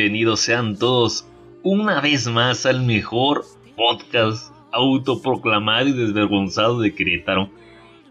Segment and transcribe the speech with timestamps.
[0.00, 1.28] Bienvenidos sean todos
[1.62, 3.44] una vez más al mejor
[3.76, 7.50] podcast autoproclamado y desvergonzado de Querétaro.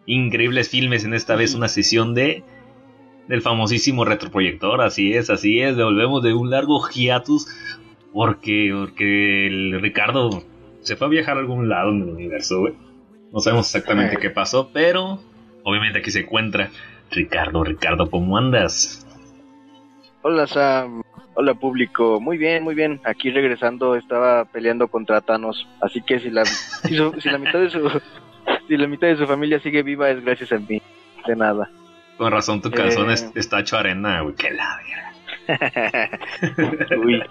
[0.05, 2.43] Increíbles filmes en esta vez una sesión de
[3.27, 7.47] del famosísimo retroproyector, así es, así es, volvemos de un largo hiatus
[8.13, 10.43] porque porque el Ricardo
[10.81, 12.75] se fue a viajar a algún lado en el universo, güey.
[13.33, 15.19] No sabemos exactamente qué pasó, pero
[15.63, 16.69] obviamente aquí se encuentra
[17.09, 19.07] Ricardo, Ricardo, ¿cómo andas?
[20.21, 21.01] Hola Sam,
[21.35, 22.99] hola público, muy bien, muy bien.
[23.03, 27.59] Aquí regresando estaba peleando contra Thanos, así que si la si, su- si la mitad
[27.59, 27.89] de su
[28.67, 30.81] si la mitad de su familia sigue viva es gracias a mí.
[31.27, 31.69] De nada.
[32.17, 33.13] Con razón tu calzón Eh.
[33.13, 34.79] es- está hecho arena, güey, que la.
[37.03, 37.23] Uy,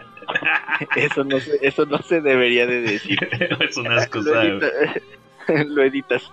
[0.97, 3.19] eso no se, eso no se debería de decir.
[3.61, 4.67] es una Lo, excusa edita-
[5.67, 6.31] lo editas.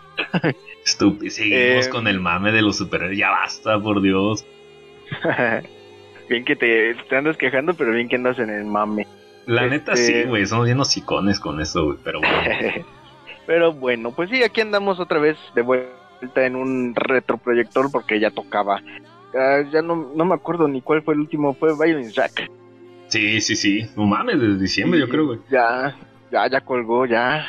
[0.84, 1.30] estúpida.
[1.32, 3.18] Seguimos Eh, con el mame de los superhéroes.
[3.18, 4.46] Ya basta, por Dios.
[6.30, 9.08] Bien que te, te andas quejando, pero bien que andas en el mame.
[9.46, 10.46] La Este- neta sí, güey.
[10.46, 11.98] Somos bien hocicones con eso, güey.
[12.04, 12.86] Pero bueno.
[13.48, 18.32] Pero bueno, pues sí, aquí andamos otra vez de vuelta en un retroproyector porque ya
[18.32, 18.82] tocaba.
[19.38, 22.50] Ah, ya no, no me acuerdo ni cuál fue el último, fue Violin Jack.
[23.08, 23.86] Sí, sí, sí.
[23.96, 25.40] No mames, desde diciembre, yo creo, güey.
[25.52, 25.96] Ya,
[26.32, 27.46] ya, ya colgó, ya.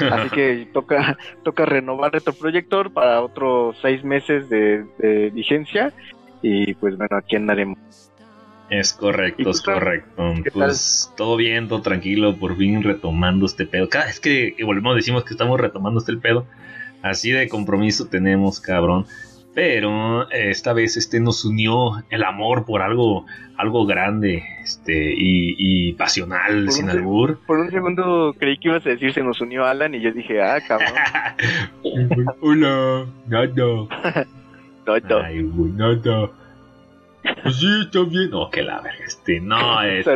[0.00, 5.92] Así que toca, toca renovar retroproyector para otros seis meses de, de vigencia.
[6.40, 7.78] Y pues bueno, aquí andaremos.
[8.78, 10.34] Es correcto, ¿Y tú, es correcto.
[10.42, 12.36] ¿Qué Pues todo bien, todo tranquilo.
[12.36, 13.88] Por fin retomando este pedo.
[13.88, 16.46] Cada vez que, volvemos decimos que estamos retomando este pedo.
[17.02, 19.06] Así de compromiso tenemos, cabrón.
[19.54, 23.24] Pero esta vez este nos unió el amor por algo,
[23.56, 27.38] algo grande, este, y, y pasional, Por sin albur.
[27.46, 30.42] Por un segundo creí que ibas a decir se nos unió Alan y yo dije,
[30.42, 30.90] ah, cabrón.
[32.40, 34.26] Hola, nada.
[34.86, 35.16] No.
[35.22, 36.30] Ay, nada.
[37.42, 38.30] Pues sí, está bien.
[38.30, 40.12] No, que la verga, este, no, este.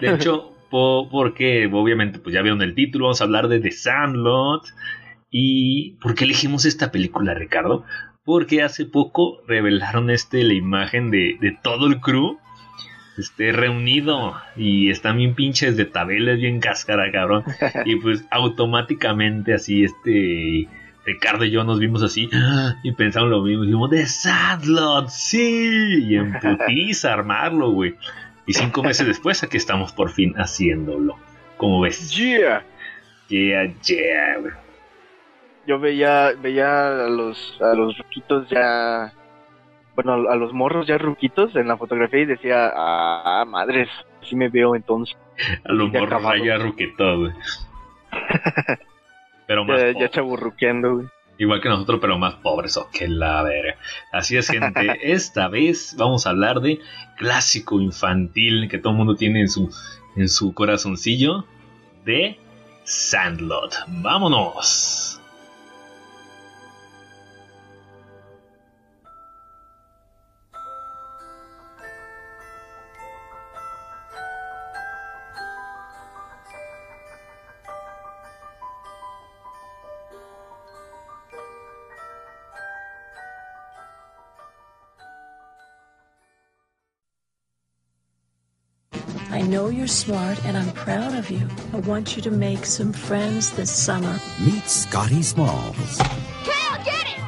[0.00, 3.70] De hecho, po- porque obviamente pues ya vieron el título, vamos a hablar de The
[3.70, 4.62] Sandlot.
[5.30, 7.84] ¿Y por qué elegimos esta película, Ricardo?
[8.24, 12.38] Porque hace poco revelaron este la imagen de, de todo el crew
[13.18, 17.44] este, reunido y están bien pinches de tabeles, bien cáscara, cabrón.
[17.84, 20.68] Y pues automáticamente así este
[21.06, 22.28] Ricardo y yo nos vimos así
[22.82, 23.62] y pensamos lo mismo.
[23.64, 26.04] Dijimos, The Sandlot, sí.
[26.08, 27.94] Y en putiza armarlo, güey.
[28.46, 31.16] Y cinco meses después aquí estamos por fin haciéndolo.
[31.56, 32.10] Como ves?
[32.14, 32.64] Yeah.
[33.28, 34.52] Yeah, yeah, güey.
[35.66, 39.12] yo veía veía a los a los ruquitos ya
[39.94, 43.88] bueno a los morros ya ruquitos en la fotografía y decía ah madres
[44.22, 45.16] así me veo entonces
[45.64, 46.34] A lo Ya mejor acabado.
[46.34, 47.32] raya ruquetó, güey.
[49.46, 51.06] Pero más ya, chaburruqueando güey
[51.36, 52.76] Igual que nosotros, pero más pobres.
[52.76, 53.76] Oh, que la verga.
[54.12, 54.98] Así es, gente.
[55.02, 56.78] Esta vez vamos a hablar de
[57.16, 59.74] clásico infantil que todo el mundo tiene en su,
[60.16, 61.44] en su corazoncillo.
[62.04, 62.38] De
[62.84, 63.74] Sandlot.
[63.88, 65.20] ¡Vámonos!
[89.84, 91.46] You're smart and I'm proud of you.
[91.74, 94.18] I want you to make some friends this summer.
[94.40, 95.98] Meet Scotty Smalls.
[96.42, 97.20] Kale, get it!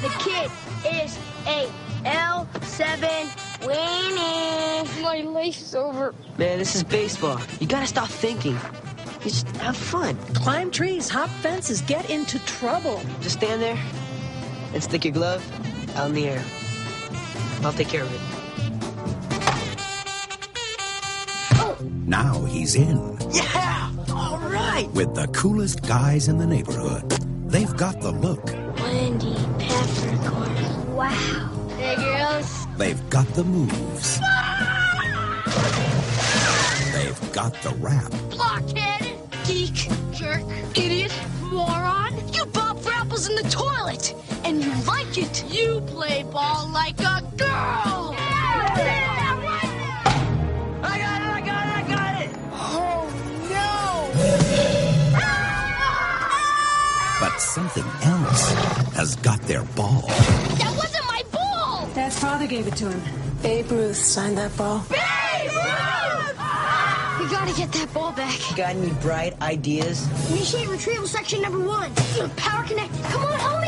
[0.00, 0.50] The kid
[0.86, 1.68] is a
[2.06, 5.02] L7 winning.
[5.02, 6.14] My lace is over.
[6.38, 7.38] Man, this is baseball.
[7.60, 8.54] You gotta stop thinking.
[8.54, 10.16] You just have fun.
[10.32, 13.02] Climb trees, hop fences, get into trouble.
[13.20, 13.78] Just stand there
[14.72, 15.44] and stick your glove
[15.94, 16.42] out in the air.
[17.62, 18.31] I'll take care of it.
[22.06, 23.90] Now he's in Yeah!
[24.10, 24.88] All right!
[24.92, 27.08] with the coolest guys in the neighborhood.
[27.50, 28.44] They've got the look,
[28.80, 30.96] Wendy Peppercorn.
[30.96, 31.48] Wow.
[31.78, 32.66] Hey, girls.
[32.78, 34.18] they've got the moves.
[36.92, 38.10] They've got the rap.
[38.30, 39.12] Blockhead.
[39.46, 39.88] Geek.
[40.12, 40.42] Jerk.
[40.76, 41.12] Idiot.
[41.50, 42.12] Moron.
[42.32, 44.14] You bob for apples in the toilet.
[44.44, 45.44] And you like it.
[45.52, 48.14] You play ball like a girl.
[57.52, 58.50] Something else
[58.94, 60.04] has got their ball.
[60.56, 61.86] That wasn't my ball!
[61.94, 63.02] Dad's father gave it to him.
[63.42, 64.78] Babe Ruth signed that ball.
[64.88, 66.38] Babe Ruth!
[67.20, 68.38] We gotta get that ball back.
[68.56, 70.08] Got any bright ideas?
[70.30, 71.94] Initiate retrieval section number one.
[72.36, 72.90] Power connect.
[73.04, 73.61] Come on, homie,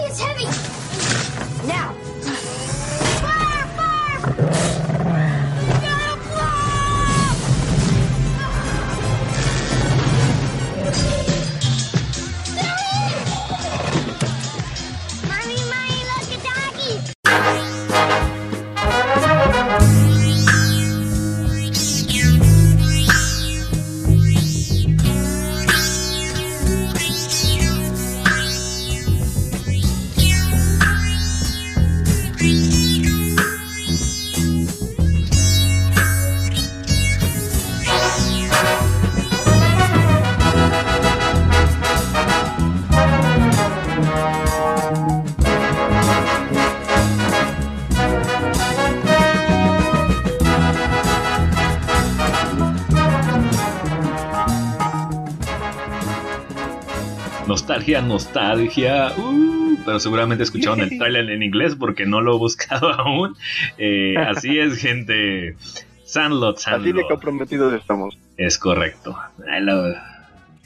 [57.84, 59.12] Nostalgia, nostalgia.
[59.18, 63.36] Uh, pero seguramente escucharon el trailer en inglés porque no lo he buscado aún.
[63.76, 65.56] Eh, así es, gente.
[66.04, 67.08] Sandlot, Así de Sandlot.
[67.08, 68.16] comprometidos estamos.
[68.38, 69.18] Es correcto.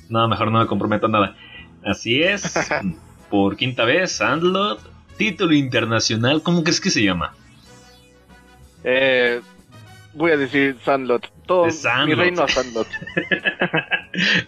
[0.09, 1.37] No, mejor no me comprometo a nada.
[1.85, 2.55] Así es.
[3.31, 4.81] Por quinta vez, Sandlot.
[5.17, 6.43] Título internacional.
[6.43, 7.35] ¿Cómo crees que se llama?
[8.85, 9.41] Eh,
[10.15, 11.29] voy a decir Sandlot.
[11.47, 12.07] Todo, De Sandlot.
[12.07, 12.87] Mi reino a Sandlot.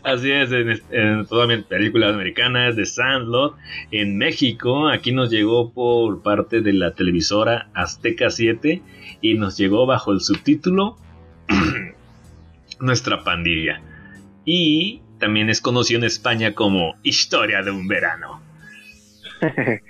[0.03, 3.57] Así es, en, en todas mis películas americanas de Sandlot.
[3.91, 8.83] En México, aquí nos llegó por parte de la televisora Azteca 7
[9.21, 10.97] y nos llegó bajo el subtítulo
[12.81, 13.83] Nuestra pandilla.
[14.45, 18.41] Y también es conocido en España como Historia de un verano.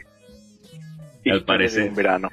[1.25, 1.85] Historia parecer.
[1.85, 2.31] de un verano.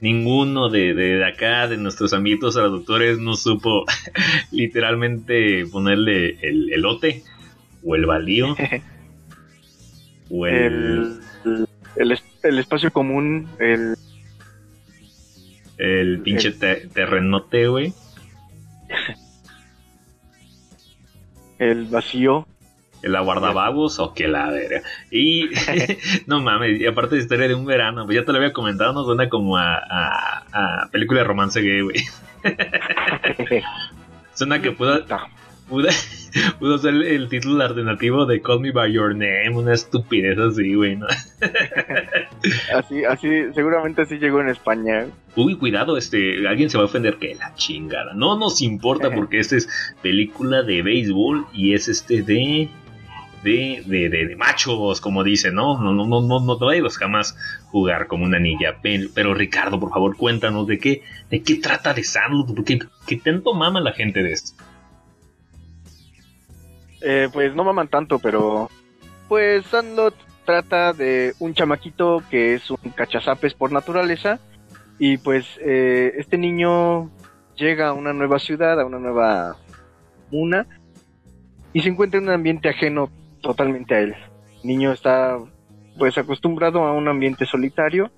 [0.00, 3.84] Ninguno de, de acá, de nuestros amiguitos traductores, no supo
[4.50, 7.22] literalmente ponerle el elote
[7.82, 8.54] o el baldío
[10.30, 11.66] o el, El,
[11.96, 13.94] el, es- el espacio común, el,
[15.78, 17.94] el pinche te- terrenote, güey.
[21.58, 22.46] el vacío.
[23.06, 24.82] El aguardabagos o que la verga.
[25.12, 25.50] Y
[26.26, 28.92] no mames, y aparte de historia de un verano, pues ya te lo había comentado,
[28.92, 32.02] no suena como a, a, a película de romance gay, güey.
[34.34, 35.04] Suena que pudo,
[35.68, 35.88] pudo,
[36.58, 40.96] pudo ser el título alternativo de Call Me By Your Name, una estupidez así, güey,
[40.96, 41.06] ¿no?
[42.74, 45.06] Así, así, seguramente así llegó en España.
[45.36, 48.14] Uy, cuidado, este, alguien se va a ofender que la chingada.
[48.14, 49.68] No nos importa porque esta es
[50.02, 52.68] película de béisbol y es este de
[53.46, 55.80] de, de, de, de machos, como dice, ¿no?
[55.80, 57.36] No, no, no, no, no vayas jamás
[57.70, 58.78] jugar como una niña.
[58.82, 63.16] Pero, pero, Ricardo, por favor, cuéntanos de qué, de qué trata de Sandlot, porque qué
[63.16, 64.62] tanto mama la gente de esto.
[67.00, 68.68] Eh, pues no maman tanto, pero
[69.28, 74.40] pues Sandlot trata de un chamaquito que es un cachazapes por naturaleza
[74.98, 77.10] y pues eh, este niño
[77.56, 79.56] llega a una nueva ciudad, a una nueva
[80.32, 80.66] una
[81.72, 83.10] y se encuentra en un ambiente ajeno
[83.46, 84.14] totalmente a él.
[84.62, 85.38] El niño está
[85.98, 88.10] pues acostumbrado a un ambiente solitario,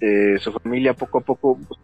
[0.00, 1.80] eh, su familia poco a poco pues,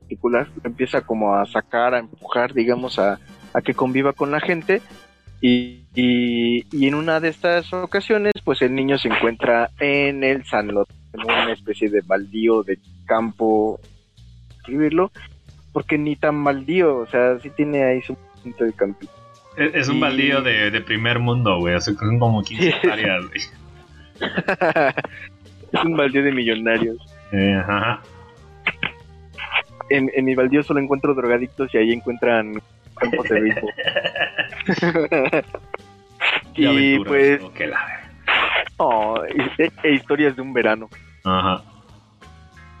[0.00, 3.18] particular empieza como a sacar, a empujar, digamos, a,
[3.52, 4.80] a que conviva con la gente
[5.40, 10.88] y, y, en una de estas ocasiones, pues el niño se encuentra en el Sandlot,
[11.12, 13.80] en una especie de baldío de campo,
[14.56, 15.10] escribirlo,
[15.72, 19.08] porque ni tan baldío, o sea, sí tiene ahí su punto de campo.
[19.56, 21.74] Es, es un baldío de, de primer mundo, güey.
[21.74, 22.68] Así que son como 15 Sí.
[22.68, 23.40] hectáreas, güey.
[25.72, 26.96] es un baldío de millonarios.
[27.32, 28.00] Eh, ajá.
[29.90, 32.54] En, en mi baldío solo encuentro drogadictos y ahí encuentran
[32.96, 33.72] campos de béisbol.
[36.54, 37.42] Y pues.
[37.54, 37.78] Que la
[38.76, 39.22] oh,
[39.58, 40.88] e- e historias de un verano.
[41.24, 41.62] Ajá.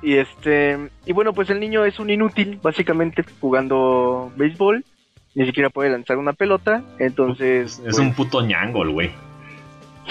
[0.02, 4.84] Y este, y bueno, pues el niño es un inútil, básicamente jugando béisbol,
[5.34, 9.10] ni siquiera puede lanzar una pelota, entonces Es un puto ñango, el güey.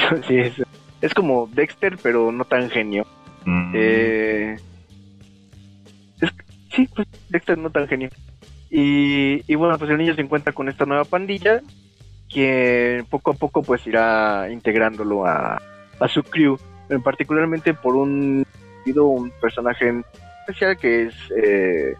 [0.09, 0.53] pues, sí, es,
[1.01, 3.05] es como Dexter, pero no tan genio.
[3.45, 3.71] Mm.
[3.75, 4.57] Eh,
[6.21, 6.33] es-
[6.75, 8.09] sí, pues Dexter no tan genio.
[8.69, 11.61] Y, y bueno, pues el niño se encuentra con esta nueva pandilla
[12.29, 15.61] que poco a poco pues irá integrándolo a,
[15.99, 16.57] a su crew,
[17.03, 18.45] particularmente por un
[18.95, 20.01] un personaje
[20.41, 21.93] especial que es eh,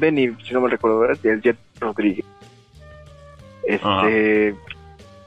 [0.00, 1.04] Benny, si no me recuerdo.
[1.06, 2.24] El Jet Rodríguez.
[3.62, 4.54] Este,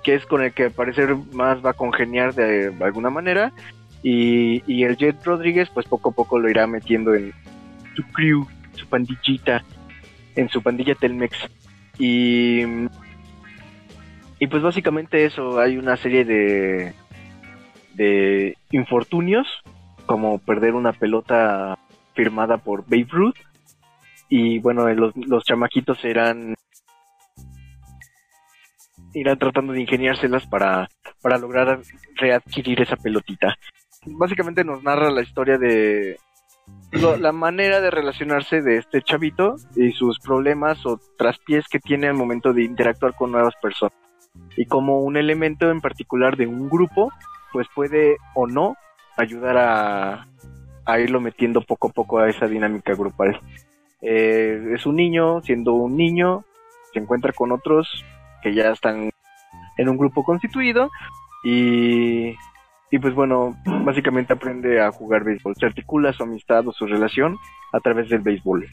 [0.04, 3.54] que es con el que al parecer más va a congeniar de alguna manera.
[4.02, 7.32] Y, y el Jet Rodríguez, pues poco a poco lo irá metiendo en
[7.96, 9.64] su crew, su pandillita,
[10.36, 11.38] en su pandilla Telmex.
[11.98, 12.64] Y,
[14.40, 16.94] y pues básicamente eso, hay una serie de,
[17.94, 19.48] de infortunios,
[20.06, 21.78] como perder una pelota
[22.14, 23.38] firmada por Babe Ruth.
[24.30, 26.56] Y bueno, los, los chamaquitos eran
[29.14, 30.90] irán tratando de ingeniárselas para,
[31.22, 31.80] para lograr
[32.16, 33.56] readquirir esa pelotita.
[34.06, 36.18] Básicamente nos narra la historia de
[36.92, 42.08] lo- la manera de relacionarse de este chavito y sus problemas o traspiés que tiene
[42.08, 43.94] al momento de interactuar con nuevas personas.
[44.58, 47.12] Y como un elemento en particular de un grupo,
[47.52, 48.76] pues puede o no
[49.16, 50.28] ayudar a,
[50.86, 53.40] a irlo metiendo poco a poco a esa dinámica grupal.
[54.06, 56.44] Eh, es un niño, siendo un niño,
[56.94, 58.04] se encuentra con otros
[58.42, 59.10] que ya están
[59.78, 60.92] en un grupo constituido
[61.44, 62.36] y,
[62.92, 67.38] y pues bueno, básicamente aprende a jugar béisbol, se articula su amistad o su relación
[67.72, 68.68] a través del béisbol.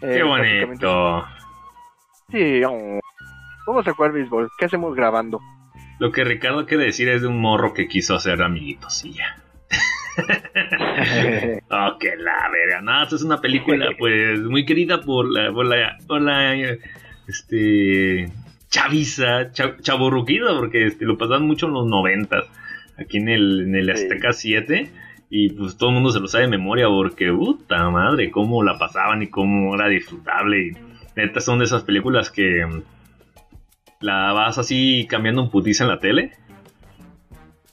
[0.00, 1.24] Qué Eh, bonito.
[2.30, 3.00] Sí, oh,
[3.66, 5.40] vamos a jugar béisbol, ¿qué hacemos grabando?
[6.00, 9.36] Lo que Ricardo quiere decir es de un morro que quiso hacer amiguitos y ya.
[11.70, 12.80] Oh, que la verga.
[12.82, 16.54] Nada, esto es una película, pues, muy querida por la, por la, por la,
[17.26, 18.28] este,
[18.70, 22.44] chaviza, cha- chavorruquida, porque este, lo pasaban mucho en los noventas,
[22.98, 23.90] aquí en el, en el Sí.
[24.04, 24.90] Azteca 7,
[25.30, 28.78] y pues todo el mundo se lo sabe de memoria, porque, puta madre, cómo la
[28.78, 30.70] pasaban y cómo era disfrutable, y
[31.16, 32.82] neta son de esas películas que mm,
[34.00, 36.32] la vas así cambiando un putiza en la tele,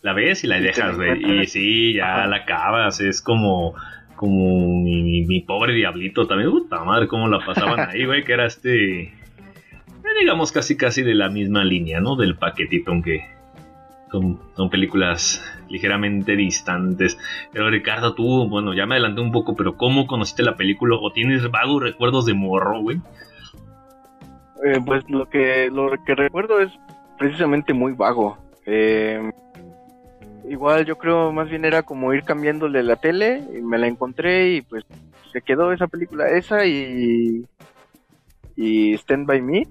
[0.05, 1.41] la ves y la dejas, güey.
[1.41, 2.27] Y sí, ya Ajá.
[2.27, 3.01] la acabas.
[3.01, 3.73] Es como,
[4.15, 6.51] como mi, mi pobre diablito también.
[6.51, 8.23] Puta madre, cómo la pasaban ahí, güey.
[8.23, 9.01] Que era este.
[9.01, 9.13] eh,
[10.21, 12.15] Digamos casi, casi de la misma línea, ¿no?
[12.15, 13.25] Del paquetito, aunque
[14.11, 17.17] son, son películas ligeramente distantes.
[17.51, 20.97] Pero Ricardo, tú, bueno, ya me adelanté un poco, pero ¿cómo conociste la película?
[21.01, 22.97] ¿O tienes vagos recuerdos de morro, güey?
[24.63, 26.71] Eh, pues lo que lo que recuerdo es
[27.17, 28.37] precisamente muy vago.
[28.67, 29.31] Eh,
[30.49, 34.53] igual yo creo más bien era como ir cambiándole la tele y me la encontré
[34.53, 34.83] y pues
[35.31, 37.45] se quedó esa película esa y
[38.55, 39.67] y Stand by Me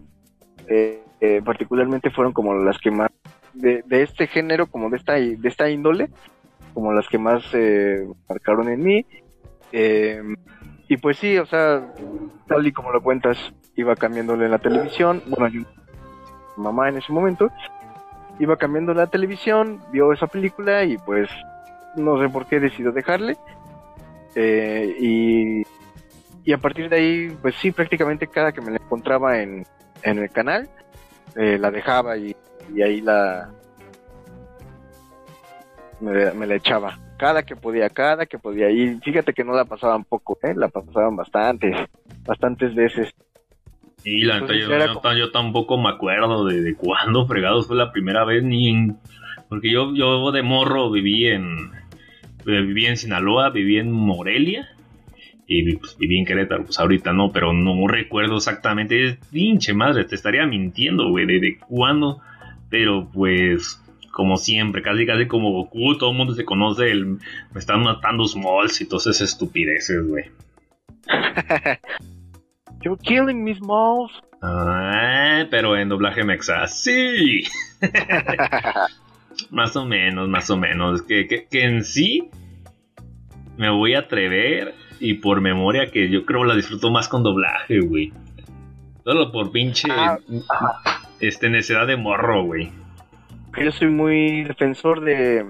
[0.69, 3.11] eh, eh, particularmente fueron como las que más
[3.53, 6.11] de, de este género como de esta de esta índole
[6.75, 9.07] como las que más eh, marcaron en mí
[9.77, 10.23] Eh,
[10.87, 11.83] y pues sí o sea
[12.47, 13.37] tal y como lo cuentas
[13.75, 15.63] iba cambiándole la televisión bueno yo
[16.57, 17.51] mamá en ese momento
[18.39, 21.29] iba cambiando la televisión vio esa película y pues
[21.97, 23.37] no sé por qué decidió dejarle.
[24.35, 25.63] Eh, y
[26.45, 29.65] y a partir de ahí pues sí prácticamente cada que me la encontraba en,
[30.03, 30.69] en el canal
[31.37, 32.37] eh, la dejaba y,
[32.75, 33.51] y ahí la
[36.01, 36.99] me, me la echaba.
[37.17, 38.69] Cada que podía cada que podía.
[38.71, 40.55] Y fíjate que no la pasaban poco ¿eh?
[40.55, 41.77] la pasaban bastantes
[42.25, 43.15] bastantes veces
[44.05, 46.75] Y la neta, Entonces yo, era yo como- ta- yo tampoco me acuerdo de, de
[46.75, 48.97] cuándo fregados fue la primera vez, ni en-
[49.49, 51.71] Porque yo, yo de morro viví en.
[52.47, 54.69] eh, Viví en Sinaloa, viví en Morelia.
[55.47, 59.07] Y pues, viví en Querétaro, pues ahorita no, pero no recuerdo exactamente.
[59.07, 62.21] Es pinche madre, te estaría mintiendo, güey, de, de cuándo.
[62.71, 63.81] Pero pues,
[64.11, 67.07] como siempre, casi casi como Goku, todo el mundo se conoce el.
[67.07, 67.19] Me
[67.59, 70.25] están matando Smalls y todas esas estupideces, güey.
[72.85, 74.13] You're killing me, Smalls.
[74.43, 77.45] Ah, pero en doblaje mexa, sí.
[79.51, 81.03] más o menos, más o menos.
[81.03, 82.29] Que, que, que en sí
[83.57, 87.81] me voy a atrever y por memoria que yo creo la disfruto más con doblaje,
[87.81, 88.13] güey.
[89.03, 90.19] Solo por pinche Ah,
[91.21, 92.71] este necedad de morro, güey.
[93.63, 95.47] Yo soy muy defensor de,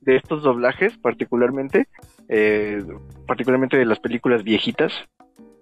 [0.00, 1.88] de estos doblajes, particularmente,
[2.28, 2.82] eh,
[3.26, 4.92] particularmente de las películas viejitas,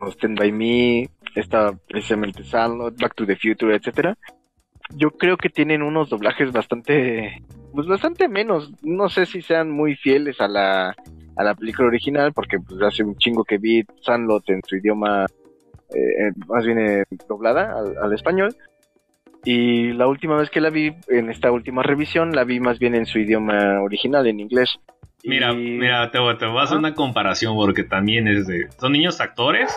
[0.02, 4.16] Stand By Me, esta precisamente Sandlot, Back to the Future, etcétera.
[4.94, 8.70] Yo creo que tienen unos doblajes bastante, pues bastante menos.
[8.82, 10.94] No sé si sean muy fieles a la,
[11.36, 15.26] a la película original, porque pues hace un chingo que vi Sandlot en su idioma,
[15.94, 18.54] eh, más bien eh, doblada al- al español.
[19.44, 22.94] Y la última vez que la vi, en esta última revisión, la vi más bien
[22.96, 24.76] en su idioma original, en inglés.
[25.24, 28.68] Mira, Y- mira, te, voy- te voy a hacer una comparación porque también es de.
[28.78, 29.76] Son niños actores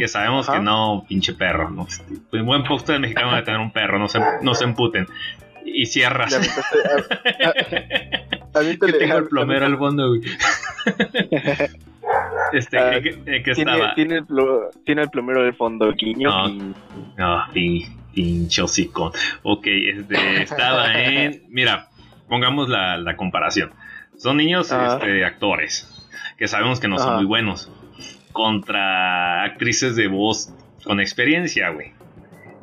[0.00, 0.58] que sabemos Ajá.
[0.58, 1.70] que no, pinche perro.
[1.70, 1.86] ¿no?
[1.86, 5.06] Este, Pues buen post de mexicano de tener un perro, no se, no se emputen.
[5.64, 6.34] Y cierras.
[8.52, 10.22] Que tengo el plomero al fondo, güey.
[12.52, 13.94] este, Ah, ¿qué, qué- qué Tiene, estaba?
[13.94, 16.28] tiene, el plo- tiene el plomero de fondo, guiño.
[16.30, 16.48] No.
[16.48, 16.74] y-
[17.16, 19.12] No, y Pinche hocicón.
[19.44, 21.42] Ok, este, estaba en.
[21.50, 21.88] Mira,
[22.28, 23.70] pongamos la, la comparación.
[24.16, 27.70] Son niños este, actores que sabemos que no son muy buenos
[28.32, 31.92] contra actrices de voz con experiencia, güey.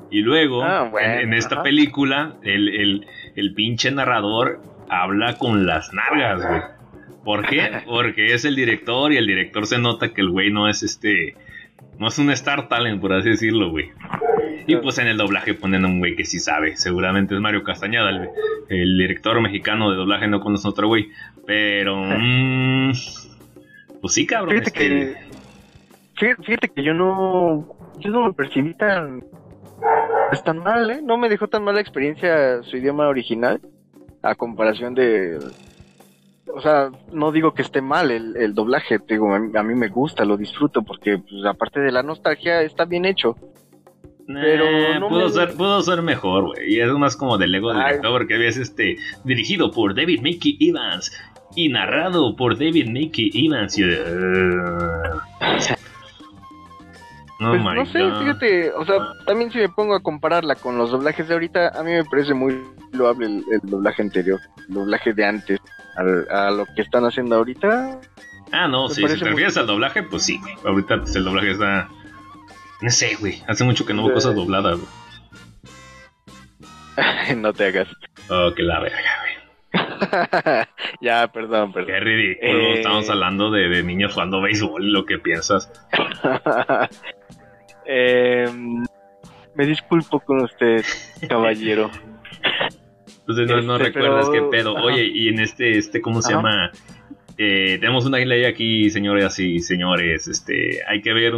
[0.09, 1.63] Y luego, Ah, bueno, en, en esta ajá.
[1.63, 6.61] película, el, el, el pinche narrador habla con las nalgas, güey.
[7.25, 7.69] ¿Por qué?
[7.85, 11.35] Porque es el director y el director se nota que el güey no es este.
[11.99, 13.89] No es un star talent, por así decirlo, güey.
[14.65, 16.75] Y pues en el doblaje ponen a un güey que sí sabe.
[16.77, 18.29] Seguramente es Mario Castañeda, el,
[18.69, 21.09] el director mexicano de doblaje, no conoce a otro güey.
[21.45, 21.97] Pero.
[22.19, 22.91] mm,
[24.01, 24.51] pues sí, cabrón.
[24.51, 25.15] Fíjate este, que,
[26.17, 27.67] fíjate, que yo no,
[27.99, 29.23] yo no me percibí tan,
[30.29, 31.01] pues, tan mal, ¿eh?
[31.03, 33.61] No me dejó tan mala experiencia su idioma original
[34.23, 35.37] a comparación de,
[36.53, 40.25] o sea, no digo que esté mal el, el doblaje, digo, a mí, me gusta,
[40.25, 43.35] lo disfruto porque, pues, aparte de la nostalgia, está bien hecho.
[44.25, 46.73] pero eh, no pudo, me- ser, pudo ser mejor, güey.
[46.73, 48.97] Y es más como del ego director, porque ves este.
[49.23, 51.11] Dirigido por David Mickey Evans.
[51.55, 53.77] Y narrado por David Mickey Evans.
[53.77, 53.87] Y yo
[57.39, 58.19] Oh Pues no sé, God.
[58.19, 61.83] fíjate, o sea, también si me pongo a compararla con los doblajes de ahorita, a
[61.83, 62.63] mí me parece muy
[62.93, 65.59] loable el, el doblaje anterior, el doblaje de antes,
[65.95, 67.99] al- a lo que están haciendo ahorita.
[68.51, 70.55] Ah, no, sí, si te muy- refieres al doblaje, pues sí, güey.
[70.65, 71.89] Ahorita pues, el doblaje está.
[72.81, 73.43] No sé, güey.
[73.47, 74.13] Hace mucho que no veo Sí.
[74.15, 74.89] cosas dobladas, güey.
[77.37, 77.87] no te hagas.
[78.29, 79.37] Oh, que la verga, güey.
[81.01, 81.87] ya, perdón, perdón.
[81.93, 82.51] Qué ridículo.
[82.51, 82.73] Eh.
[82.77, 85.71] Estamos hablando de, de niños jugando béisbol lo que piensas.
[87.87, 88.83] Em,
[89.55, 90.83] me disculpo con usted,
[91.27, 91.89] caballero.
[93.21, 94.77] Entonces no, no Este, recuerdas pero- qué pedo.
[94.77, 94.85] ajá.
[94.85, 96.41] Oye, y en este, este, ¿cómo se Ajá.
[96.41, 96.71] llama?
[97.37, 100.27] Eh, tenemos una ley aquí, señores y señores.
[100.27, 101.33] Este, hay que ver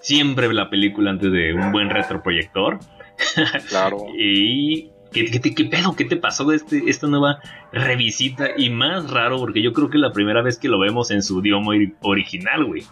[0.00, 2.78] siempre la película antes de un buen retroproyector.
[3.70, 3.98] Claro.
[4.18, 5.94] Y ¿qué, qué, te- qué pedo?
[5.96, 7.38] ¿Qué te pasó de este, esta nueva
[7.72, 8.48] revisita?
[8.56, 11.22] Y más raro, porque yo creo que es la primera vez que lo vemos en
[11.22, 12.82] su idioma ori- original, güey.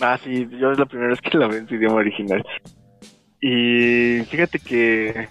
[0.00, 2.44] Ah, sí, yo es la primera vez que la veo en su idioma original.
[3.40, 5.28] Y fíjate que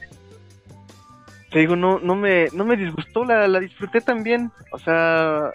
[1.51, 4.51] te digo, no, no me, no me disgustó, la, la disfruté también.
[4.71, 5.51] O sea,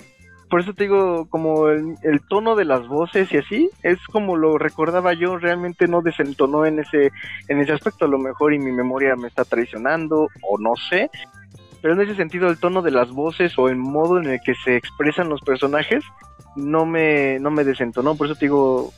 [0.50, 4.37] por eso te digo, como el, el tono de las voces y así, es como
[4.37, 7.11] lo recordaba yo, realmente no desentonó en ese,
[7.48, 11.11] en ese aspecto, a lo mejor y mi memoria me está traicionando, o no sé.
[11.81, 14.55] Pero en ese sentido, el tono de las voces o el modo en el que
[14.55, 16.03] se expresan los personajes
[16.57, 18.16] no me, no me desentonó.
[18.16, 18.92] Por eso te digo,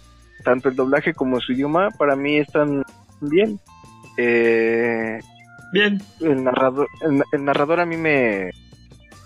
[0.44, 2.82] tanto el doblaje como su idioma para mí están
[3.20, 3.60] bien.
[4.16, 5.20] Eh,
[5.72, 6.00] Bien.
[6.20, 8.50] el narrador, el, el narrador a mí me,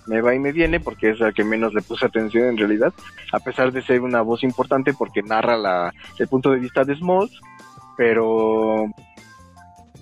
[0.06, 2.92] me va y me viene porque es al que menos le puse atención en realidad,
[3.32, 6.96] a pesar de ser una voz importante porque narra la, el punto de vista de
[6.96, 7.40] Smalls,
[7.96, 8.86] pero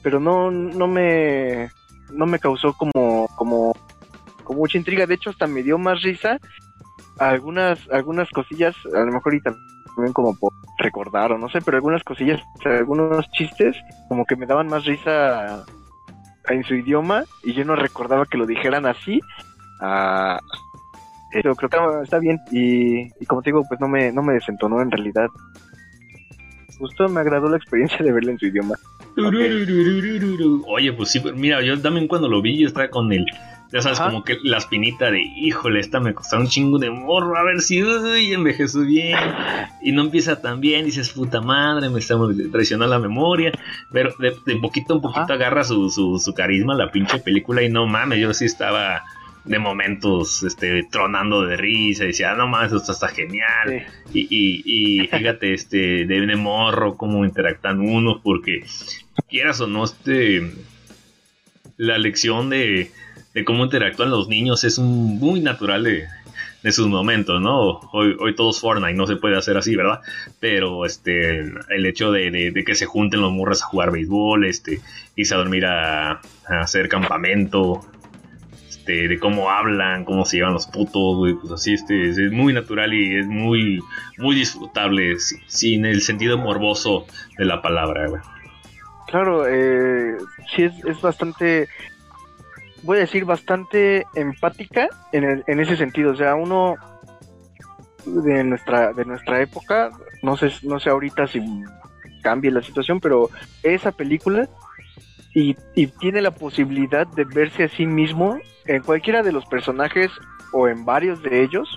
[0.02, 1.68] pero no, no me
[2.10, 3.74] no me causó como, como,
[4.44, 6.38] como mucha intriga, de hecho hasta me dio más risa
[7.18, 11.76] algunas, algunas cosillas, a lo mejor y también como por recordar o no sé, pero
[11.76, 13.76] algunas cosillas, algunos chistes
[14.08, 15.64] como que me daban más risa
[16.48, 19.20] en su idioma y yo no recordaba que lo dijeran así.
[19.80, 20.40] Ah,
[21.32, 24.34] pero creo que está bien y, y como te digo, pues no me, no me
[24.34, 25.28] desentonó en realidad.
[26.78, 28.76] Justo me agradó la experiencia de verla en su idioma.
[30.66, 33.26] Oye, pues sí, pero mira, yo también cuando lo vi, yo estaba con el.
[33.70, 34.08] Ya sabes, Ajá.
[34.10, 37.60] como que la espinita de, híjole, esta me costó un chingo de morro, a ver
[37.60, 39.18] si uy, envejeció bien.
[39.82, 42.14] Y no empieza tan bien, dices, puta madre, me está
[42.50, 43.52] traicionando la memoria.
[43.92, 45.34] Pero de, de poquito en poquito Ajá.
[45.34, 49.02] agarra su, su, su carisma la pinche película y no mames, yo sí estaba
[49.44, 53.86] de momentos este, tronando de risa y decía, "Ah, no mames, esto está genial.
[54.12, 54.26] Sí.
[54.30, 58.64] Y, y, y fíjate, este, de, de morro, cómo interactúan unos, porque
[59.28, 60.52] quieras o no, este,
[61.76, 62.90] la lección de,
[63.44, 66.06] cómo interactúan los niños es un, muy natural de,
[66.62, 67.80] de sus momentos, ¿no?
[67.92, 70.00] Hoy, hoy todos Fortnite, no se puede hacer así, ¿verdad?
[70.40, 74.80] Pero este, el hecho de, que se junten los morros a jugar béisbol, este,
[75.16, 77.80] irse a dormir a, hacer campamento,
[78.68, 82.52] este, de cómo hablan, cómo se llevan los putos, güey, pues así, este, es, muy
[82.52, 83.80] natural y es muy,
[84.16, 88.22] muy disfrutable, si- sin el sentido morboso de la palabra, güey.
[89.06, 90.16] Claro, eh,
[90.54, 91.68] sí es, es bastante,
[92.82, 96.12] voy a decir, bastante empática en, el- en ese sentido.
[96.12, 96.76] O sea, uno
[98.06, 99.90] de nuestra, de nuestra época,
[100.22, 101.40] no sé, no sé ahorita si
[102.22, 103.28] cambie la situación, pero
[103.62, 104.48] esa película
[105.34, 110.10] y, y tiene la posibilidad de verse a sí mismo en cualquiera de los personajes
[110.52, 111.68] o en varios de ellos,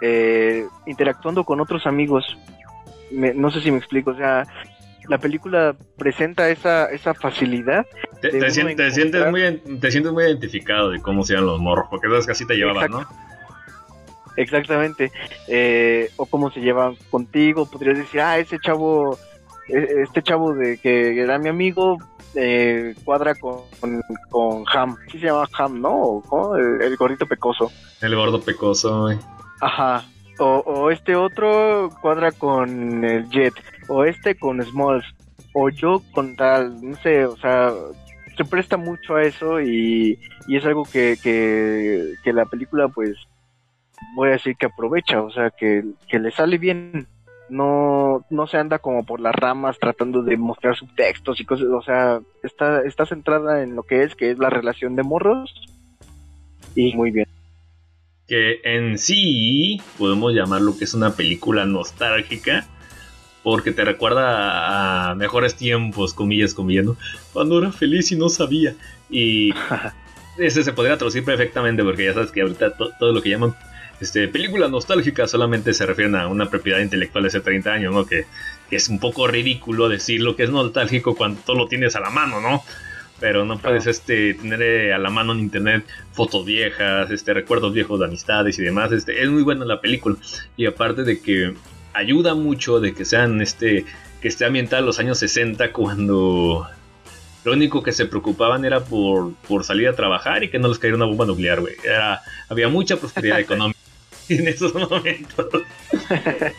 [0.00, 2.24] eh, interactuando con otros amigos.
[3.10, 4.46] Me- no sé si me explico, o sea,
[5.08, 7.86] la película presenta esa, esa facilidad.
[8.20, 8.50] Te, te te
[8.90, 12.54] sientes muy, te sientes muy identificado de cómo sean los morros, porque que así te
[12.54, 13.06] llevaban, ¿no?
[14.36, 15.12] Exactamente.
[15.48, 17.66] Eh, o cómo se llevan contigo.
[17.66, 19.18] Podrías decir, ah, ese chavo,
[19.68, 21.98] e- este chavo de que era mi amigo,
[22.34, 23.60] eh, cuadra con,
[24.30, 24.96] con Ham.
[25.12, 26.22] Sí se llama Ham, ¿no?
[26.56, 27.70] El, el gordito pecoso.
[28.00, 29.18] El gordo pecoso, güey.
[29.60, 30.04] Ajá.
[30.38, 33.54] O, o este otro cuadra con el Jet.
[33.88, 35.04] O este con Smalls.
[35.52, 36.82] O yo con tal.
[36.82, 37.72] No sé, o sea,
[38.36, 40.18] se presta mucho a eso y,
[40.48, 43.16] y es algo que, que, que la película, pues,
[44.16, 45.22] voy a decir que aprovecha.
[45.22, 47.06] O sea, que, que le sale bien.
[47.50, 51.66] No, no se anda como por las ramas tratando de mostrar subtextos y cosas.
[51.66, 55.54] O sea, está, está centrada en lo que es, que es la relación de morros.
[56.74, 57.26] Y muy bien.
[58.28, 62.66] Que en sí podemos llamarlo que es una película nostálgica
[63.42, 66.96] porque te recuerda a mejores tiempos, comillas, comillas, ¿no?
[67.34, 68.74] Cuando era feliz y no sabía.
[69.10, 69.50] Y
[70.38, 73.54] ese se podría traducir perfectamente porque ya sabes que ahorita to- todo lo que llaman
[74.00, 78.06] este, película nostálgica solamente se refieren a una propiedad intelectual de hace 30 años, ¿no?
[78.06, 78.24] Que,
[78.70, 82.00] que es un poco ridículo decir lo que es nostálgico cuando todo lo tienes a
[82.00, 82.62] la mano, ¿no?
[83.20, 87.72] Pero no puedes este, tener eh, a la mano en internet fotos viejas, este, recuerdos
[87.72, 88.92] viejos de amistades y demás.
[88.92, 90.16] Este, es muy buena la película.
[90.56, 91.54] Y aparte de que
[91.92, 93.84] ayuda mucho de que sean este.
[94.20, 96.66] que esté ambientada en los años 60 cuando
[97.44, 100.78] lo único que se preocupaban era por, por salir a trabajar y que no les
[100.78, 101.74] cayera una bomba nuclear, güey.
[101.84, 103.78] Era, había mucha prosperidad económica
[104.28, 105.46] en esos momentos.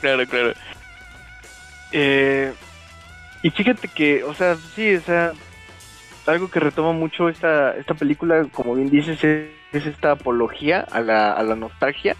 [0.00, 0.54] Claro, claro.
[1.92, 2.52] Eh,
[3.42, 5.32] y fíjate que, o sea, sí, o sea,
[6.26, 11.00] algo que retoma mucho esta, esta película, como bien dices, es, es esta apología a
[11.00, 12.16] la, a la nostalgia.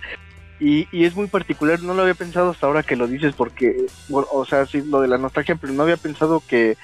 [0.58, 4.44] Y, es muy particular, no lo había pensado hasta ahora que lo dices, porque, o
[4.44, 6.76] sea, sí, lo de la nostalgia, pero no había pensado que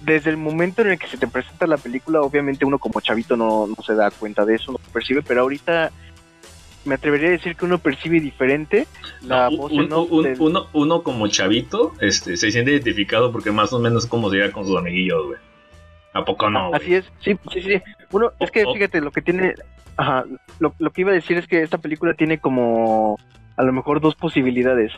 [0.00, 3.36] desde el momento en el que se te presenta la película, obviamente uno como chavito
[3.36, 5.90] no, no se da cuenta de eso, no lo percibe, pero ahorita
[6.84, 8.86] me atrevería a decir que uno percibe diferente
[9.22, 12.70] la No, voz un- en off un- del- uno, uno como chavito este, se siente
[12.72, 15.38] identificado porque más o menos es como se lleva con sus amiguillos, güey.
[16.12, 16.68] ¿A poco no?
[16.70, 16.80] güey?
[16.80, 17.82] Así es, sí, sí, sí.
[18.10, 19.54] Uno, es que fíjate, lo que tiene,
[19.96, 20.24] ajá,
[20.58, 23.18] lo, lo que iba a decir es que esta película tiene como
[23.56, 24.92] a lo mejor dos posibilidades.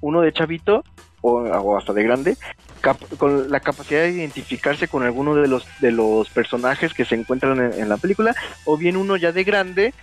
[0.00, 0.84] Uno de chavito
[1.22, 2.36] o, o hasta de grande,
[2.80, 7.14] cap- con la capacidad de identificarse con alguno de los de los personajes que se
[7.16, 9.94] encuentran en, en la película, o bien uno ya de grande,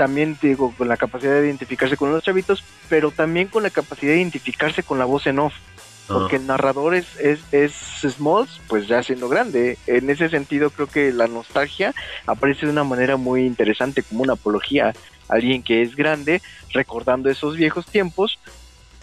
[0.00, 4.12] también digo, con la capacidad de identificarse con los chavitos, pero también con la capacidad
[4.12, 5.52] de identificarse con la voz en off
[6.08, 7.72] porque el narrador es, es, es
[8.14, 9.78] Smalls, pues ya siendo grande.
[9.86, 11.94] En ese sentido, creo que la nostalgia
[12.26, 14.92] aparece de una manera muy interesante, como una apología.
[15.28, 16.40] Alguien que es grande,
[16.72, 18.40] recordando esos viejos tiempos,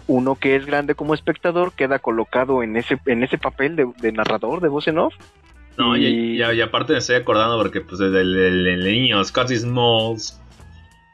[0.08, 4.12] uno que es grande como espectador queda colocado en ese, en ese papel de, de
[4.12, 5.14] narrador, de voz en off.
[5.78, 8.84] No, y, Y- y- y aparte me estoy acordando porque pues desde el, el- el
[8.84, 10.42] niño Scotty Smalls,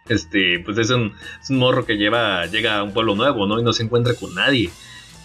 [0.09, 3.59] este, pues es un, es un morro que lleva, llega a un pueblo nuevo, ¿no?
[3.59, 4.69] Y no se encuentra con nadie.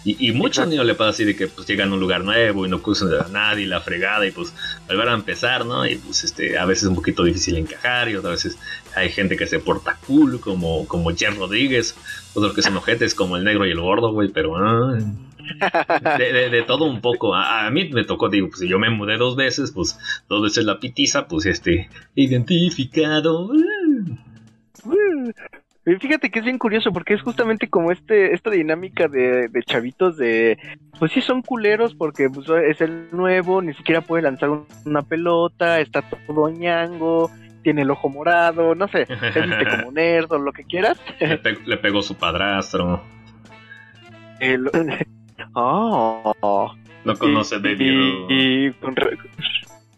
[0.05, 2.65] Y, y muchos niños le pasa así de que pues llegan a un lugar nuevo
[2.65, 4.53] y no conocen a nadie, la fregada, y pues
[4.87, 5.85] volver a empezar, ¿no?
[5.85, 8.57] Y pues este, a veces es un poquito difícil encajar, y otras veces
[8.95, 11.95] hay gente que se porta cool, como, como Jen Rodríguez,
[12.33, 14.97] otros que son ojetes como el negro y el gordo, güey, pero ah,
[16.17, 17.35] de, de- de todo un poco.
[17.35, 19.97] A, a mí me tocó, digo, pues si yo me mudé dos veces, pues
[20.29, 23.49] dos veces la pitiza, pues este, identificado.
[25.99, 30.17] Fíjate que es bien curioso porque es justamente como este esta dinámica de, de chavitos
[30.17, 30.57] de
[30.99, 35.01] pues sí son culeros porque pues, es el nuevo, ni siquiera puede lanzar un- una
[35.01, 37.31] pelota, está todo ñango,
[37.63, 40.99] tiene el ojo morado, no sé, se viste como nerd o lo que quieras.
[41.19, 43.01] Le, pe- le pegó su padrastro.
[44.39, 44.69] El-
[45.53, 46.71] Oh.
[47.05, 48.31] No conoce Y- Baby Ruth.
[48.31, 48.67] y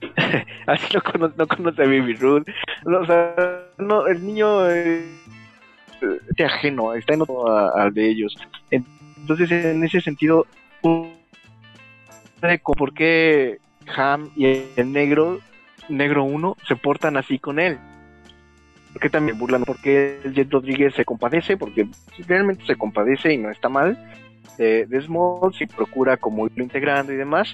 [0.67, 2.47] así no conoce, no conoce a Baby Ruth.
[2.85, 3.35] No, o sea,
[3.81, 5.05] no, el niño eh,
[6.35, 8.35] es ajeno, está en otro al de ellos.
[8.69, 10.45] Entonces, en ese sentido,
[10.81, 11.07] por
[12.93, 13.59] qué
[13.95, 15.39] Ham y el negro,
[15.89, 17.77] negro 1, se portan así con él.
[18.93, 19.63] ¿Por qué también burlan?
[19.63, 21.87] Porque el Jet Rodríguez se compadece, porque
[22.27, 23.97] realmente se compadece y no está mal
[24.57, 27.53] de, de procura como irlo integrando y demás.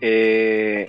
[0.00, 0.88] Eh,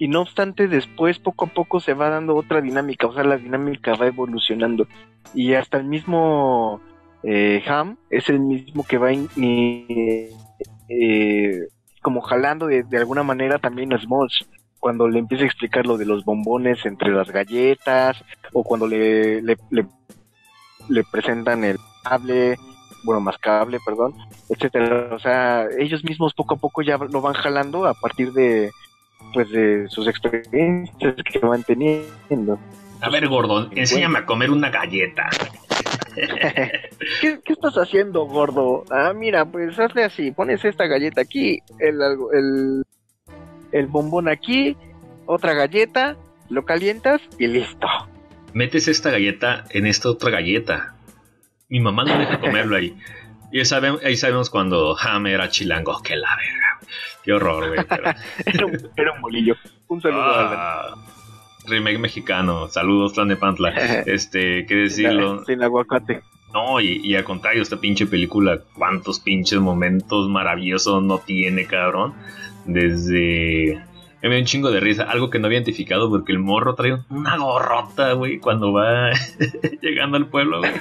[0.00, 3.36] y no obstante, después poco a poco se va dando otra dinámica, o sea, la
[3.36, 4.88] dinámica va evolucionando.
[5.34, 6.80] Y hasta el mismo
[7.22, 10.30] eh, Ham es el mismo que va in- eh,
[12.00, 14.48] como jalando de, alguna manera también a Smalls.
[14.78, 19.42] Cuando le empieza a explicar lo de los bombones entre las galletas, o cuando le,
[19.42, 19.58] le,
[20.88, 22.56] le presentan el cable,
[23.04, 24.14] bueno, más cable, perdón,
[24.48, 25.10] etcétera.
[25.14, 28.70] O sea, ellos mismos poco a poco ya lo van jalando a partir de,
[29.32, 32.58] pues, de sus experiencias que van teniendo.
[33.00, 35.28] A ver, gordo, enséñame a comer una galleta.
[37.20, 38.84] ¿Qué, qué estás haciendo, gordo?
[38.90, 42.00] Ah, mira, pues hazle así, pones esta galleta aquí, el,
[42.32, 42.82] el,
[43.72, 44.76] el bombón aquí,
[45.26, 46.16] otra galleta,
[46.48, 47.86] lo calientas y listo.
[48.52, 50.94] Metes esta galleta en esta otra galleta.
[51.68, 52.96] Mi mamá no deja comerlo ahí.
[53.52, 56.00] Y ahí sabemos, ahí sabemos cuando Ham era chilango.
[56.04, 56.69] ¡Qué la verga!
[57.24, 57.80] ¡Qué horror, güey!
[57.88, 58.04] pero-
[58.46, 59.56] Era un, era un bolillo.
[59.88, 60.80] Un saludo a.
[60.82, 60.94] Ah,
[61.66, 62.68] remake mexicano.
[62.68, 63.70] Saludos, Plan de Pantla.
[64.06, 65.44] Este, ¿qué decirlo?
[65.44, 66.22] Sin aguacate.
[66.52, 72.14] No, y, y al contrario, esta pinche película, cuántos pinches momentos maravillosos no tiene, cabrón.
[72.66, 73.80] Desde.
[74.22, 76.94] Me dio un chingo de risa, algo que no había identificado porque el morro trae
[77.08, 79.10] una gorrota, güey, cuando va
[79.80, 80.72] llegando al pueblo, güey.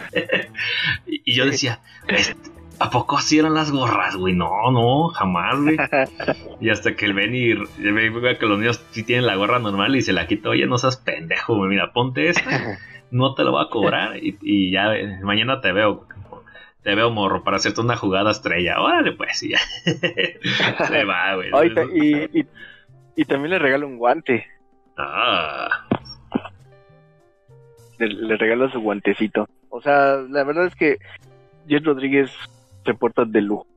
[1.08, 2.36] y, y yo decía, "Este,
[2.79, 4.33] ¿a poco así eran las gorras, güey?
[4.33, 5.77] No, no, jamás, güey.
[6.61, 10.01] Y hasta que el Benny ve que los niños sí tienen la gorra normal y
[10.01, 12.77] se la quita, oye, no seas pendejo, güey, mira, ponte esta
[13.11, 16.05] no te lo voy a cobrar y, y ya eh, mañana te veo.
[16.81, 18.79] Te veo morro para hacerte una jugada estrella.
[18.79, 19.57] Órale, pues, y ya.
[20.87, 21.49] Se va, güey.
[21.53, 22.47] Ay, y, y,
[23.17, 24.47] y también le regala un guante.
[24.97, 25.85] Ah,
[27.97, 29.45] Le, le regala su guantecito.
[29.69, 30.99] O sea, la verdad es que
[31.67, 32.31] Jet Rodríguez
[32.91, 33.67] se porta de lujo.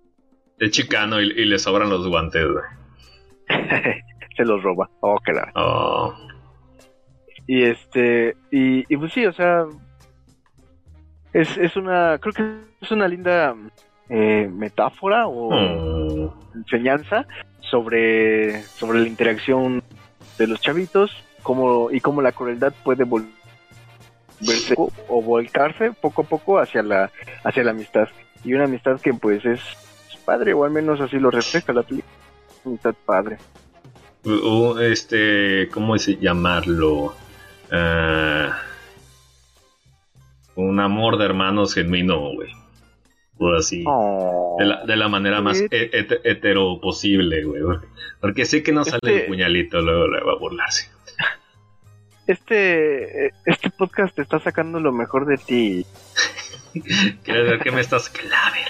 [0.59, 2.65] es chicano y, y le sobran los guantes, güey.
[4.37, 4.89] se los roba.
[5.01, 5.51] Oh, claro.
[5.55, 6.15] Oh.
[7.47, 9.65] Y este, y, y pues sí, o sea,
[11.33, 12.43] es, es una, creo que
[12.81, 13.55] es una linda
[14.09, 16.35] eh, metáfora o Oh.
[16.55, 17.27] enseñanza
[17.61, 19.83] sobre, sobre la interacción
[20.39, 21.11] de los chavitos
[21.43, 27.11] cómo, y cómo la crueldad puede volverse o, o volcarse poco a poco hacia la,
[27.45, 28.09] hacia la amistad.
[28.45, 29.61] Y una amistad que pues es
[30.25, 32.13] padre, o al menos así lo refleja la película.
[32.65, 33.39] Amistad padre.
[34.25, 37.15] Uh, este, ¿cómo es llamarlo?
[37.71, 38.57] Ah,
[40.55, 42.51] un amor de hermanos genuino, güey.
[43.39, 43.83] Por así.
[43.87, 44.57] Oh.
[44.59, 47.63] De la, de la manera más hetero posible, güey.
[47.63, 47.87] porque-
[48.21, 50.89] Porque sé que no sale Este- el puñalito, luego le va a burlarse.
[52.29, 55.87] Este, eh, este podcast te está sacando lo mejor de ti.
[57.23, 58.61] ¿Quieres ver que me estás clave?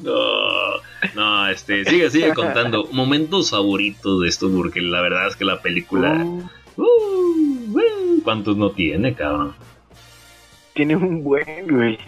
[0.00, 0.12] no,
[1.14, 5.60] no, este, sigue, sigue contando momentos favoritos de esto, porque la verdad es que la
[5.60, 6.12] película.
[6.24, 6.82] Uh, uh,
[7.78, 9.54] uh, ¿Cuántos no tiene, cabrón?
[10.74, 11.98] tiene un buen, güey.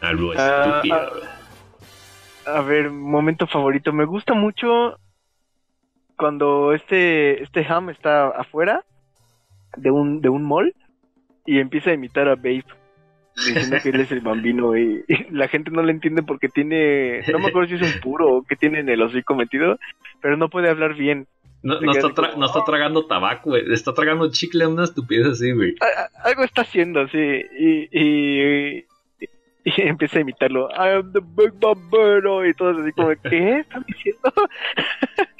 [0.00, 0.96] Algo Ah, estúpido.
[0.96, 1.08] ah.
[1.12, 2.56] güey.
[2.56, 3.92] A ver, momento favorito.
[3.92, 4.98] Me gusta mucho
[6.16, 8.84] cuando este, este Ham está afuera
[9.76, 10.74] de un, de un mall
[11.46, 12.64] y empieza a imitar a Babe.
[13.36, 17.20] Diciendo que él es el bambino y, y la gente no le entiende porque tiene,
[17.30, 19.78] no me acuerdo si es un puro o que tiene en el hocico metido,
[20.22, 21.26] pero no puede hablar bien.
[21.62, 23.70] No, está así tra- como, no está tragando tabaco, güey.
[23.74, 25.74] Está tragando chicle, una estupidez así, güey.
[26.24, 27.18] Algo está haciendo, sí,
[27.58, 28.84] y, y,
[29.64, 30.70] y empieza a imitarlo.
[30.70, 34.32] I am the big bambino y todo así como, ¿qué está diciendo?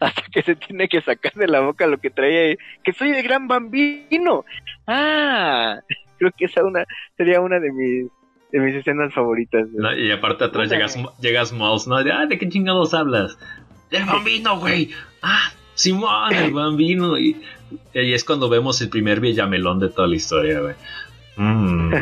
[0.10, 3.22] Hasta que se tiene que sacar de la boca lo que traía, que soy el
[3.22, 4.44] gran bambino.
[4.86, 5.80] Ah,
[6.18, 6.84] creo que esa una
[7.16, 8.10] sería una de mis
[8.52, 9.68] de mis escenas favoritas.
[9.72, 12.02] No, y aparte atrás Puta, llegas, llegas Mouse, ¿no?
[12.02, 13.38] De, ah, ¿de qué chingados hablas?
[13.90, 14.90] Del bambino, güey.
[15.22, 17.16] Ah, Simón, el bambino.
[17.16, 17.36] Y,
[17.94, 20.74] y ahí es cuando vemos el primer villamelón de toda la historia, güey.
[21.36, 21.94] Mm.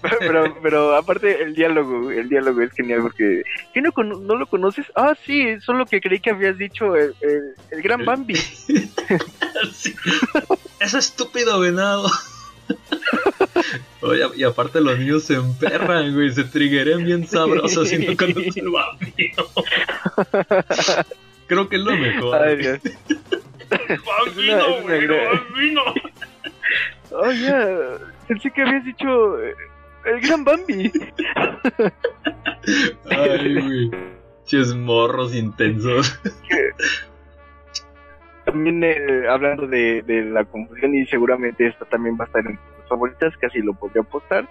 [0.20, 3.42] pero, pero aparte el diálogo, el diálogo es genial porque
[3.74, 4.86] ¿qué no, no lo conoces?
[4.94, 8.34] Ah, sí, solo que creí que habías dicho el, el- el gran Bambi.
[9.72, 9.94] Sí.
[10.80, 12.08] Ese estúpido venado.
[14.00, 18.52] Oye, y aparte los niños se emperran, güey, se triggeran bien sabrosos si no conocen
[18.56, 19.44] el bambino.
[21.46, 22.36] Creo que es lo mejor.
[22.42, 22.78] Ay, Dios.
[23.68, 25.82] bambino, Es una- es una güey, gran- bambino.
[27.12, 27.68] Oh, ya,
[28.30, 29.54] pensé que habías dicho eh,
[30.04, 30.92] el gran Bambi.
[33.10, 33.90] Ay, güey.
[34.44, 36.20] Ches morros intensos.
[38.44, 42.56] También eh, hablando de, de la confusión y seguramente esta también va a estar en
[42.56, 44.48] tus favoritas, casi lo podría apostar.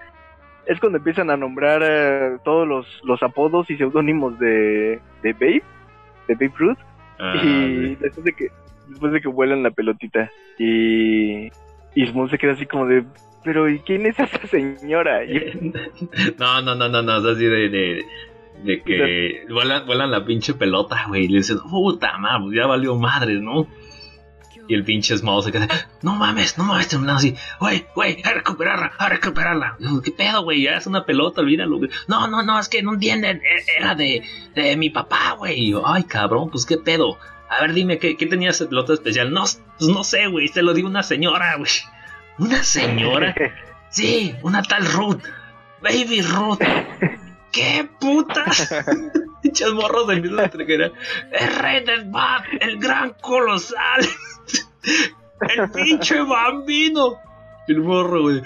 [0.66, 5.64] Es cuando empiezan a nombrar eh, todos los, los apodos y seudónimos de, de Babe,
[6.28, 6.78] de Babe Ruth.
[7.18, 8.48] Ah, y después de que
[8.90, 11.50] después de que vuelan la pelotita y
[11.96, 13.04] y Small se queda así como de
[13.44, 15.22] pero y quién es esa señora
[16.38, 18.06] No, no, no, no, no, es así de, de,
[18.64, 22.68] de que vuelan, vuelan la pinche pelota, güey, y le dicen, puta madre, pues ya
[22.68, 23.68] valió madre, ¿no?
[24.68, 25.68] Y el pinche Small se queda,
[26.04, 29.78] no mames, no mames, temblando así, güey, güey, a recuperarla, a recuperarla.
[30.04, 30.62] ¿Qué pedo, güey?
[30.62, 31.80] Ya es una pelota, olvídalo.
[32.08, 34.22] No, no, no, es que no entienden, e- era de,
[34.54, 35.74] de mi papá, güey.
[35.84, 37.18] Ay, cabrón, pues qué pedo.
[37.50, 39.34] A ver, dime, ¿qué, qué tenía esa pelota especial?
[39.34, 41.72] No, pues no sé, güey, se lo dio una señora, güey.
[42.40, 43.36] ¿Una señora?
[43.90, 45.22] Sí, una tal Ruth.
[45.82, 46.60] Baby Ruth.
[47.52, 48.46] ¿Qué puta?
[49.42, 50.92] Pinches morros del mismo entreguera.
[51.32, 54.08] El rey del bat, el gran colosal.
[55.42, 57.18] El pinche bambino.
[57.68, 58.42] El morro, güey.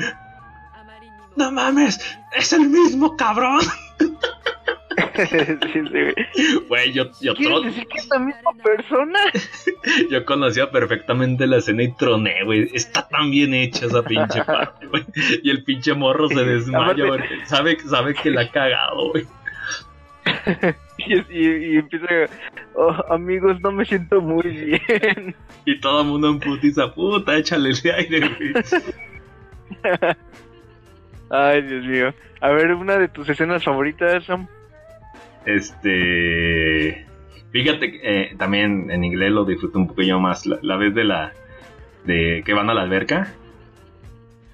[1.35, 1.99] No mames,
[2.31, 3.61] es el mismo cabrón.
[5.73, 6.13] Güey.
[6.67, 9.19] Güey, yo, yo, ¿Quieres decir que es la misma persona?
[10.09, 12.69] yo conocía perfectamente la escena y troné, güey.
[12.73, 15.03] Está tan bien hecha esa pinche parte, güey.
[15.41, 19.25] Y el pinche morro se desmaya, porque sabe, sabe que la ha cagado, güey.
[20.97, 22.05] Y, y- y empieza,
[22.75, 25.35] oh, amigos, no me siento muy bien.
[25.65, 28.53] Y todo el mundo en putiza, puta, échale el aire, güey.
[31.29, 32.13] Ay, Dios mío.
[32.41, 34.47] A ver, una de tus escenas favoritas, Sam.
[35.45, 37.05] Este.
[37.51, 40.45] Fíjate, que, eh, también en inglés lo disfruto un poquillo más.
[40.45, 41.33] La, la vez de la.
[42.05, 43.33] de que van a la alberca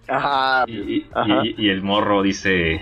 [0.08, 0.66] Ajá.
[0.68, 1.42] y, y- Ajá.
[1.46, 2.82] y- y el morro dice.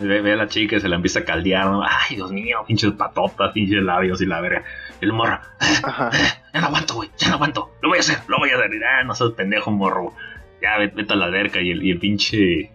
[0.00, 1.82] Ve, ve a la chica y se la empieza a caldear, ¿no?
[1.82, 4.64] Ay, Dios mío, pinches patotas, pinches labios y la verga.
[5.00, 5.38] El morro,
[5.84, 6.10] Ajá.
[6.52, 7.70] ya no aguanto, güey, ya no aguanto.
[7.82, 8.70] Lo voy a hacer, lo voy a hacer.
[8.84, 10.14] Ah, no seas pendejo, morro.
[10.62, 12.70] Ya, vete, a la alberca y el, y el pinche.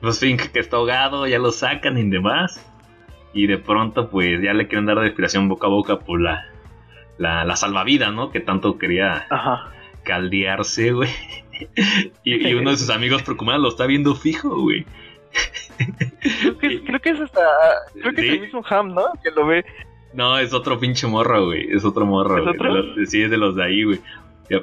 [0.00, 2.64] Pues finge que está ahogado, ya lo sacan y demás.
[3.32, 6.46] Y de pronto, pues ya le quieren dar respiración boca a boca por la,
[7.18, 8.30] la, la salvavidas, ¿no?
[8.30, 9.70] Que tanto quería Ajá.
[10.04, 11.10] caldearse, güey.
[12.22, 14.86] Y, y uno de sus amigos preocupados lo está viendo fijo, güey.
[16.40, 17.40] Creo que, creo que es hasta.
[18.00, 19.06] Creo que es el mismo Ham, ¿no?
[19.22, 19.64] Que lo ve.
[20.14, 21.68] No, es otro pinche morro, güey.
[21.72, 22.54] Es otro morro, ¿Es güey.
[22.54, 22.74] otro?
[22.74, 24.00] De los- sí, es de los de ahí, güey.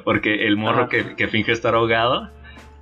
[0.04, 2.30] Porque el morro que, que finge estar ahogado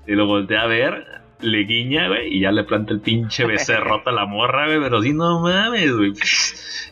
[0.06, 1.06] y lo voltea a ver,
[1.44, 4.80] le guiña, güey, y ya le planta el pinche becerrota a la morra, güey.
[4.80, 6.12] Pero sí, no mames, güey.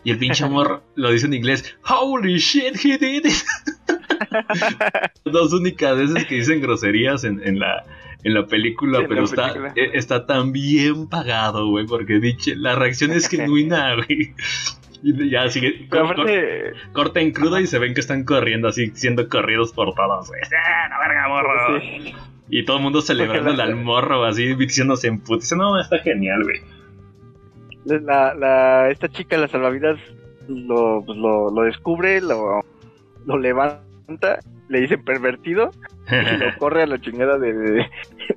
[0.04, 3.34] Y el pinche morro lo dice en inglés: Holy shit, he did it.
[5.24, 7.84] Dos únicas veces que dicen groserías en, en la.
[8.24, 9.72] En la película, la pero está, película.
[9.74, 14.32] eh, está tan bien pagado, güey, porque dice, la reacción es genuina, güey.
[15.02, 15.88] Ya sigue.
[15.88, 16.72] Cor- aparte.
[16.92, 20.28] corta en crudo y se ven que están corriendo así, siendo corridos por todos.
[20.28, 20.40] güey.
[20.44, 21.80] ¡Ah, la verga, morro!
[21.80, 22.14] sí.
[22.54, 25.36] Y todo el mundo celebrándole la- al morro, así diciéndose en puto.
[25.40, 26.60] Dice, no, está genial, güey.
[27.84, 29.98] La, la, esta chica, la salvavidas,
[30.48, 32.60] lo, pues, lo, lo descubre, lo,
[33.26, 34.38] lo levanta,
[34.68, 35.70] le dice pervertido
[36.10, 37.86] y lo corre a la chingada del,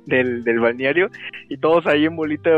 [0.06, 1.10] del, del balneario
[1.48, 2.50] y todos ahí en bolita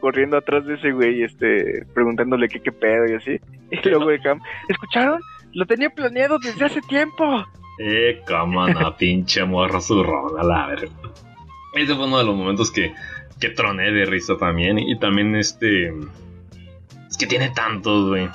[0.00, 3.38] corriendo atrás de ese güey, este, preguntándole qué, qué pedo y así.
[3.70, 5.20] Y luego de Cam, ¿escucharon?
[5.52, 7.44] Lo tenía planeado desde hace tiempo.
[7.78, 10.88] Eh, cómo no, pinche morro zurrón, a la verga.
[11.74, 12.92] Ese fue uno de los momentos que,
[13.40, 14.78] que troné de risa también.
[14.78, 15.88] Y también este.
[17.08, 18.28] Es que tiene tantos, güey.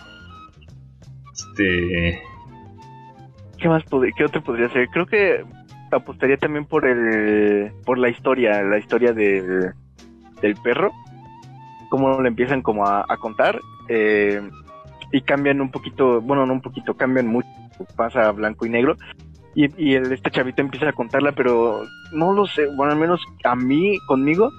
[1.33, 2.21] Este.
[3.59, 3.83] ¿Qué más
[4.15, 4.87] qué otro podría ser?
[4.89, 5.43] Creo que
[5.91, 9.73] apostaría también por el por la historia, la historia del,
[10.41, 10.91] del perro.
[11.89, 13.59] Cómo le empiezan como a, a contar.
[13.89, 14.41] eh,
[15.11, 17.47] y cambian un poquito, bueno, no un poquito, cambian mucho.
[17.95, 18.97] Pasa a blanco y negro.
[19.59, 23.19] Y, y el, este chavito empieza a contarla, pero no lo sé, bueno, al menos
[23.43, 24.51] a mí, conmigo,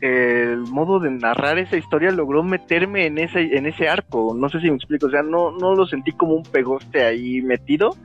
[0.00, 4.36] el modo de narrar esa historia logró meterme en ese, en ese arco.
[4.38, 7.40] No sé si me explico, o sea, no, no lo sentí como un pegoste ahí
[7.42, 7.96] metido,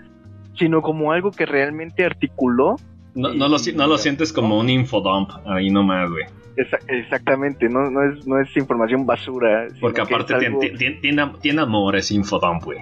[0.58, 2.76] sino como algo que realmente articuló.
[3.14, 6.24] No, no, lo, si- no lo sientes como un infodump ahí nomás, güey.
[6.56, 9.68] Esa- exactamente, no, no, es, no es información basura.
[9.80, 12.80] Porque que aparte tiene, algo- tiene, tiene, tiene amor ese infodump, güey.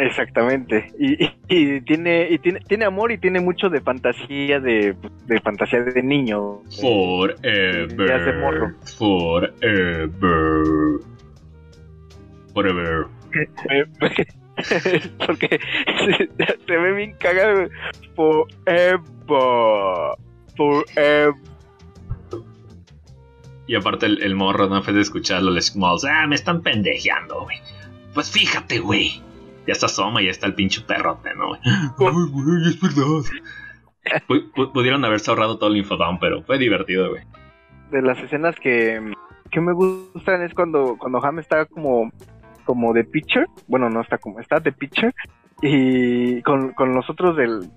[0.00, 0.90] Exactamente.
[0.98, 4.96] Y, y- y tiene, y tiene, tiene amor y tiene mucho de fantasía de,
[5.26, 6.60] de fantasía de niño.
[6.80, 8.74] Forever.
[8.98, 11.00] Forever.
[12.54, 13.06] Forever.
[15.26, 15.60] Porque
[16.08, 16.30] se,
[16.66, 17.68] se ve bien cagado.
[18.16, 19.00] Forever.
[20.56, 21.34] Forever.
[23.66, 26.04] Y aparte el, el morro, no fue de escucharlo, les Smalls.
[26.04, 27.58] Ah, me están pendejeando, güey.
[28.14, 29.22] Pues fíjate, güey.
[29.66, 31.52] Ya está asoma y ya está el pinche perrote, ¿no?
[31.64, 33.22] Ay, güey, es verdad.
[34.26, 37.22] Pu- pu- pudieron haberse ahorrado todo el infodump, pero fue divertido, güey.
[37.90, 39.12] de las escenas que,
[39.50, 42.10] que me gustan es cuando, cuando Ham está como,
[42.64, 45.12] como de pitcher, bueno no está como, está de pitcher,
[45.60, 47.68] y con, con los otros del,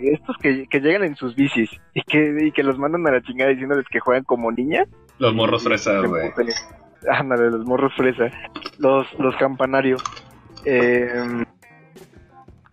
[0.00, 3.22] estos que, que llegan en sus bicis y que, y que los mandan a la
[3.22, 4.88] chingada diciéndoles que juegan como niñas.
[5.18, 6.30] Los morros fresas, Se güey.
[7.08, 8.24] Ándale, los morros fresa,
[8.78, 10.02] los, los campanarios.
[10.70, 11.44] Eh,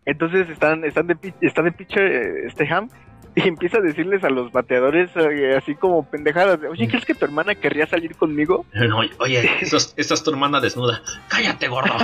[0.05, 2.89] Entonces están, están de, pi- está de pitcher eh, este Ham
[3.37, 6.61] y empieza a decirles a los bateadores eh, así como pendejadas.
[6.61, 8.65] de, Oye, ¿crees que tu hermana querría salir conmigo?
[8.97, 11.01] Oye, oye, esa es- tu hermana desnuda.
[11.27, 11.93] Cállate, gordo.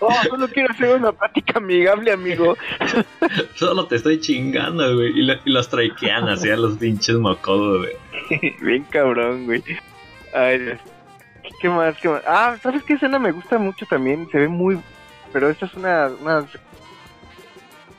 [0.00, 2.56] oh, solo quiero hacer una plática amigable, amigo.
[3.54, 5.18] Solo te estoy chingando, güey.
[5.18, 8.54] Y, lo- y los traiquean así a los pinches mocodos, güey.
[8.60, 9.62] Bien cabrón, güey.
[10.34, 10.78] Ay, Dios.
[11.60, 11.96] ¿Qué más?
[12.00, 12.22] ¿Qué más?
[12.26, 14.28] Ah, ¿sabes qué escena me gusta mucho también?
[14.30, 14.78] Se ve muy...
[15.32, 16.08] Pero esta es una...
[16.20, 16.46] una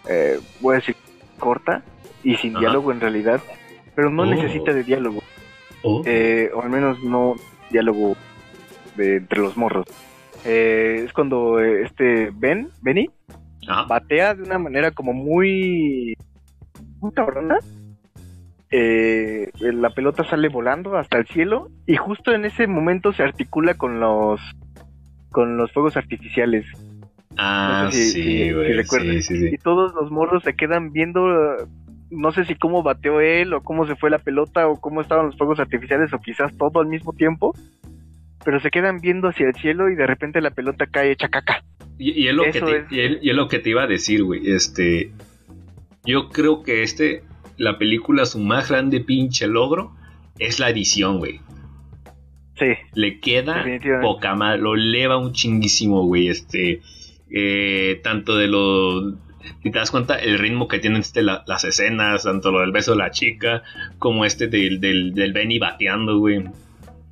[0.09, 0.95] eh, voy a decir
[1.39, 1.81] corta
[2.23, 2.61] y sin Ajá.
[2.61, 3.41] diálogo en realidad.
[3.95, 4.25] Pero no Oh.
[4.25, 5.21] necesita de diálogo.
[5.83, 7.35] Oh, Eh, o al menos no
[7.69, 8.15] diálogo
[8.95, 9.85] de entre los morros.
[10.45, 13.09] Eh, es cuando eh, este Ben, Benny,
[13.67, 13.83] ajá.
[13.83, 16.15] batea de una manera como muy
[16.99, 17.57] muy cabrona.
[18.75, 23.75] Eh, la pelota sale volando hasta el cielo y justo en ese momento se articula
[23.75, 24.41] con los
[25.31, 26.65] con los fuegos artificiales
[27.37, 28.83] Ah, no sé si- sí, güey.
[28.83, 29.49] sí, sí.
[29.53, 31.21] y todos los morros se quedan viendo
[32.09, 35.27] no sé si cómo bateó él o cómo se fue la pelota o cómo estaban
[35.27, 37.53] los fuegos artificiales o quizás todo al mismo tiempo
[38.43, 41.63] pero se quedan viendo hacia el cielo y de repente la pelota cae hecha caca
[41.99, 42.91] Y, y es lo que te, es.
[42.91, 44.49] y es- y es lo que te iba a decir, güey.
[44.51, 45.11] Este.
[46.05, 47.23] Yo creo que este.
[47.63, 49.95] La película, su más grande pinche logro.
[50.39, 51.39] Es la edición, güey.
[52.57, 53.63] sí Le queda
[54.01, 54.61] poca madre.
[54.61, 56.27] Lo eleva un chinguísimo, güey.
[56.27, 56.81] Este.
[57.35, 59.11] eh, tanto de lo.
[59.61, 62.71] Si te das cuenta, el ritmo que tienen este, la- las escenas, tanto lo del
[62.71, 63.63] beso de la chica,
[63.99, 66.43] como este del, del, del Benny bateando, güey.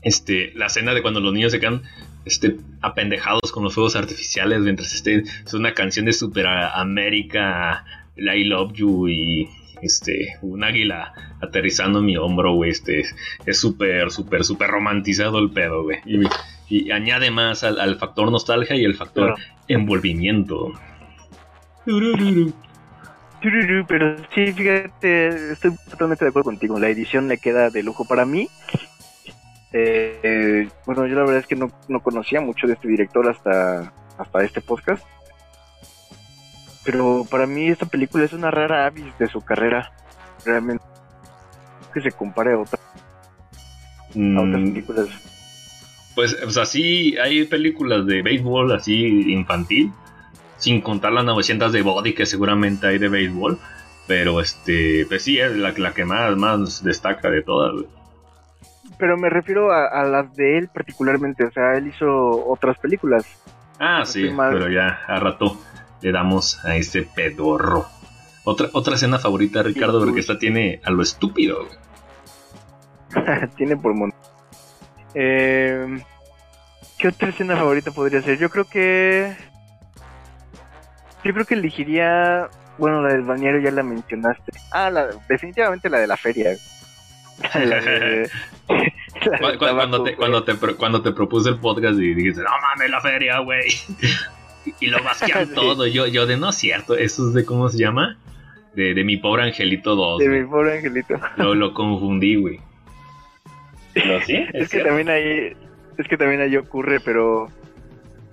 [0.02, 1.82] Este, la escena de cuando los niños se quedan
[2.26, 7.84] este, apendejados con los fuegos artificiales mientras esté, es una canción de Super América,
[8.18, 9.50] I Love You y
[9.82, 13.04] este, un águila aterrizando en mi hombro, güey, este,
[13.46, 16.00] es súper, súper, súper romantizado el pedo, güey.
[16.06, 16.22] Y,
[16.70, 19.42] y añade más al, al factor nostalgia y el factor Claro.
[19.68, 20.72] envolvimiento.
[23.88, 26.78] Pero sí, fíjate, estoy totalmente de acuerdo contigo.
[26.80, 28.48] La edición le queda de lujo para mí.
[29.74, 33.28] Eh, eh, bueno, yo la verdad es que no, no conocía mucho de este director
[33.28, 35.04] hasta, hasta este podcast.
[36.84, 39.92] Pero para mí esta película es una rara avis de su carrera.
[40.46, 40.84] Realmente
[41.94, 42.80] que se compare a, otra-
[44.34, 45.08] a otras Mm, películas.
[46.16, 49.92] Pues, o sea, sí hay películas de béisbol así infantil,
[50.58, 53.60] sin contar las 900 de Body que seguramente hay de béisbol,
[54.08, 57.86] pero este, pues sí, es la, la que más, más destaca de todas.
[58.98, 61.46] Pero me refiero a, a las de él particularmente.
[61.46, 62.08] O sea, él hizo
[62.48, 63.24] otras películas.
[63.80, 65.58] Ah, No sí, pero ya a rato
[66.02, 67.88] le damos a este pedorro.
[68.44, 71.68] Otra, otra escena favorita, Ricardo, porque esta tiene a lo estúpido.
[73.58, 74.14] Tiene montón.
[75.14, 76.00] Eh,
[76.98, 78.38] ¿Qué otra escena favorita podría ser?
[78.40, 79.36] Yo creo que.
[81.24, 82.48] Yo creo que elegiría.
[82.78, 84.54] Bueno, la del balneario ya la mencionaste.
[84.72, 86.52] Ah, la, definitivamente la de la feria.
[87.54, 88.30] La de-
[88.70, 92.14] la de Cu- cu- Cuando, tabaco, te, cuando, te, cuando te propuse el podcast y
[92.14, 93.68] dijiste, no mames, la feria, güey.
[94.80, 95.56] Y lo vasquean Sí.
[95.56, 95.88] todo.
[95.88, 98.18] Yo, yo de no es cierto, eso es de cómo se llama.
[98.76, 100.20] De, de mi pobre angelito 2.
[100.20, 100.42] De güey.
[100.44, 101.16] mi pobre angelito.
[101.38, 102.60] Lo, lo confundí, güey.
[103.96, 104.46] ¿Lo sí?
[104.54, 105.54] Es que también ahí.
[105.98, 107.50] Es que también ahí ocurre, pero.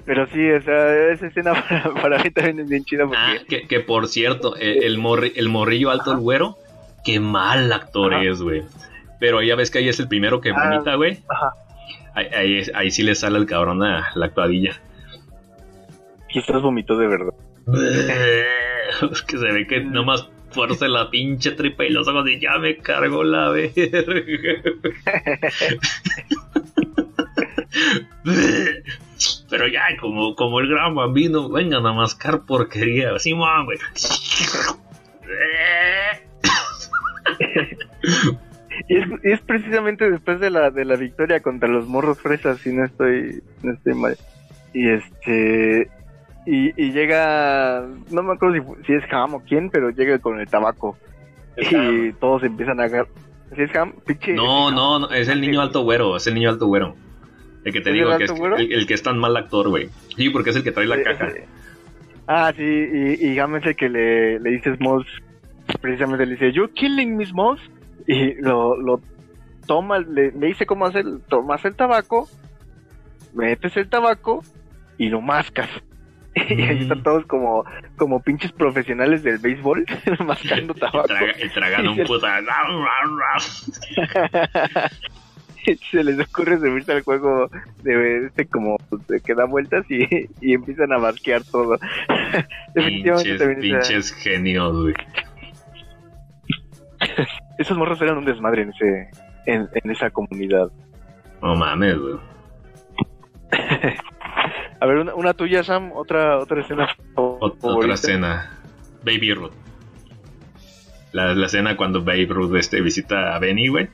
[0.05, 3.19] Pero sí, o sea, esa escena para, para mí también es bien chida porque.
[3.21, 6.57] Ah, que, que por cierto, el, el, morri- el morrillo alto, el güero,
[7.05, 8.25] qué mal actor Ajá.
[8.25, 8.63] es, güey.
[9.21, 11.19] Pero ya ves que ahí es el primero que Ah, vomita, güey.
[11.29, 11.51] ajá.
[12.15, 14.81] Ahí, ahí, sí le sale al cabrón a la actuadilla.
[16.29, 17.35] Quizás vomitó de verdad.
[19.13, 22.59] Es que se ve que nomás fuerza la pinche tripa y los ojos y ya
[22.59, 23.73] me cargó la verga.
[29.51, 33.15] Pero ya, como, como el gran bambino, vengan a mascar porquería.
[33.15, 33.79] Así, man, güey.
[38.89, 42.59] Y es, y es precisamente después de la, de la victoria contra los morros fresas,
[42.59, 44.17] si no estoy, no estoy mal.
[44.73, 45.91] Y este.
[46.51, 47.87] Y, y llega.
[48.11, 50.97] No me acuerdo si, es Ham o quién, pero llega con el tabaco.
[51.59, 53.09] y todos empiezan a agarrar.
[53.55, 54.33] Si es Ham, pinche.
[54.33, 56.95] No, no, no, es el niño alto güero, es el niño alto güero.
[57.65, 59.69] El que te ¿Es digo, el que es el, el que es tan mal actor,
[59.69, 59.91] güey.
[60.17, 61.29] Sí, porque es el que trae la Eh, caja.
[62.27, 65.07] Ah, sí, y, y Ham es el que le, le dice Smalls.
[65.83, 67.61] Precisamente le dice, ¿You killing me, Smalls?
[68.07, 69.03] Y lo, lo
[69.67, 72.27] toma, le, le dice cómo hacer, tomas el tabaco,
[73.35, 74.43] metes el tabaco
[74.97, 75.69] y lo mascas.
[76.35, 77.65] Y ahí están todos como,
[77.97, 79.85] como pinches profesionales del béisbol,
[80.27, 81.09] mascando Y tabaco.
[81.09, 82.39] traga- y tragan un puta.
[85.91, 87.51] se les ocurre subirse al juego
[87.83, 88.77] de este como
[89.09, 90.05] de que da vueltas y,
[90.41, 91.79] y empiezan a basquear todo.
[92.75, 94.95] Definitivamente Pinches, pinches genios, güey.
[97.59, 99.11] esos morros eran un desmadre en ese
[99.47, 100.71] en, en esa comunidad.
[101.43, 102.17] No mames, güey.
[104.81, 108.59] A ver, una, una tuya, Sam, otra otra escena Ot- Otra escena.
[109.05, 109.53] Baby Ruth.
[111.13, 113.89] La, la escena cuando Baby Ruth este, visita a Benny, güey.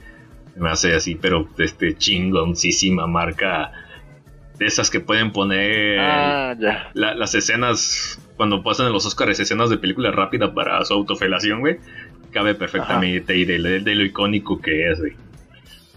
[0.57, 3.73] Me hace así, pero este chingoncísima marca.
[4.59, 6.91] De esas que pueden poner Ah, ya.
[6.95, 8.21] la- las escenas.
[8.37, 11.79] Cuando pasan en los Oscars escenas de película rápida para su autofelación, güey.
[12.31, 15.13] Cabe perfectamente y de, de lo icónico que es, güey.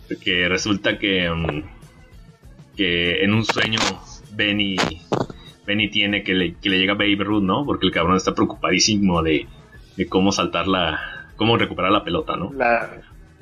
[0.08, 1.30] Porque resulta que.
[1.30, 1.64] mm,
[2.76, 3.80] que en un sueño
[4.38, 4.78] Benny
[5.66, 7.66] Benny tiene que le, que le llega Baby Ruth, ¿no?
[7.66, 9.48] Porque el cabrón está preocupadísimo de,
[9.98, 11.28] de cómo saltar la.
[11.36, 12.54] cómo recuperar la pelota, ¿no?
[12.54, 12.90] La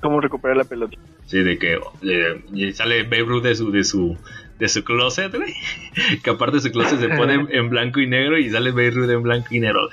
[0.02, 0.98] cómo recuperar la pelota.
[1.28, 4.18] Sí, de que eh, sale Babe Ruth de su, de su,
[4.60, 5.54] de su closet, güey.
[6.24, 9.22] Que aparte su closet se pone en, blanco y negro y sale Babe Ruth en
[9.24, 9.90] blanco y negro.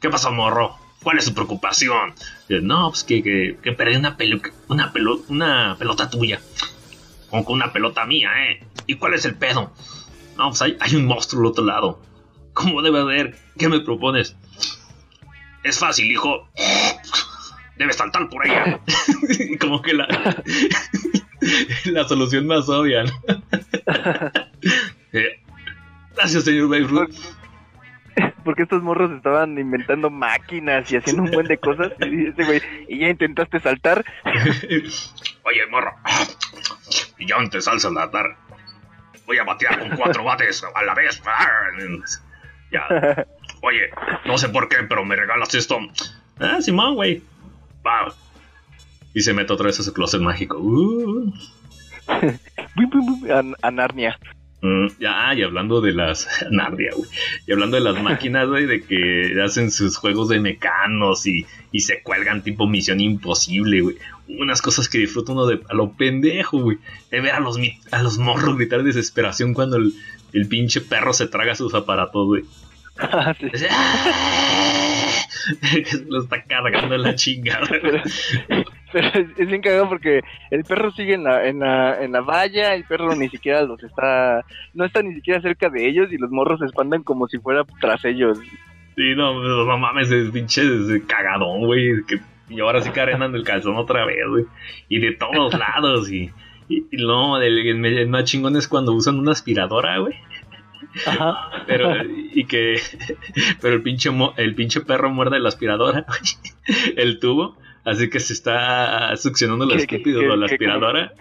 [0.00, 0.74] ¿Qué pasó, morro?
[1.02, 2.12] ¿Cuál es su preocupación?
[2.48, 6.40] No, pues que, que, que perdí una, pelu- una, pelo- una pelota tuya.
[7.30, 8.64] Con una pelota mía, ¿eh?
[8.86, 9.72] ¿Y cuál es el pedo?
[10.38, 12.00] No, pues hay, hay un monstruo al otro lado.
[12.54, 13.36] ¿Cómo debe haber?
[13.58, 14.36] ¿Qué me propones?
[15.64, 16.48] Es fácil, hijo.
[17.76, 18.80] Debes saltar por ella.
[19.60, 20.06] Como que la,
[21.86, 23.12] la solución más obvia, ¿no?
[25.12, 25.40] Eh,
[26.14, 27.14] Gracias, señor Babe Ruth.
[28.44, 31.92] Porque estos morros estaban inventando máquinas y haciendo un buen de cosas.
[32.00, 34.04] Y ese güey, y ya intentaste saltar.
[34.24, 35.94] Oye, morro.
[37.18, 38.36] Y yo antes al saltar.
[39.28, 41.22] Voy a batear con cuatro bates a la vez.
[42.70, 42.86] Ya.
[43.62, 43.88] Oye,
[44.26, 45.78] no sé por qué, pero me regalas esto.
[46.38, 47.22] Ah, Simón, güey.
[49.14, 50.58] Y se mete otra vez a su closet mágico.
[50.58, 51.32] Uh.
[53.62, 53.78] A.
[54.60, 56.26] Mm, ya, y hablando de las.
[56.50, 57.08] Narnia, güey.
[57.46, 61.80] Y hablando de las máquinas, güey, de que hacen sus juegos de mecanos y, y
[61.80, 63.96] se cuelgan tipo Misión Imposible, güey.
[64.28, 66.78] Unas cosas que disfruta uno de a lo pendejo, güey.
[67.10, 67.56] De ver a los,
[67.92, 69.94] a los morros gritar de desesperación cuando el,
[70.32, 72.44] el pinche perro se traga sus aparatos, güey.
[72.98, 73.66] Ah, sí.
[73.70, 75.24] "Ah".
[76.08, 77.68] Lo está cargando la chingada.
[78.92, 82.20] Pero, es, es bien cagado porque el perro sigue en la, en la, en la
[82.20, 86.18] valla, el perro ni siquiera los está, no está ni siquiera cerca de ellos y
[86.18, 88.38] los morros se espantan como si fuera tras ellos.
[88.96, 92.02] Sí, no, no, no mames, es pinche es cagadón, güey.
[92.06, 92.18] que-
[92.48, 94.44] Y ahora sí que arenan el calzón otra vez, güey.
[94.88, 96.30] Y de todos lados, y.
[96.70, 100.14] Y, y no, el, el- el más chingón es cuando usan una aspiradora, güey.
[101.06, 101.62] Ajá.
[101.66, 102.80] Pero, y que.
[103.60, 106.94] Pero el pinche, mo- el pinche perro muerde la aspiradora, güey.
[106.96, 107.56] El tubo.
[107.88, 111.14] Así que se está succionando lo estúpido de la aspiradora.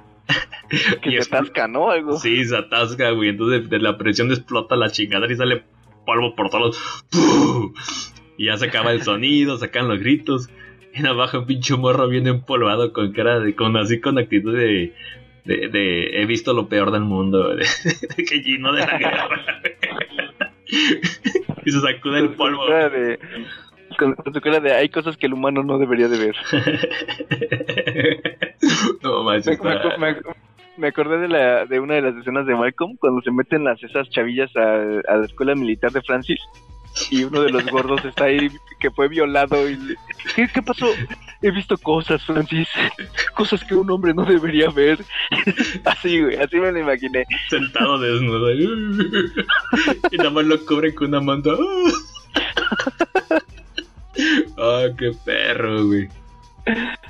[1.02, 1.90] Que Y se atasca, ¿no?
[1.90, 2.18] Algo.
[2.18, 3.30] Sí, se atasca, güey.
[3.30, 5.64] Entonces de la presión explota la chingadera y sale
[6.06, 6.78] polvo por todos.
[7.10, 7.74] ¡Pum!
[8.38, 10.50] Y ya se acaba el sonido, sacan los gritos.
[10.94, 14.54] Y en abajo un pinche morro bien empolvado con cara de, con así con actitud
[14.54, 14.94] de,
[15.46, 17.66] de, de he visto lo peor del mundo, de,
[18.18, 19.62] de que Gino de la guerra.
[21.66, 22.68] y se sacude el polvo.
[22.68, 23.20] de,
[23.98, 26.36] con, con su cara de hay cosas que el humano no debería de ver.
[29.04, 29.60] no manches,
[30.78, 33.82] Me, acordé de, la, de una de las escenas de Malcolm cuando se meten las
[33.84, 36.40] esas chavillas a, a la escuela militar de Francis
[37.12, 39.78] y uno de los gordos está ahí que fue violado y
[40.36, 40.88] ¿qué, qué pasó?
[41.42, 42.68] He visto cosas, Francis,
[43.36, 45.00] cosas que un hombre no debería ver.
[45.86, 47.26] así, güey, así me lo imaginé.
[47.50, 48.54] sentado desnudo.
[50.12, 51.52] y nada más lo cubren con una manta.
[54.58, 56.08] Ah, qué perro, güey.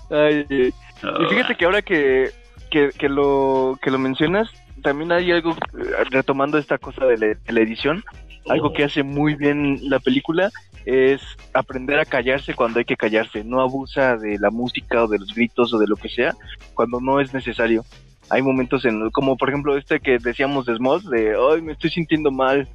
[0.10, 2.32] Ay, Ah, y fíjate que ahora que,
[2.72, 4.50] que, que lo, que lo mencionas,
[4.82, 8.04] también hay algo, eh, retomando esta cosa de la, de la edición,
[8.50, 10.50] algo que hace muy bien la película
[10.86, 11.22] es
[11.54, 13.44] aprender a callarse cuando hay que callarse.
[13.44, 16.34] No abusa de la música o de los gritos o de lo que sea
[16.74, 17.84] cuando no es necesario.
[18.30, 21.90] Hay momentos en, como por ejemplo este que decíamos de Smoth, de, ay, me estoy
[21.90, 22.70] sintiendo mal.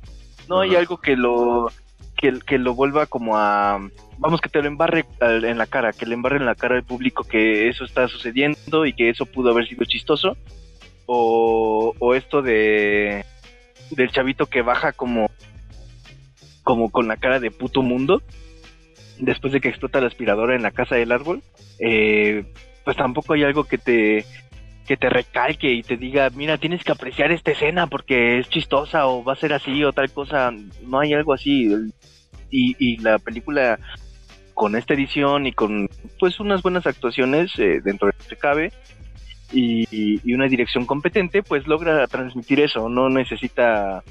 [0.47, 1.71] No hay algo que lo,
[2.23, 3.81] que, que lo vuelva como a,
[4.17, 6.85] vamos, que te lo embarre en la cara, que le embarre en la cara al
[6.85, 10.37] público que eso está sucediendo y que eso pudo haber sido chistoso.
[11.07, 13.25] O, o esto de,
[13.91, 15.31] del chavito que baja como
[16.63, 18.23] como con la cara de puto mundo
[19.19, 21.43] después de que explota la aspiradora en la casa del árbol
[21.81, 22.45] eh,
[22.85, 24.25] pues tampoco hay algo que te
[24.87, 29.07] que te recalque y te diga mira tienes que apreciar esta escena porque es chistosa
[29.07, 30.53] o va a ser así o tal cosa
[30.83, 31.69] no hay algo así
[32.53, 33.81] y, y la película
[34.55, 35.89] con esta edición y con
[36.21, 38.73] pues unas buenas actuaciones eh, dentro de lo que cabe
[39.51, 42.89] y, y una dirección competente, pues logra transmitir eso.
[42.89, 44.05] No necesita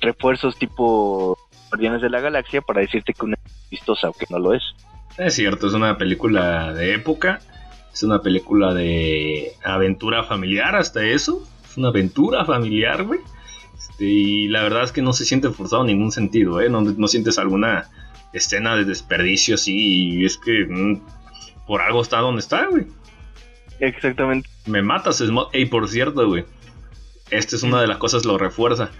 [0.00, 1.38] refuerzos tipo
[1.70, 4.62] Guardianes de la Galaxia para decirte que una es vistosa o que no lo es.
[5.16, 7.40] Es cierto, es una película de época,
[7.92, 11.46] es una película de aventura familiar, hasta eso.
[11.64, 13.20] Es una aventura familiar, güey.
[13.78, 16.68] Este, y la verdad es que no se siente forzado en ningún sentido, ¿eh?
[16.68, 17.88] No, no sientes alguna
[18.32, 21.00] escena de desperdicio así, y es que mm,
[21.66, 22.86] por algo está donde está, güey.
[23.80, 24.48] Exactamente.
[24.66, 25.50] Me matas, Smalls.
[25.52, 26.44] Ey, por cierto, güey.
[27.30, 28.90] Esta es una de las cosas, lo refuerza.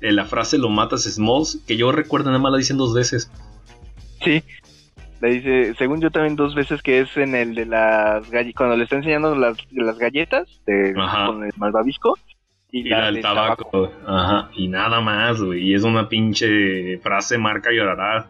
[0.00, 3.30] Eh, la frase lo matas, Smalls, que yo recuerdo nada más la dicen dos veces.
[4.22, 4.44] Sí.
[5.20, 8.76] Le dice, según yo también dos veces que es en el de las galletas, cuando
[8.76, 12.18] le está enseñando las, las galletas de, con el malvavisco
[12.72, 13.92] y, Y la del tabaco.
[14.06, 14.50] Ajá.
[14.54, 15.62] Y nada más, güey.
[15.62, 18.26] Y es una pinche frase marca llorará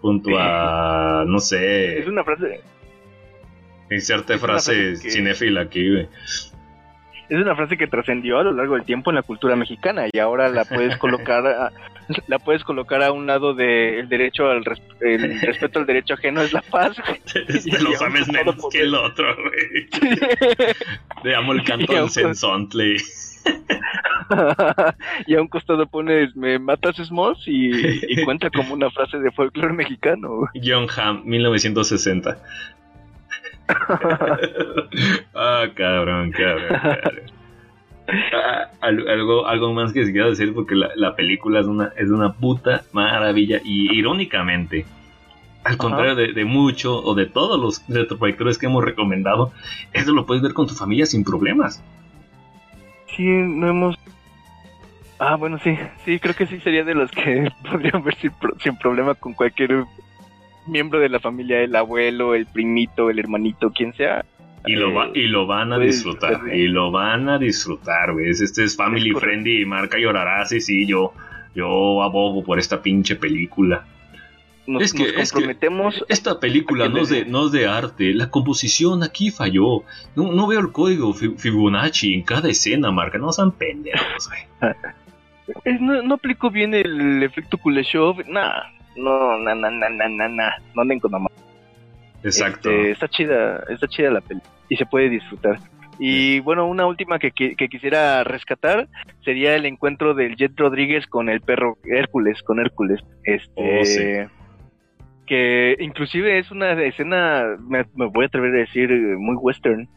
[0.00, 2.60] junto a, no sé, Es una frase,
[3.90, 6.08] inserte es frase frase que- cinéfila aquí, güey.
[7.28, 10.18] es una frase que trascendió a lo largo del tiempo en la cultura mexicana y
[10.18, 11.72] ahora la puedes colocar a,
[12.28, 16.42] la puedes colocar a un lado del derecho al res- el respeto al derecho ajeno
[16.42, 16.96] es la paz.
[17.04, 17.20] güey.
[17.64, 19.88] Te lo sabes menos que el otro, güey.
[21.22, 22.96] Te amo el canto aún- sensontle.
[25.26, 27.70] y a un costado pones me matas Smalls y,
[28.12, 30.48] y cuenta como una frase de folclore mexicano.
[30.62, 32.38] John Hamm, 1960.
[35.34, 37.22] ah, cabrón, cabrón, cabrón.
[38.32, 42.08] Ah, al- algo, algo más que se decir porque la, la película es una, es
[42.10, 44.86] una puta maravilla y irónicamente,
[45.64, 49.52] al contrario de, de mucho o de todos los retroproyectores que hemos recomendado,
[49.92, 51.82] eso lo puedes ver con tu familia sin problemas.
[53.18, 53.98] Sí, no hemos...
[55.18, 58.30] Ah, bueno, sí, sí, creo que sí sería de los que podrían ver sin,
[58.62, 59.84] sin problema con cualquier
[60.68, 64.24] miembro de la familia, el abuelo, el primito, el hermanito, quien sea.
[64.64, 68.30] Y lo, va- y lo van a disfrutar, y lo van a disfrutar, güey.
[68.30, 71.12] Es- Este es family Es friendly y marca llorará, sí, sí, yo,
[71.54, 73.84] yo abogo por esta pinche película.
[74.68, 76.04] Nos, Es que- nos es que- comprometemos...
[76.08, 79.82] Esta película ¿A no es, de, no es de arte, la composición aquí falló.
[80.14, 84.72] No, no veo el código Fi- Fibonacci en cada escena, marca, no sean pendejos, güey.
[85.80, 88.18] No, no aplico bien el efecto Kuleshov.
[88.28, 88.64] Nah,
[88.96, 90.52] no, na, na, na, na, na, na.
[90.74, 91.28] No anden con mamá.
[92.22, 92.68] Exacto.
[92.70, 95.58] Este, está chida, está chida la peli y se puede disfrutar.
[95.98, 98.88] Y bueno, una última que, que- que quisiera rescatar
[99.24, 103.00] sería el encuentro del Jet Rodríguez con el perro Hércules, con Hércules.
[103.24, 104.30] Este, Oh, sí.
[105.28, 109.88] Que inclusive es una escena, me, me voy a atrever a decir, eh, muy western.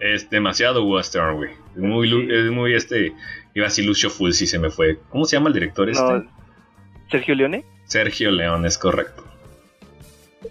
[0.00, 1.50] Es demasiado western, güey.
[1.74, 2.28] Es muy, Sí.
[2.30, 3.12] es muy este.
[3.54, 4.98] Iba a decir Lucio Fulci, se me fue.
[5.08, 6.02] ¿Cómo se llama el director este?
[6.02, 6.24] No,
[7.10, 9.22] Sergio Leone, Sergio León, es correcto.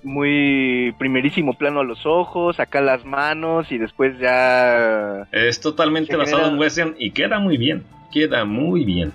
[0.03, 6.37] muy primerísimo plano a los ojos, acá las manos y después ya Es totalmente basado
[6.39, 7.83] genera- en western y queda muy bien.
[8.11, 9.11] Queda muy bien.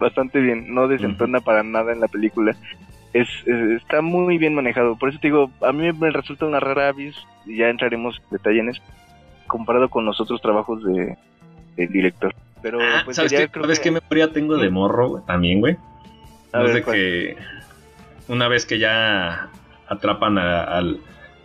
[0.00, 2.56] bastante bien, no desentona para nada en la película.
[3.12, 6.60] Es, es- está muy bien manejado, por eso te digo, a mí me resulta una
[6.60, 8.82] rara avis, y ya entraremos en detalle en eso,
[9.46, 11.16] comparado con los otros trabajos de
[11.76, 12.34] del director.
[12.62, 14.72] Pero Ah, pues ¿Sabes, qué, creo ¿sabes que- qué memoria tengo de Sí.
[14.72, 15.24] morro güey?
[15.26, 15.76] también, güey?
[16.52, 16.96] A No es ver, de ¿cuál?
[16.96, 17.36] que
[18.28, 19.48] una vez que ya
[19.88, 20.98] atrapan a- al.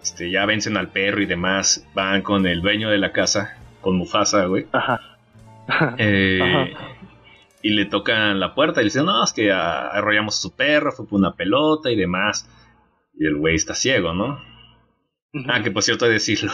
[0.03, 3.97] Este, ya vencen al perro y demás, van con el dueño de la casa, con
[3.97, 4.67] Mufasa, güey.
[4.71, 4.99] Ajá.
[5.97, 6.87] Eh, Ajá.
[7.61, 10.91] Y le tocan la puerta y le dicen, no, es que arrollamos a su perro,
[10.91, 12.49] fue por una pelota y demás.
[13.17, 14.39] Y el güey está ciego, ¿no?
[15.47, 16.51] Ah, que por cierto de decirlo,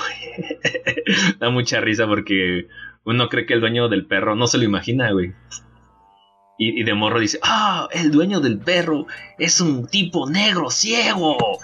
[1.39, 2.67] da mucha risa porque
[3.03, 5.33] uno cree que el dueño del perro no se lo imagina, güey.
[6.57, 11.59] Y, y de morro dice, ah, el dueño del perro es un tipo negro ciego.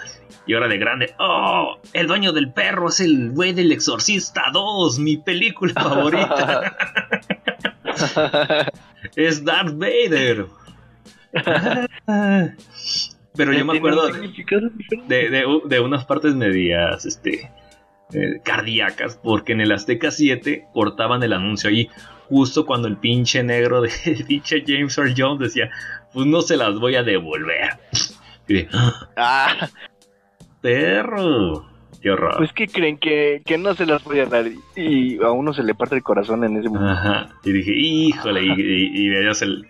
[0.46, 4.98] Y ahora de grande, oh, el dueño del perro es el güey del Exorcista 2,
[4.98, 6.76] mi película favorita.
[9.16, 10.46] es Darth Vader.
[13.36, 14.08] Pero yo me acuerdo
[15.06, 17.50] de, de, unas partes medias este,
[18.12, 21.88] eh, cardíacas, porque en el Azteca 7 cortaban el anuncio ahí,
[22.28, 25.70] justo cuando el pinche negro de el pinche James Earl Jones decía,
[26.12, 27.78] pues no se las voy a devolver.
[28.48, 29.68] Y de, "Ah, Ah,
[30.60, 31.69] perro,
[32.00, 32.36] qué horror.
[32.38, 34.46] pues que creen que, que no se las voy a dar
[34.76, 36.92] y a uno se le parte el corazón en ese momento.
[36.92, 37.28] Ajá.
[37.44, 39.66] Y dije, híjole, y, y, y veías el,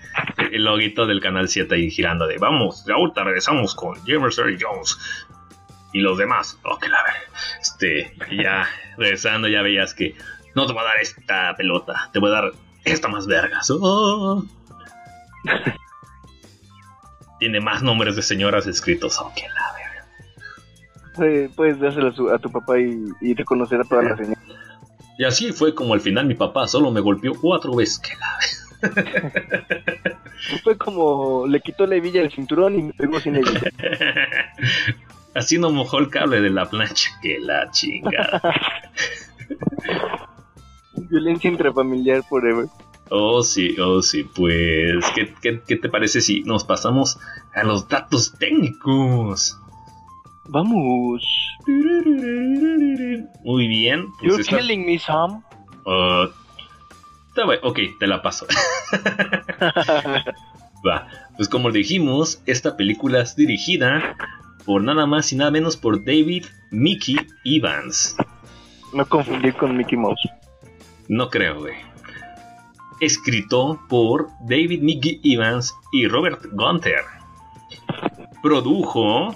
[0.53, 4.99] el loguito del canal 7 ahí girando de, vamos, ahorita regresamos con James Earl Jones
[5.93, 6.59] y los demás.
[6.65, 7.15] Oh, que la ver.
[7.61, 8.13] Este,
[8.43, 8.67] ya
[8.97, 10.15] regresando ya veías que
[10.55, 12.53] no te voy a dar esta pelota, te voy a dar
[12.85, 13.71] esta más vergas.
[13.71, 14.45] Oh.
[17.39, 19.19] Tiene más nombres de señoras escritos.
[19.19, 19.90] Oh, que la ver.
[21.15, 24.45] Puedes, puedes dárselo a, a tu papá y, y reconocer a todas las señoras.
[25.19, 27.99] Y así fue como al final mi papá solo me golpeó cuatro veces.
[27.99, 28.39] Que la...
[30.65, 33.71] Fue como le quitó la hebilla del cinturón y me pegó sin hebilla.
[35.35, 37.11] Así no mojó el cable de la plancha.
[37.23, 38.41] Que la chingada.
[41.11, 42.67] Violencia intrafamiliar forever.
[43.11, 44.25] Oh, sí, oh, sí.
[44.25, 47.19] Pues, ¿qué, qué, qué te parece si nos pasamos
[47.55, 49.59] a los datos técnicos?
[50.53, 51.23] Vamos.
[53.45, 54.07] Muy bien.
[54.19, 55.43] pues You're esta- killing me, Sam.
[55.87, 56.29] Uh,
[57.29, 58.47] está bueno, ok, te la paso.
[60.87, 64.17] Va, pues como dijimos, esta película es dirigida
[64.65, 68.17] por nada más y nada menos por David Mickey Evans.
[68.93, 70.29] No confundir con Mickey Mouse.
[71.09, 71.75] No creo, güey.
[73.01, 77.03] Escrito por David Mickey Evans y Robert Gunther.
[78.43, 79.35] Produjo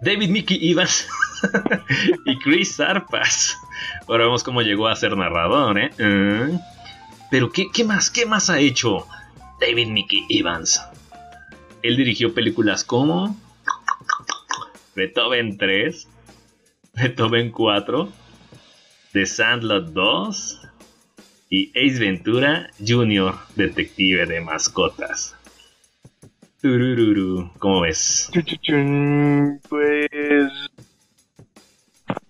[0.00, 1.08] David Mickey Evans
[2.26, 3.56] y Chris Arpas.
[4.08, 5.90] Ahora vemos cómo llegó a ser narrador, ¿eh?
[5.98, 6.58] Mm.
[7.30, 8.10] Pero ¿qué, qué más?
[8.10, 9.06] ¿Qué más ha hecho
[9.60, 10.80] David Mickey Evans?
[11.82, 13.36] Él dirigió películas como
[14.94, 16.08] Beethoven 3,
[16.94, 18.08] Beethoven 4,
[19.12, 20.60] The Sandlot 2
[21.50, 25.35] y Ace Ventura Jr., detective de mascotas.
[26.66, 28.28] Turururu, ¿cómo ves?
[29.68, 30.50] Pues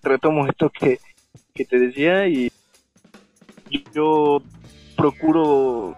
[0.03, 0.99] retomo esto que,
[1.55, 2.51] que te decía y
[3.95, 4.39] yo
[4.95, 5.97] procuro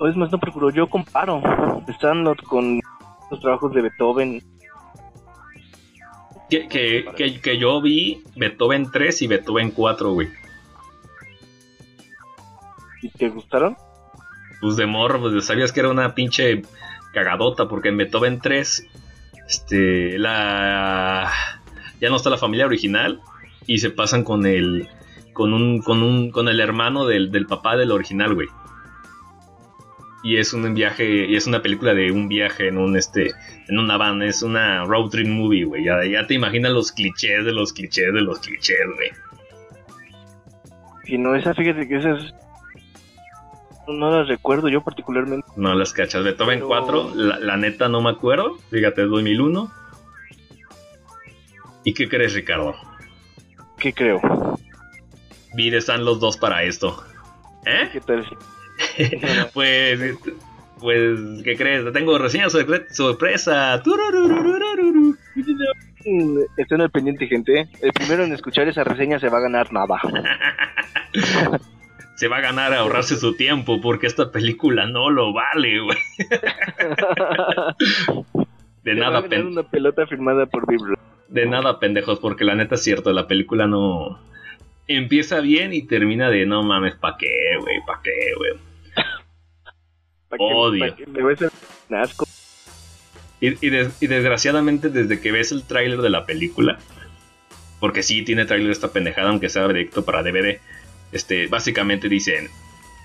[0.00, 1.40] o es más no procuro yo comparo
[2.00, 2.80] Sandlot con
[3.30, 4.42] los trabajos de Beethoven
[6.48, 10.28] Que, que, que, que yo vi Beethoven 3 y Beethoven 4, güey.
[13.02, 13.76] y te gustaron
[14.60, 16.62] Pues de morro, pues sabías que era una pinche
[17.12, 18.86] cagadota, porque en Beethoven 3,
[19.48, 21.30] este, la...
[22.00, 23.20] Ya no está la familia original
[23.66, 24.88] y se pasan con el...
[25.32, 28.48] Con un, con un, con el hermano del, del papá del original, güey.
[30.22, 33.32] Y es un viaje, y es una película de un viaje en un, este,
[33.68, 35.84] en una van, es una road trip movie, güey.
[35.84, 39.10] Ya, ya te imaginas los clichés de los clichés de los clichés, güey.
[41.06, 42.34] y no esa fíjate que esas
[43.92, 46.22] no las recuerdo yo particularmente No las cachas.
[46.24, 48.58] Beethoven Pero- 4, la, la neta no me acuerdo.
[48.70, 49.70] Fíjate, 2001.
[51.84, 52.74] ¿Y qué crees, Ricardo?
[53.78, 54.20] ¿qué creo?
[55.54, 57.02] Vi están los dos para esto.
[57.66, 57.88] ¿Eh?
[57.92, 58.26] ¿qué tal?
[59.54, 60.00] Pues,
[60.78, 61.84] pues, ¿qué crees?
[61.84, 63.82] Te Tengo reseña sorpre- sorpresa.
[66.56, 70.00] Estén al pendiente gente el primero en escuchar esa reseña se va a ganar nada
[72.20, 75.96] Se va a ganar a ahorrarse su tiempo porque esta película no lo vale, güey.
[78.84, 80.98] De Se nada, ganar pen- una pelota firmada por Vibro
[81.28, 84.20] De nada, pendejos, porque la neta es cierto, la película no...
[84.86, 87.76] Empieza bien y termina de no mames, ¿pa' qué, güey?
[87.86, 88.52] ¿Pa' qué, güey?
[90.28, 90.88] Pa' Odio.
[90.90, 91.50] pa' que me ves el
[91.96, 92.26] asco
[93.40, 96.78] Y, y des- y desgraciadamente desde que ves el tráiler de la película,
[97.80, 100.60] porque sí tiene tráiler esta pendejada, aunque sea directo para DVD,
[101.12, 102.48] este, básicamente dicen...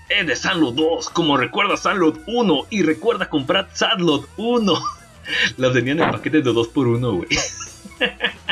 [0.08, 4.74] Es de Sandlot 2, como recuerda Sandlot 1 y recuerda comprar Sandlot 1.
[5.56, 7.28] Las venían en paquetes de 2 por 1 güey.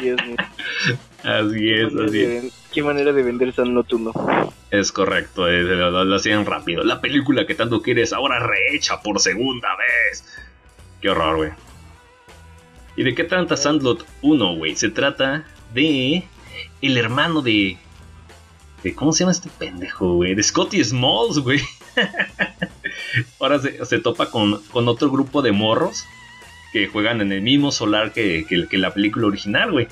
[0.01, 0.37] Dios mío.
[1.23, 2.53] Así es, así es.
[2.73, 4.13] Qué manera de vender Sandlot uno.
[4.71, 6.83] Es correcto, es- lo, lo- lo hacían rápido.
[6.85, 10.25] La película que tanto quieres ahora rehecha por segunda vez.
[11.01, 11.51] Qué horror, güey.
[12.97, 14.77] ¿Y de qué trata Sandlot 1, güey?
[14.77, 16.25] Se trata de
[16.83, 17.79] el hermano de...
[18.93, 20.35] ¿Cómo se llama este pendejo, güey?
[20.35, 21.61] De Scotty Smalls, güey.
[23.41, 26.05] ahora se, se topa con, con otro grupo de morros
[26.73, 29.87] que juegan en el mismo solar que, que- la película original, güey.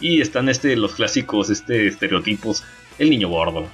[0.00, 2.64] Y están este, los clásicos este, estereotipos.
[2.98, 3.68] El niño gordo.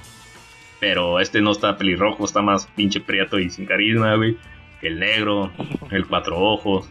[0.79, 4.37] Pero este no está pelirrojo, está más pinche prieto y sin carisma, güey.
[4.81, 5.51] El negro,
[5.91, 6.87] el cuatro ojos.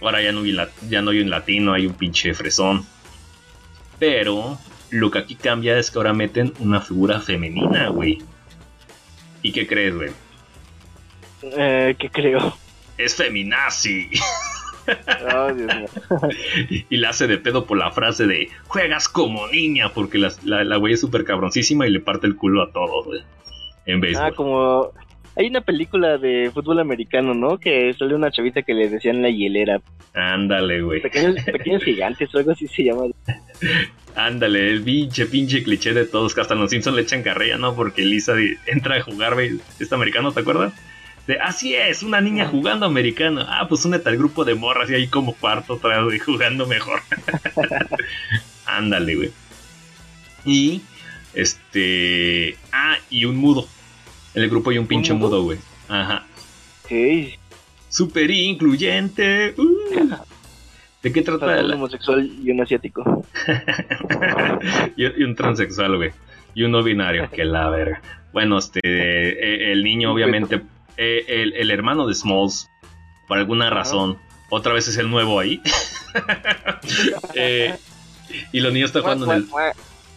[0.00, 0.56] Ahora ya no, hay
[0.88, 2.86] ya no hay un latino, hay un pinche fresón.
[3.98, 4.58] Pero
[4.90, 8.18] lo que aquí cambia es que ahora meten una figura femenina, güey.
[9.42, 10.10] ¿Y qué crees, güey?
[11.42, 12.56] Eh, ¿Qué creo?
[12.98, 14.08] Es feminazi.
[15.34, 15.86] Oh, Dios mío.
[16.90, 20.62] y la hace de pedo por la frase de juegas como niña, porque la, la,
[20.62, 23.22] la güey es súper cabroncísima y le parte el culo a todos, güey.
[23.86, 24.90] En Ah, como.
[25.36, 27.56] Hay una película de fútbol americano, ¿no?
[27.56, 29.80] Que sale una chavita que le decían la hielera.
[30.12, 31.00] Ándale, güey.
[31.00, 33.04] Pequeños, pequeños gigantes o algo así se llama.
[34.16, 37.74] Ándale, el pinche, pinche cliché de todos, que hasta los Simpsons le echan carrilla, ¿no?
[37.74, 38.34] Porque Lisa
[38.66, 40.72] entra a jugar, güey, este americano, ¿te acuerdas?
[41.26, 43.44] De, así es, una niña jugando americano.
[43.48, 47.00] Ah, pues únete al grupo de morras y ahí como cuarto atrás, güey, jugando mejor.
[48.66, 49.30] Ándale, güey.
[50.44, 50.82] Y
[51.32, 52.56] Este.
[52.72, 53.66] Ah, y un mudo.
[54.34, 55.28] En el grupo hay un pinche mudo?
[55.30, 55.58] mudo, güey.
[55.88, 56.26] Ajá.
[56.84, 57.38] Ok.
[57.88, 59.54] Super incluyente.
[59.56, 60.16] Uh.
[61.04, 63.24] ¿De qué trata un la- homosexual y un asiático.
[64.96, 66.10] y, y un transexual, güey.
[66.54, 68.00] Y un no binario, que la verga.
[68.32, 70.62] Bueno, este, eh, el niño, obviamente,
[70.96, 72.68] eh, el, el hermano de Smalls,
[73.28, 74.18] por alguna razón,
[74.50, 75.60] otra vez es el nuevo ahí.
[77.34, 77.74] Eh,
[78.52, 79.46] y los niños están jugando en el,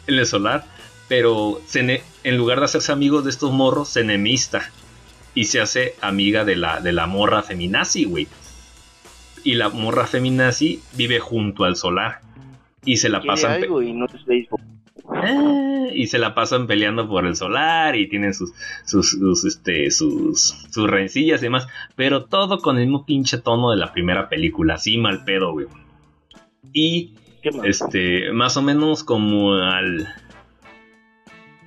[0.07, 0.63] en el solar,
[1.07, 4.69] pero se ne- en lugar de hacerse amigos de estos morros, se enemista
[5.33, 8.27] y se hace amiga de la, de la morra feminazi, güey.
[9.43, 12.21] Y la morra feminazi vive junto al solar
[12.85, 13.63] y se la pasan.
[13.63, 14.07] y no.
[15.09, 18.51] Ah, y se la pasan peleando por el solar y tienen sus
[18.85, 23.71] sus sus, este sus sus rencillas y demás, pero todo con el mismo pinche tono
[23.71, 25.67] de la primera película, así mal pedo, güey.
[26.73, 27.13] Y
[27.63, 30.07] este más o menos como al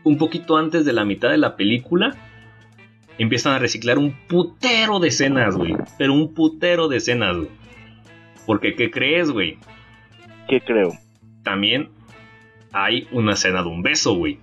[0.05, 2.14] un poquito antes de la mitad de la película
[3.18, 7.60] empiezan a reciclar un putero de escenas, güey, pero un putero de escenas, güey.
[8.51, 9.59] Porque ¿qué crees, güey?
[10.48, 10.90] ¿Qué creo?
[11.44, 11.88] También
[12.72, 14.40] hay una escena de un beso, güey.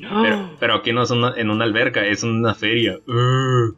[0.00, 2.98] Pero, pero aquí no es una- en una alberca, es en una feria.
[3.06, 3.72] Uh.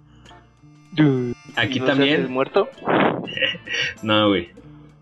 [1.55, 2.33] Aquí ¿Y no también.
[2.33, 2.71] muerto?
[4.03, 4.49] No, güey.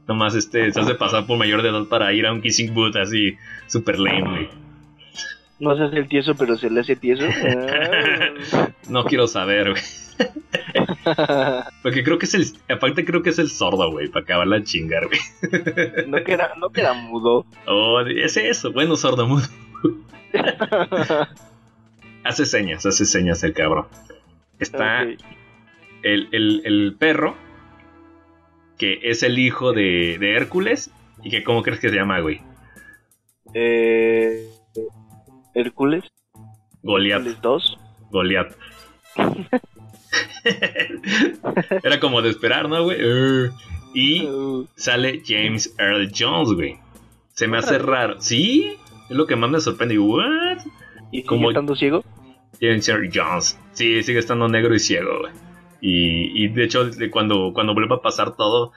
[0.08, 2.96] Nomás este, se hace pasar por mayor de edad para ir a un kissing booth
[2.96, 3.36] así,
[3.68, 4.48] super lame, güey.
[5.61, 7.24] No se hace el tieso, pero se le hace tieso.
[8.88, 9.82] No quiero saber, güey.
[11.82, 12.46] Porque creo que es el.
[12.74, 15.20] Aparte, creo que es el sordo, güey, para acabarla de chingar, güey.
[16.06, 17.44] no, que era, no que era mudo.
[17.66, 19.46] Oh, es eso, bueno, sordo mudo.
[22.24, 23.86] hace señas, hace señas el cabrón.
[24.59, 25.02] Está.
[25.02, 25.18] El,
[26.32, 27.36] el- el perro,
[28.78, 30.90] que es el hijo de, de Hércules,
[31.22, 32.40] y que cómo crees que se llama, güey.
[33.54, 34.46] Eh,
[35.59, 36.04] Hércules.
[36.82, 37.78] Goliat, Hércules 2.
[38.11, 38.52] Goliat.
[41.82, 42.98] Era como de esperar, ¿no, güey?
[43.04, 43.50] Uh,
[43.94, 46.78] y Uh, sale James Earl Jones, güey.
[47.34, 48.20] Se me hace raro.
[48.20, 48.76] ¿Sí?
[49.09, 49.98] Es lo que más me sorprende.
[49.98, 50.59] ¿What?
[51.11, 52.04] ¿Y sigue como- estando ciego?
[52.61, 53.59] James Earl Jones.
[53.72, 55.32] Sí, sigue estando negro y ciego, güey.
[55.80, 58.72] Y, y de hecho, cuando, cuando vuelva a pasar todo,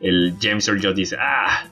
[0.00, 1.66] el James Earl Jones dice, ah,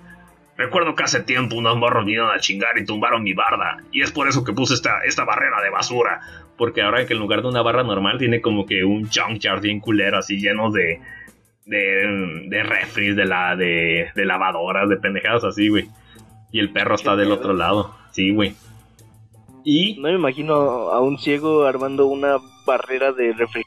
[0.57, 3.79] recuerdo que hace tiempo unos morros vinieron a chingar y tumbaron mi barda.
[3.93, 6.21] Y es por eso que puse esta, esta barrera de basura.
[6.57, 9.81] Porque ahora que en lugar de una barra normal tiene como que un junkyard bien
[9.81, 11.01] culero así lleno de...
[11.67, 15.89] De, de refris, de, la, de, de lavadoras, de pendejadas así, güey.
[16.53, 17.97] Y el perro está del otro lado.
[18.11, 18.55] Sí, güey.
[19.65, 22.37] Y No me imagino a un ciego armando una
[22.67, 23.63] barrera de refri.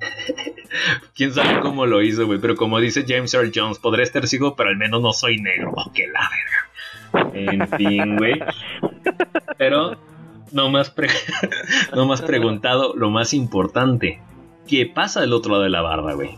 [1.14, 2.38] Quién sabe cómo lo hizo, güey.
[2.40, 5.72] Pero como dice James Earl Jones, podré estar ciego, pero al menos no soy negro.
[5.76, 7.32] Oh, que la verga.
[7.34, 8.40] En fin, güey.
[9.58, 9.96] Pero
[10.52, 11.08] no más, pre-
[11.94, 14.20] no más preguntado lo más importante.
[14.66, 16.30] ¿Qué pasa del otro lado de la barda, güey?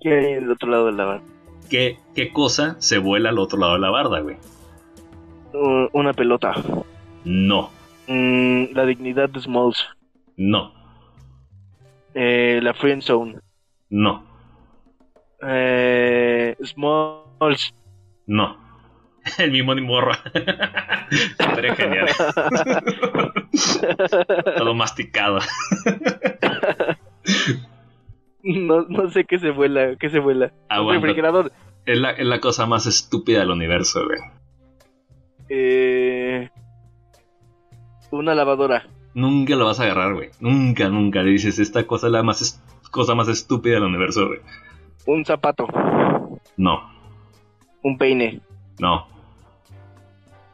[0.00, 1.22] ¿Qué hay del otro lado de la barra?
[1.70, 4.36] ¿Qué, ¿Qué cosa se vuela al otro lado de la barda, güey?
[5.92, 6.52] Una pelota.
[7.24, 7.70] No,
[8.06, 9.78] Mm, la dignidad de Smalls.
[10.36, 10.74] no,
[12.14, 13.38] Eh, la Friend Zone.
[13.90, 14.24] no,
[15.46, 17.74] Eh, Smalls.
[18.26, 18.62] no.
[19.38, 20.18] El mismo ni morra.
[21.10, 22.08] Estaría genial.
[24.58, 25.38] Todo masticado.
[28.42, 29.96] No, no sé qué se vuela.
[29.98, 30.52] ¿Qué se vuela?
[30.68, 31.00] Aguanta.
[31.00, 31.52] refrigerador.
[31.86, 34.18] Es la, es la cosa más estúpida del universo, güey.
[35.48, 36.50] Eh,
[38.10, 38.86] una lavadora.
[39.14, 40.30] Nunca lo vas a agarrar, güey.
[40.40, 41.22] Nunca, nunca.
[41.22, 42.60] Le dices, esta cosa es la más
[42.90, 44.40] cosa más estúpida del universo, güey.
[45.06, 45.66] Un zapato.
[46.56, 46.88] No,
[47.82, 48.40] Un peine.
[48.78, 49.08] no.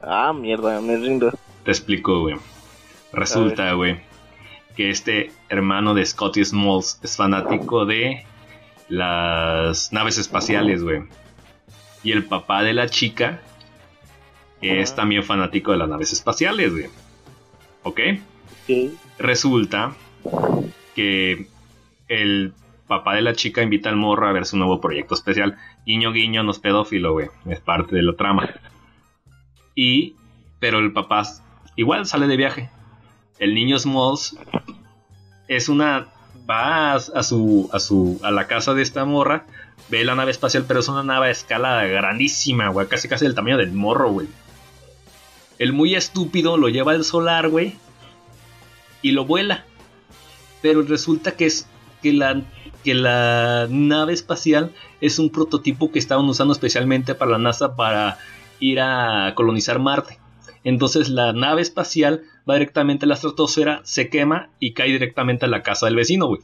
[0.03, 1.31] Ah, mierda, me rindo.
[1.63, 2.37] Te explico, güey.
[3.13, 4.01] Resulta, güey,
[4.75, 8.25] que este hermano de Scotty Smalls es fanático de
[8.89, 11.03] las naves espaciales, güey.
[12.03, 13.41] Y el papá de la chica
[14.63, 16.87] es también fanático de las naves espaciales, güey.
[17.83, 18.01] ¿Ok?
[19.19, 19.95] Resulta
[20.95, 21.47] que
[22.09, 22.53] el
[22.87, 25.57] papá de la chica invita al morro a ver su nuevo proyecto especial.
[25.87, 27.29] Guiño, guiño, no es pedófilo, güey.
[27.47, 28.51] Es parte de la trama.
[29.75, 30.17] Y,
[30.59, 31.23] pero el papá
[31.77, 32.71] igual sale de viaje.
[33.39, 34.37] El niño Smalls
[35.49, 36.09] es una.
[36.49, 38.21] Va a, a su, a su.
[38.23, 39.47] a la casa de esta morra.
[39.89, 42.89] Ve la nave espacial, pero es una nave a escala grandísima, güey.
[42.89, 44.29] Casi casi del tamaño del morro, güey.
[45.59, 47.77] El muy estúpido lo lleva al solar, güey.
[49.03, 49.65] Y lo vuela.
[50.63, 51.69] Pero resulta que es.
[52.03, 52.43] que la.
[52.85, 58.19] que la nave espacial es un prototipo que estaban usando especialmente para la NASA para
[58.59, 60.19] ir a colonizar Marte.
[60.65, 65.49] Entonces la nave espacial va directamente a la estratosfera, se quema y cae directamente a
[65.49, 66.43] la casa del vecino, güey.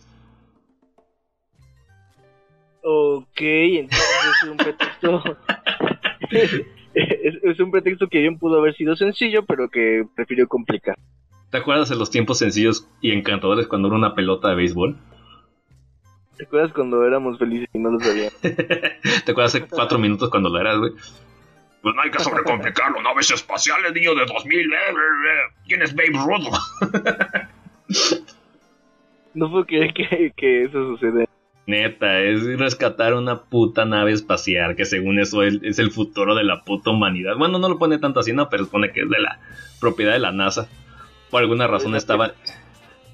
[2.83, 4.09] Ok, entonces
[4.43, 5.23] es un pretexto.
[6.95, 10.97] es, es un pretexto que bien pudo haber sido sencillo, pero que prefirió complicar.
[11.57, 14.95] ¿Te acuerdas de los tiempos sencillos y encantadores cuando era una pelota de béisbol?
[16.37, 18.39] ¿Te acuerdas cuando éramos felices y no lo sabíamos?
[18.43, 20.93] ¿Te acuerdas hace cuatro minutos cuando lo eras, güey?
[21.81, 25.55] Pues no hay que sobrecomplicarlo, naves espaciales, niño de 2000, eh, eh, eh.
[25.67, 26.53] ¿quién es Babe Ruth?
[29.33, 31.27] No puedo creer que, que eso sucede.
[31.67, 36.45] Neta, es rescatar una puta nave espacial que según eso es, es el futuro de
[36.45, 37.37] la puta humanidad.
[37.37, 39.39] Bueno, no lo pone tanto así, no, pero pone que es de la
[39.79, 40.69] propiedad de la NASA.
[41.31, 42.33] Por alguna razón estaba...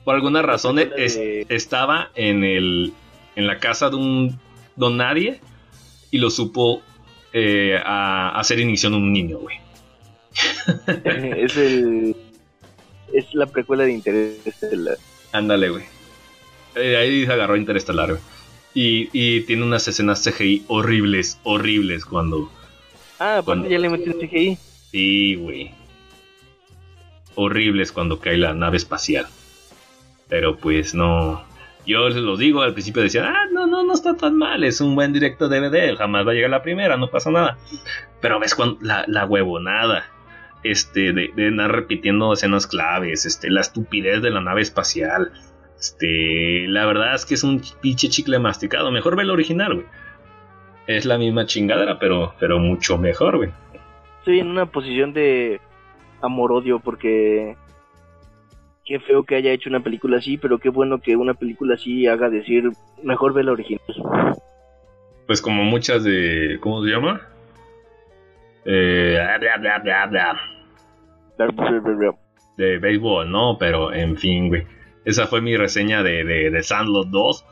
[0.05, 1.17] Por alguna razón es-
[1.49, 2.93] estaba en el
[3.37, 4.39] en la casa de un
[4.77, 5.41] don nadie
[6.11, 6.83] y lo supo
[7.33, 9.57] eh, a hacer inicio en un niño, güey.
[11.37, 12.17] es el.
[13.13, 14.97] Es la precuela de interés estelar.
[15.33, 15.85] Ándale, güey.
[16.75, 18.21] Eh, ahí se agarró Interestelar, güey.
[18.75, 22.51] Y, y tiene unas escenas CGI horribles, horribles cuando...
[23.19, 24.59] Ah, pues Cuando- ya le metí un CGI.
[24.91, 25.71] Sí, güey.
[27.35, 29.27] Horribles cuando cae la nave espacial.
[30.29, 31.45] Pero pues no...
[31.85, 34.81] Yo les lo digo, al principio decían, ah, no, no, no está tan mal, es
[34.81, 37.59] un buen directo DVD, jamás va a llegar la primera, no pasa nada.
[38.21, 40.05] Pero ves cuando la, la huevonada,
[40.63, 45.33] este, de, de andar repitiendo escenas claves, este, la estupidez de la nave espacial,
[45.83, 49.87] este, la verdad es que es un pinche chicle masticado, mejor ve el original, güey.
[50.87, 53.51] Es la misma chingadera, pero, pero mucho mejor, güey.
[54.21, 55.61] Estoy en una posición de
[56.23, 57.57] amor-odio porque.
[58.85, 62.07] Qué feo que haya hecho una película así, pero qué bueno que una película así
[62.09, 62.71] haga decir
[63.05, 63.81] mejor ve la original.
[65.27, 67.21] pues como muchas de ¿cómo se llama?
[68.65, 70.37] Eh, bla, bla, bla, bla,
[72.57, 73.57] de béisbol, ¿no?
[73.59, 74.65] Pero en fin, güey.
[75.05, 77.45] Esa fue mi reseña de, de, de Sandlot 2.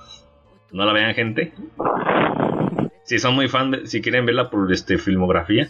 [0.72, 1.52] No la vean, gente.
[3.04, 5.68] Si son muy fan, de- si quieren verla por este filmografía,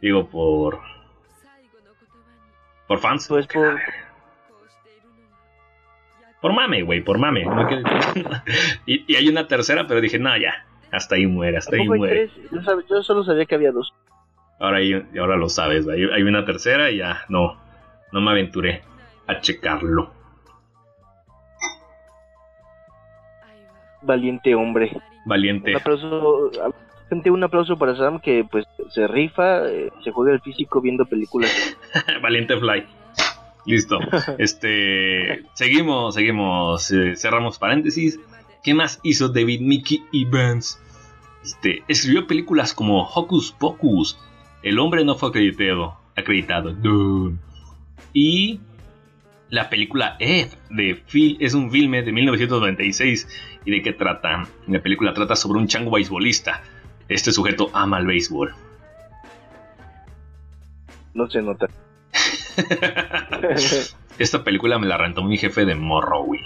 [0.00, 0.78] digo por
[2.90, 3.78] por fans, Pues por.
[6.40, 7.44] por mame, güey, por mame.
[7.44, 7.68] no
[8.86, 11.94] y, y hay una tercera, pero dije, no, ya, hasta ahí muere, hasta ahí ¿Tampoco
[11.94, 12.26] hay muere.
[12.34, 12.50] tres?
[12.50, 13.94] Yo, sab- yo solo sabía que había dos.
[14.58, 17.60] Ahora, hay- ahora lo sabes, hay, hay una tercera y ya no,
[18.10, 18.82] no me aventuré
[19.28, 20.12] a checarlo.
[24.02, 24.90] Valiente hombre.
[25.26, 25.70] Valiente.
[25.70, 26.50] Un aplauso.
[27.10, 31.04] Gente, un aplauso para Sam que pues se rifa, eh, se juega el físico viendo
[31.06, 31.50] películas.
[32.22, 32.86] Valiente Fly.
[33.66, 33.98] Listo.
[34.38, 38.18] Este, seguimos, seguimos, eh, cerramos paréntesis.
[38.62, 40.80] ¿Qué más hizo David Mickey Evans?
[41.42, 44.18] Este, escribió películas como Hocus Pocus.
[44.62, 46.72] El hombre no fue acreditado, acreditado.
[46.72, 47.36] Duh.
[48.12, 48.60] Y
[49.48, 53.28] la película Ed de Phil es un filme de 1996
[53.64, 54.46] y de qué trata.
[54.68, 56.62] La película trata sobre un chango beisbolista.
[57.10, 58.54] Este sujeto ama el béisbol.
[61.12, 61.66] No se nota.
[64.18, 66.40] Esta película me la rentó mi jefe de morro, güey.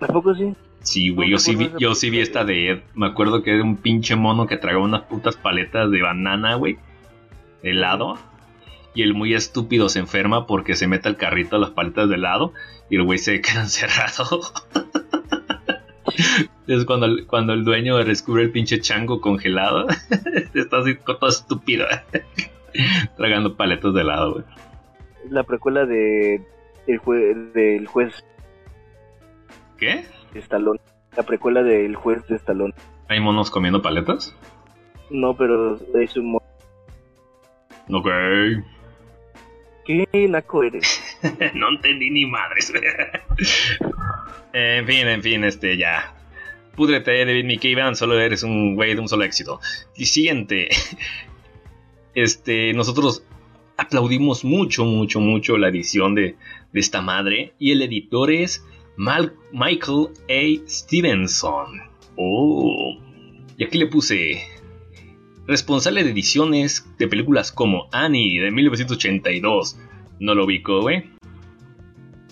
[0.00, 0.52] ¿Tampoco sí?
[0.80, 2.80] Sí, güey, yo sí vi, yo sí vi esta de Ed.
[2.94, 6.78] Me acuerdo que era un pinche mono que tragaba unas putas paletas de banana, güey.
[7.62, 8.18] De helado.
[8.94, 12.16] Y el muy estúpido se enferma porque se mete al carrito a las paletas de
[12.16, 12.52] helado.
[12.90, 14.40] Y el güey se queda encerrado.
[16.66, 19.86] Es cuando el, cuando el dueño descubre el pinche chango congelado.
[20.54, 21.86] Está así todo estúpido.
[23.16, 24.44] Tragando paletas de helado, güey.
[25.30, 26.42] La precuela de
[26.86, 28.24] el jue- del juez
[29.78, 30.04] ¿Qué?
[30.32, 30.80] de Stallone.
[31.16, 32.74] La precuela del juez de Stallone.
[33.08, 34.34] ¿Hay monos comiendo paletas?
[35.10, 36.32] No, pero es un...
[36.32, 36.42] mo-
[37.90, 38.08] Ok.
[39.86, 41.00] ¿Qué naco eres?
[41.54, 42.70] no entendí ni madres.
[44.52, 46.14] En fin, en fin, este ya.
[46.76, 49.60] Púdrete, David Evans, solo eres un güey de un solo éxito.
[49.96, 50.68] Y siguiente.
[52.14, 53.22] Este, nosotros
[53.76, 56.34] aplaudimos mucho, mucho, mucho la edición de,
[56.72, 57.52] de esta madre.
[57.60, 58.64] Y el editor es
[58.96, 60.68] Michael A.
[60.68, 61.80] Stevenson.
[62.16, 62.98] Oh.
[63.56, 64.42] Y aquí le puse.
[65.46, 69.78] Responsable de ediciones de películas como Annie de 1982.
[70.18, 71.17] No lo ubico, güey.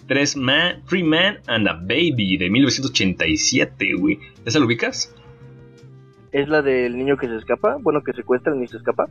[0.07, 4.19] Tres Man, Three Man and a Baby de 1987, güey.
[4.45, 5.15] ¿Esa lo ubicas?
[6.33, 7.79] ¿Es la del niño que se escapa?
[7.81, 9.09] Bueno, que secuestran y se escapa.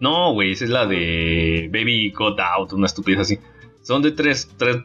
[0.00, 3.38] No, güey, esa es la de Baby Got Out, una estupidez así.
[3.82, 4.78] Son de tres, tres,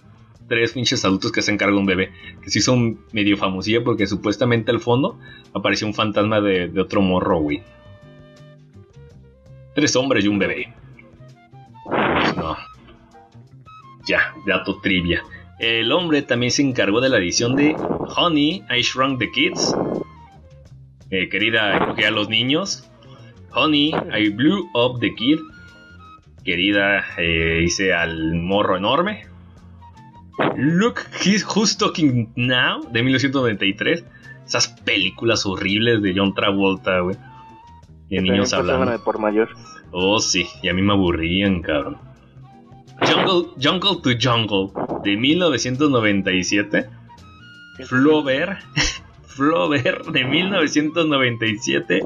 [0.47, 2.11] tres pinches adultos que se encargan de un bebé.
[2.41, 5.19] Que sí son medio famosilla porque supuestamente al fondo
[5.53, 7.61] apareció un fantasma de, de otro morro, güey.
[9.75, 10.73] Tres hombres y un bebé.
[12.37, 12.70] no.
[14.05, 15.23] Ya, dato trivia.
[15.59, 17.75] El hombre también se encargó de la edición de
[18.15, 19.75] Honey, I Shrunk the Kids.
[21.11, 22.89] Eh, querida, cogí a los niños.
[23.53, 25.39] Honey, I Blew Up the Kid.
[26.43, 29.25] Querida, eh, hice al morro enorme.
[30.55, 34.05] Look, he's Who's Talking Now de 1993.
[34.45, 37.17] Esas películas horribles de John Travolta, güey.
[38.09, 38.91] De niños hablando.
[38.91, 39.49] de por mayor.
[39.91, 41.97] Oh, sí, y a mí me aburrían, cabrón.
[43.01, 44.71] Jungle, to Jungle
[45.03, 46.89] de 1997.
[47.85, 48.57] Flover,
[49.23, 52.01] Flover de 1997.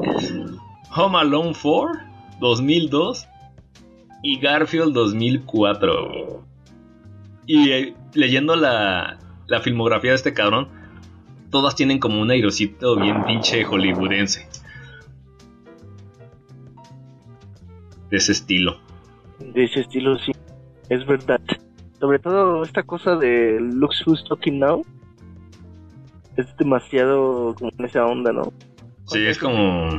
[0.95, 3.27] Home Alone 4 2002
[4.23, 6.43] y Garfield 2004.
[7.45, 10.69] Y eh, leyendo la, la filmografía de este cabrón,
[11.51, 14.47] todas tienen como un airocito bien pinche hollywoodense.
[18.09, 18.79] De ese estilo.
[19.39, 20.31] De ese estilo, sí.
[20.89, 21.41] Es verdad.
[21.99, 24.85] Sobre todo esta cosa de Looks Who's Talking Now.
[26.37, 28.51] Es demasiado como en esa onda, ¿no?
[29.07, 29.89] Sí, es como.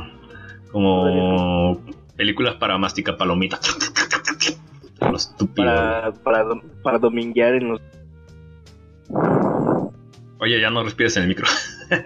[0.71, 1.81] Como.
[2.15, 3.59] Películas para mastica palomita.
[5.55, 6.43] Para, para,
[6.81, 7.81] para dominguear en los...
[10.39, 11.45] Oye, ya no respires en el micro.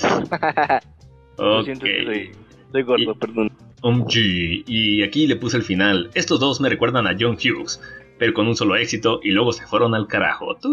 [1.38, 1.64] Lo ok.
[1.64, 2.30] siento, que soy,
[2.72, 3.52] soy gordo, Y- perdón.
[3.82, 4.64] Um, G.
[4.66, 6.10] Y aquí le puse el final.
[6.14, 7.80] Estos dos me recuerdan a John Hughes,
[8.18, 10.56] pero con un solo éxito y luego se fueron al carajo.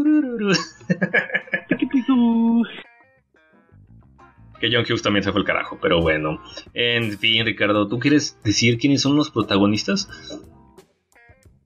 [4.58, 6.42] Que John Hughes también se fue al carajo, pero bueno.
[6.74, 10.08] En fin, Ricardo, ¿tú quieres decir quiénes son los protagonistas?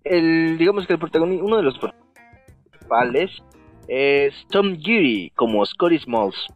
[0.04, 3.30] El, digamos que el protagonista, uno de los principales
[3.88, 6.48] es Tom Geary como Scotty Smalls,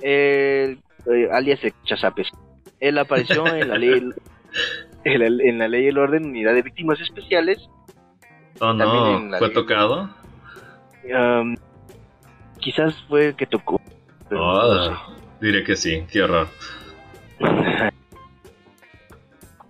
[0.00, 2.28] el, eh, alias el Chazapes.
[2.82, 4.12] Él apareció en la ley
[5.04, 7.70] en la, en la ley y el orden unidad de víctimas especiales.
[8.60, 9.54] Oh, no, en fue ley.
[9.54, 10.10] tocado.
[11.04, 11.56] Um,
[12.58, 13.80] quizás fue que tocó.
[14.28, 14.90] pero no sé.
[15.40, 16.48] diré que sí, qué horror.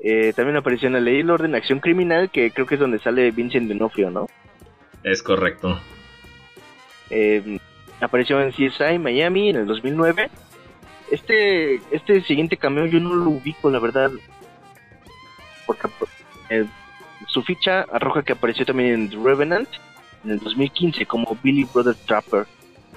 [0.05, 2.81] Eh, también apareció en la ley y el orden acción criminal, que creo que es
[2.81, 4.27] donde sale Vincent D'Onofrio, ¿no?
[5.05, 5.79] Es correcto.
[7.09, 7.61] Eh,
[8.01, 10.29] apareció en CSI Miami en el 2009.
[11.13, 14.11] Este, este siguiente cameo yo no lo ubico, la verdad.
[15.67, 15.89] Porque
[16.49, 16.65] eh,
[17.27, 19.69] su ficha arroja que apareció también en The Revenant
[20.25, 22.47] en el 2015 como Billy Brother Trapper.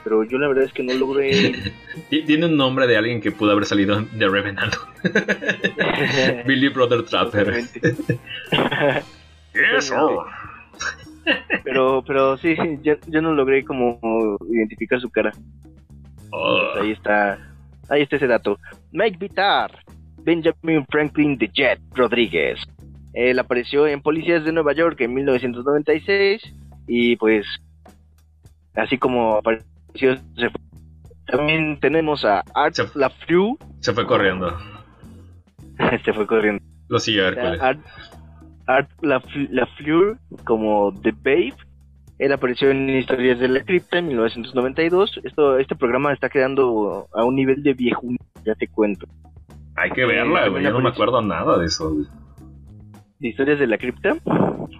[0.03, 1.73] Pero yo la verdad es que no logré.
[2.09, 4.75] Ti- Tiene un nombre de alguien que pudo haber salido de Revenant.
[6.45, 7.63] Billy Brother Trapper.
[7.63, 7.97] Sir.
[11.63, 15.31] pero, pero sí, yo, yo no logré como identificar su cara.
[16.31, 17.39] Oh, Ahí está,
[17.89, 18.57] ahí está ese dato.
[18.91, 19.71] Mike Vitar,
[20.23, 22.59] Benjamin Franklin de Jet Rodríguez.
[23.13, 26.41] Él apareció en Policías de Nueva York en 1996
[26.87, 27.45] y pues
[28.75, 30.61] así como apareció se fue.
[31.27, 34.55] También tenemos a Art Se- LaFleur, se fue corriendo.
[35.91, 36.63] este fue corriendo.
[36.87, 37.59] Lo sigue Hércules.
[37.61, 37.79] Art,
[38.67, 41.55] Art Laf- LaFleur como The Babe.
[42.17, 45.19] Él apareció en Historias de la Cripta en 1992.
[45.23, 48.03] Esto, este programa está quedando a un nivel de viejo,
[48.45, 49.05] ya te cuento.
[49.75, 50.63] Hay que verla, güey.
[50.63, 51.91] Yo no me acuerdo nada de eso.
[51.93, 52.05] güey.
[53.19, 54.15] de Historias de la Cripta.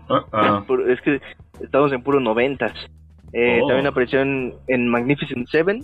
[0.10, 0.66] Ah, ah.
[0.88, 1.20] Es que
[1.62, 2.72] estamos en puro noventas.
[3.34, 3.68] Eh, Oh.
[3.68, 5.84] También apareció en, en Magnificent Seven,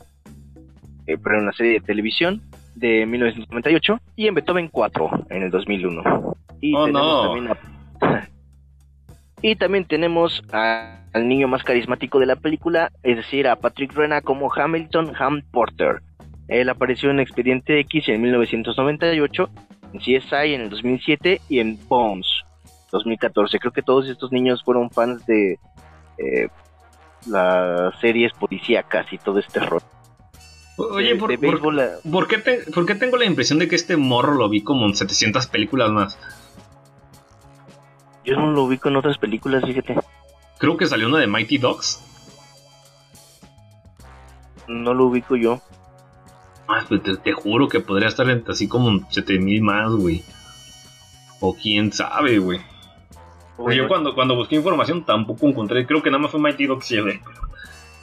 [1.08, 2.42] eh, pero en una serie de televisión
[2.76, 6.36] de 1998, y en Beethoven 4 en el 2001.
[6.62, 7.24] Y Oh, tenemos no.
[7.34, 8.28] también a-
[9.42, 13.94] y también tenemos a- al niño más carismático de la película, es decir, a Patrick
[13.94, 16.02] Rena como Hamilton Ham Porter.
[16.48, 19.50] Él apareció en Expediente X en 1998,
[19.94, 22.28] en CSI en el 2007 y en Bones
[22.92, 23.60] 2014.
[23.60, 25.58] Creo que todos estos niños fueron fans de
[26.18, 26.48] eh,
[27.28, 29.82] las series policíacas y todo este rol.
[30.78, 31.82] Oye, de, ¿por, de por- béisbol,
[32.12, 34.86] por qué te- por qué tengo la impresión de que este morro lo vi como
[34.88, 36.18] en 700 películas más?
[38.24, 39.96] yo no lo ubico en otras películas, fíjate.
[40.62, 42.02] Creo que salió una de Mighty Dogs.
[44.68, 45.60] No lo ubico yo.
[46.68, 50.24] Ah, pues te, te juro que podría estar así como en 7000 más, güey.
[51.40, 52.62] O quién sabe, güey.
[53.58, 56.86] Porque yo cuando, cuando busqué información tampoco encontré, creo que nada más fue Mighty Dogs
[56.86, 57.22] 7.
[57.26, 57.42] pero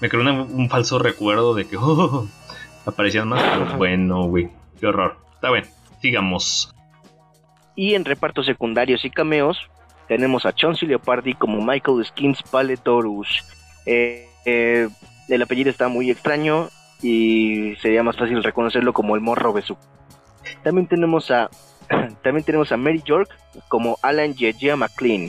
[0.01, 2.27] Me creó una- un falso recuerdo de que oh,
[2.85, 4.51] aparecían más, pero bueno, güey.
[4.81, 5.17] Qué horror.
[5.35, 5.65] Está bien,
[6.03, 6.75] sigamos.
[7.77, 9.57] Y en repartos secundarios y cameos
[10.09, 13.45] tenemos a Chauncey Leopardi como Michael Skins Paletorus.
[13.87, 14.89] Eh, eh,
[15.29, 16.69] el apellido está muy extraño
[17.03, 19.77] y sería más fácil reconocerlo como el morro Besu.
[20.65, 21.51] También tenemos a
[22.23, 23.31] también tenemos a Mary York
[23.69, 25.29] como Alan Yejia McLean.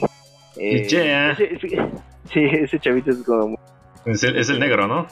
[0.56, 1.30] Eh, Yeah.
[1.32, 1.68] ese- ese-
[2.32, 3.58] sí, ese chavito es como...
[4.04, 5.06] Es el, es el negro, ¿no?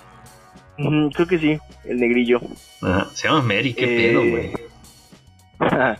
[1.12, 2.40] Creo que sí, el negrillo.
[2.82, 3.07] Ajá.
[3.12, 4.53] Se llama Mary, qué Eh, pedo, güey.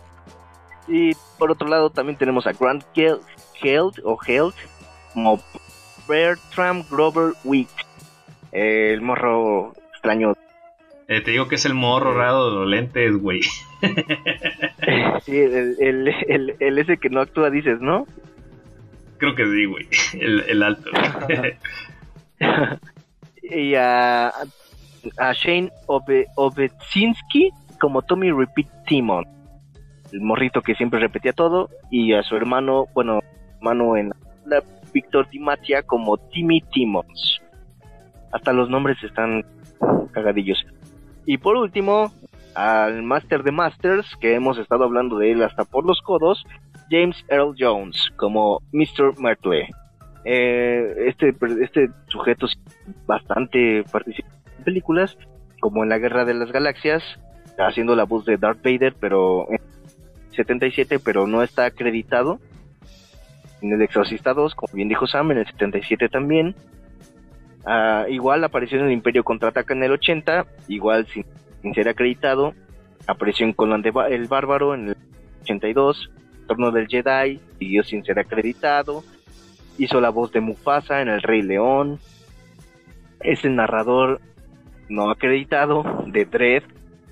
[0.87, 3.21] y por otro lado también tenemos a Grant Held,
[3.61, 4.53] Held o Held
[5.13, 5.41] como
[6.07, 7.69] Bertram Grover Week.
[8.51, 10.33] el morro extraño.
[11.07, 13.41] Eh, te digo que es el morro raro de los lentes, güey.
[15.25, 18.07] Sí, el, el, el, el ese que no actúa, dices, ¿no?
[19.17, 19.87] Creo que sí, güey.
[20.13, 20.89] El, el alto.
[23.43, 24.29] y a,
[25.17, 29.25] a Shane Obe, Obetzinski como Tommy Repeat Timon,
[30.11, 33.19] el morrito que siempre repetía todo, y a su hermano, bueno,
[33.59, 34.11] hermano en
[34.45, 34.63] la
[34.93, 37.41] Víctor Timatia como Timmy Timmons.
[38.31, 39.45] Hasta los nombres están
[40.11, 40.65] cagadillos.
[41.25, 42.11] Y por último,
[42.55, 46.43] al Master de Masters, que hemos estado hablando de él hasta por los codos,
[46.89, 49.19] James Earl Jones como Mr.
[49.19, 49.69] Myrtle.
[50.25, 52.57] Eh, este, este sujeto sí,
[53.05, 55.17] bastante participa en películas,
[55.59, 57.03] como en la Guerra de las Galaxias,
[57.57, 59.59] haciendo la voz de Darth Vader, pero en
[60.31, 62.39] 77, pero no está acreditado.
[63.61, 66.55] En el Exorcista 2, como bien dijo Sam, en el 77 también.
[67.65, 71.25] Ah, igual apareció en el Imperio Contraataca en el 80, igual sin,
[71.61, 72.53] sin ser acreditado.
[73.07, 74.97] Apareció en Conan el Bárbaro en el
[75.41, 76.09] 82,
[76.47, 79.03] Torno del Jedi, siguió sin ser acreditado.
[79.77, 81.99] Hizo la voz de Mufasa en El Rey León.
[83.21, 84.21] Es el narrador
[84.89, 86.63] no acreditado de Dread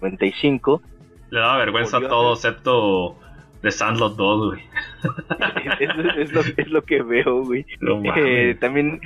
[0.01, 0.81] 95.
[1.29, 3.17] Le daba vergüenza a todo, excepto
[3.61, 4.61] de Sandlot 2, güey.
[5.79, 7.65] es, es lo, es lo que veo, güey.
[7.79, 9.01] No Eh, también,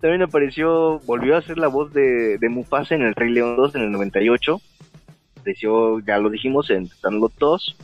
[0.00, 3.74] también apareció, volvió a hacer la voz de, de Mufasa en El Rey León 2
[3.74, 4.60] en el 98.
[5.40, 7.76] Apareció, ya lo dijimos, en Sandlot 2.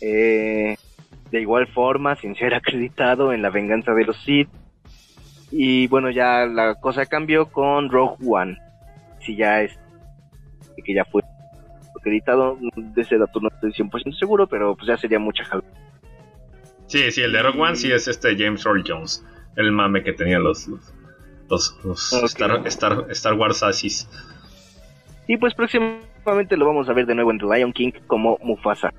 [0.00, 0.76] Eh,
[1.30, 4.48] de igual forma, sin ser acreditado en La Venganza de los Sith.
[5.50, 8.58] Y bueno, ya la cosa cambió con Rogue One.
[9.20, 9.78] Si ya es,
[10.84, 11.22] que ya fue
[12.04, 15.68] acreditado, de ese dato no estoy 100% seguro, pero pues ya sería mucha jalada.
[16.86, 19.24] Sí, sí, el de Rogue One sí es este James Earl Jones.
[19.56, 20.68] El mame que tenía los,
[21.48, 22.12] los, los.
[22.24, 24.08] Star, Star, Star Wars Asis.
[25.26, 28.92] Y pues próximamente lo vamos a ver de nuevo en The Lion King como Mufasa.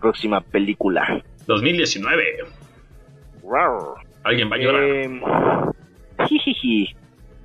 [0.00, 1.22] Próxima película.
[1.46, 2.24] 2019.
[3.42, 3.70] Rar.
[4.24, 4.82] Alguien va a llorar.
[4.82, 5.20] Eh,
[6.28, 6.94] jijiji.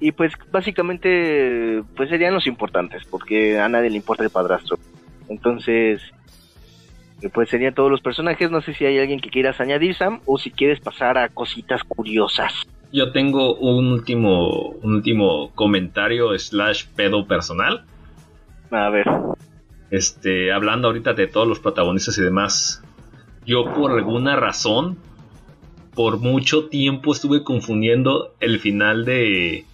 [0.03, 4.77] Y pues básicamente pues serían los importantes, porque a nadie le importa el padrastro.
[5.29, 6.01] Entonces,
[7.21, 8.51] eh, pues serían todos los personajes.
[8.51, 11.85] No sé si hay alguien que quieras añadir, Sam, o si quieres pasar a cositas
[11.85, 12.51] curiosas.
[12.91, 17.85] Yo tengo un último, un último comentario slash pedo personal.
[18.71, 19.05] A ver.
[19.89, 22.83] Este, hablando ahorita de todos los protagonistas y demás.
[23.45, 24.97] Yo por alguna razón,
[25.95, 29.65] por mucho tiempo estuve confundiendo el final de,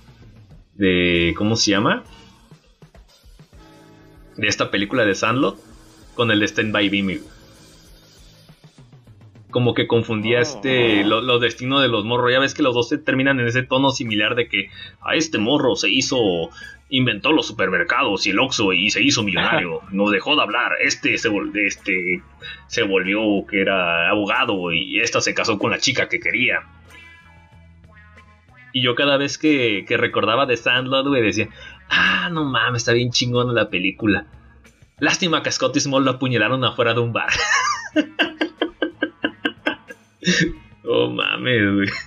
[0.80, 2.04] de, ¿cómo se llama?
[4.38, 5.58] De esta película de Sandlot
[6.16, 7.20] con el de Stand By Me.
[9.52, 12.32] Como que confundía este lo- los destinos de los morros.
[12.32, 14.70] Ya ves que los dos se terminan en ese tono similar de que
[15.02, 16.18] a este morro se hizo
[16.92, 19.82] inventó los supermercados y el Oxxo y se hizo millonario.
[19.92, 20.72] Nos dejó de hablar.
[20.84, 21.30] Este se,
[21.66, 22.22] este
[22.68, 23.20] se volvió
[23.50, 26.62] que era abogado y esta se casó con la chica que quería.
[28.80, 31.50] Y yo cada vez que, que recordaba de Sandlot, güey, decía,
[31.90, 34.26] ah, no mames, está bien chingona la película.
[35.00, 37.28] Lástima que a Scott Small lo apuñalaron afuera de un bar.
[40.86, 41.90] oh mames, güey.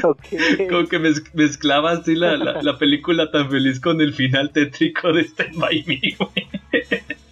[0.00, 0.14] Como
[0.88, 5.22] que mez- mezclaba así la, la, la película tan feliz con el final tétrico de
[5.24, 6.48] Stand By Me, güey.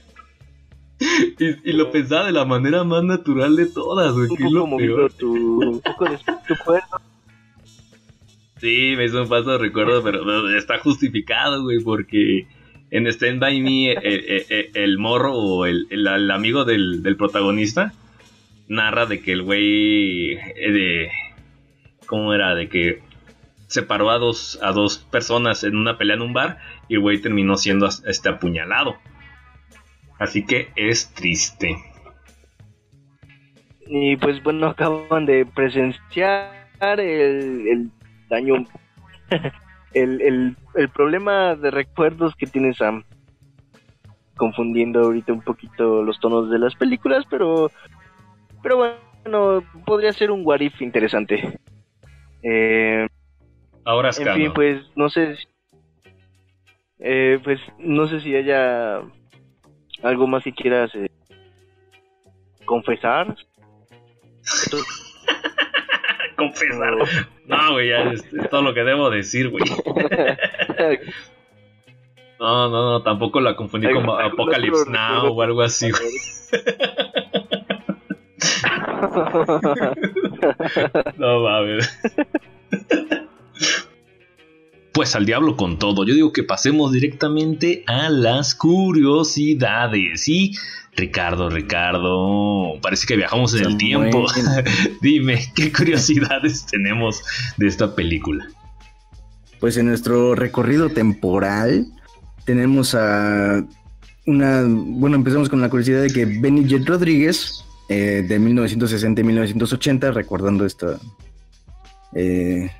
[1.38, 4.28] Y, y lo pensaba de la manera más natural de todas, güey.
[4.30, 5.12] Un poco lo movido peor.
[5.14, 6.96] tu, un poco de tu cuerpo.
[8.60, 12.46] Sí, me hizo un paso de recuerdo, pero, está justificado, güey, porque
[12.90, 17.16] en Stand By Me, eh, eh, eh, el morro o el, el- amigo del, del
[17.16, 17.92] protagonista
[18.68, 21.10] narra de que el güey de...
[22.06, 22.54] ¿Cómo era?
[22.54, 23.00] De que
[23.66, 26.58] separó a dos, a dos personas en una pelea en un bar
[26.88, 28.96] y el güey terminó siendo este apuñalado.
[30.22, 31.76] Así que es triste.
[33.88, 37.90] Y pues bueno, acaban de presenciar el, el
[38.30, 38.54] daño,
[39.94, 43.02] el, el, el problema de recuerdos que tiene Sam.
[44.36, 47.72] Confundiendo ahorita un poquito los tonos de las películas, pero,
[48.62, 51.58] pero bueno, podría ser un what if interesante.
[52.44, 53.08] Eh,
[53.84, 55.44] Ahora es en fin, pues no sé, si-
[57.00, 59.02] eh, pues no sé si haya
[60.02, 61.08] algo más que quieras eh,
[62.64, 63.34] confesar.
[66.36, 66.94] Confesar.
[67.46, 69.64] No, güey, ya es, es todo lo que debo decir, güey.
[72.42, 76.16] No, no, no, tampoco la confundí con Apocalypse Now o algo así, güey.
[81.18, 82.00] No mames.
[84.92, 86.04] Pues al diablo con todo.
[86.04, 90.28] Yo digo que pasemos directamente a las curiosidades.
[90.28, 90.54] Y
[90.94, 94.26] Ricardo, Ricardo, parece que viajamos en el tiempo.
[95.00, 97.22] Dime, ¿qué curiosidades tenemos
[97.56, 98.46] de esta película?
[99.60, 101.86] Pues en nuestro recorrido temporal
[102.44, 103.64] tenemos a
[104.26, 104.64] una...
[104.66, 110.10] Bueno, empezamos con la curiosidad de que Benny Jet Rodríguez, eh, de 1960 y 1980,
[110.10, 110.98] recordando esta...
[112.14, 112.70] eh,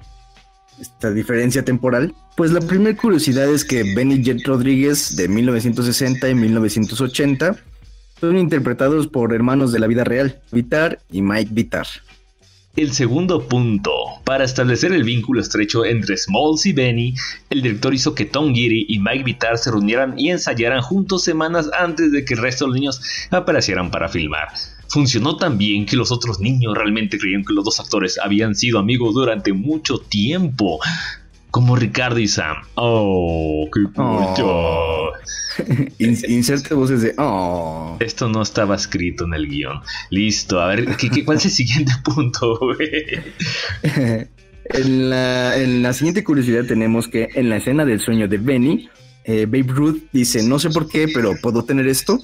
[0.83, 2.15] esta diferencia temporal.
[2.37, 7.57] Pues la primera curiosidad es que Benny Jet Rodríguez de 1960 y 1980
[8.21, 11.87] son interpretados por hermanos de la vida real, Vitar y Mike Vitar.
[12.75, 13.93] El segundo punto.
[14.25, 17.15] Para establecer el vínculo estrecho entre Smalls y Benny,
[17.51, 21.69] el director hizo que Tom Geary y Mike Vitar se reunieran y ensayaran juntos semanas
[21.79, 24.49] antes de que el resto de los niños aparecieran para filmar.
[24.93, 28.79] Funcionó tan bien que los otros niños realmente creían que los dos actores habían sido
[28.79, 30.81] amigos durante mucho tiempo.
[31.51, 32.57] Como Ricardo y Sam.
[32.75, 35.13] Oh, qué mucho.
[35.99, 37.97] In- inserte voces de oh.
[38.01, 39.81] Esto no estaba escrito en el guion.
[40.11, 43.21] Listo, a ver, ¿qué, qué, cuál es el siguiente punto, güey?
[44.65, 48.89] en, la, en la siguiente curiosidad tenemos que en la escena del sueño de Benny,
[49.25, 52.19] eh, Babe Ruth dice, no sé por qué, pero puedo tener esto,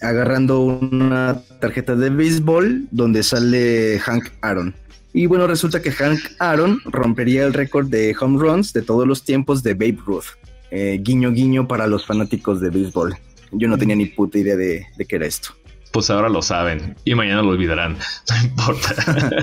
[0.00, 4.74] agarrando una tarjeta de béisbol donde sale Hank Aaron.
[5.12, 9.24] Y bueno, resulta que Hank Aaron rompería el récord de home runs de todos los
[9.24, 10.26] tiempos de Babe Ruth.
[10.70, 13.16] Eh, guiño guiño para los fanáticos de béisbol.
[13.52, 15.50] Yo no tenía ni puta idea de, de qué era esto.
[15.92, 17.96] Pues ahora lo saben y mañana lo olvidarán.
[18.28, 18.94] No importa.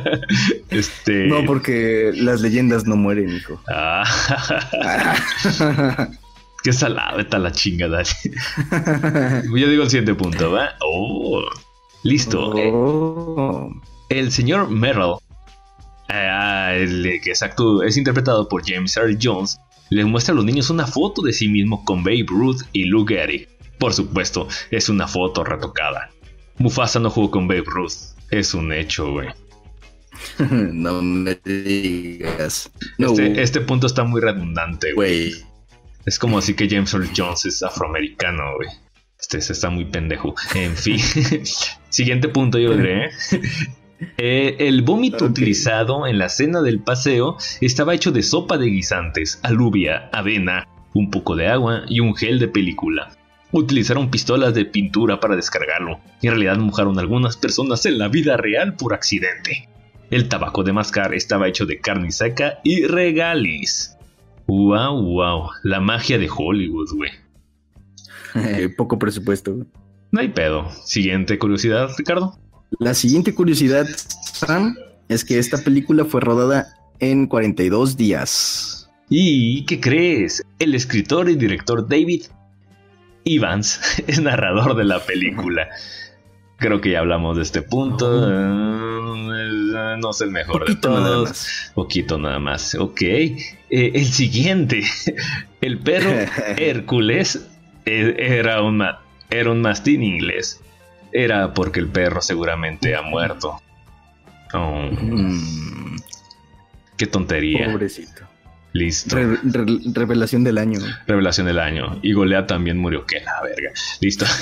[0.69, 1.27] este.
[1.27, 3.60] No, porque las leyendas no mueren, hijo.
[3.68, 4.03] Ah,
[6.66, 8.02] qué salada está la chingada.
[9.56, 10.72] Yo digo el siguiente punto, ¿va?
[10.82, 11.44] Oh,
[12.04, 12.52] listo.
[12.56, 13.72] Oh.
[14.10, 15.14] El señor Merrill,
[16.10, 19.58] eh, el que es, actu- es interpretado por James Earl Jones,
[19.92, 23.06] le muestra a los niños una foto de sí mismo con Babe Ruth y Lou
[23.06, 23.48] Gehrig.
[23.78, 26.10] Por supuesto, es una foto retocada.
[26.58, 27.94] Mufasa no jugó con Babe Ruth.
[28.32, 29.28] Es un hecho, güey.
[30.40, 32.72] no me digas.
[32.98, 35.32] No, Este, este punto está muy redundante, güey.
[36.06, 38.69] Es como así que James Earl Jones es afroamericano, güey.
[39.19, 40.36] Este se está muy pendejo.
[40.53, 40.99] En fin.
[41.90, 43.06] Siguiente punto, yo diré.
[43.06, 43.10] ¿eh?
[44.18, 49.40] Eh, el vómito utilizado en la cena del paseo estaba hecho de sopa de guisantes,
[49.41, 53.15] alubia, avena, un poco de agua y un gel de película.
[53.53, 56.02] Utilizaron pistolas de pintura para descargarlo.
[56.22, 59.69] y En realidad mojaron algunas personas en la vida real por accidente.
[60.11, 63.95] El tabaco de mascar estaba hecho de carne seca y regalis.
[64.48, 67.12] Wow, wow, la magia de Hollywood, güey.
[68.36, 69.66] Eh, poco presupuesto.
[70.12, 70.70] No hay pedo.
[70.84, 72.38] Siguiente curiosidad, Ricardo.
[72.80, 73.88] La siguiente curiosidad,
[74.24, 74.76] Sam,
[75.08, 76.68] es que esta película fue rodada
[77.00, 78.90] en 42 días.
[79.10, 80.44] ¿Y qué crees?
[80.60, 82.24] El escritor y director David
[83.24, 85.68] Evans es narrador de la película.
[86.57, 88.30] Creo que ya hablamos de este punto.
[88.30, 91.30] Eh, No es el mejor de Poquito nada todos.
[91.30, 91.72] más.
[91.76, 92.76] Poquito nada más.
[92.76, 93.02] Ok.
[93.02, 94.84] Eh, el siguiente.
[95.61, 96.11] El perro
[96.57, 97.48] Hércules
[97.86, 100.61] eh, era un, ma- era un mastín inglés.
[101.11, 103.60] Era porque el perro seguramente ha muerto.
[104.53, 105.95] Oh, Mm,
[106.98, 107.65] qué tontería.
[107.72, 108.22] pobrecito.
[108.76, 109.15] Listo.
[109.15, 110.80] Re- re- revelación del año.
[111.07, 111.97] Revelación del año.
[112.02, 113.06] Y Golea también murió.
[113.06, 113.72] Que la verga.
[114.02, 114.26] Listo.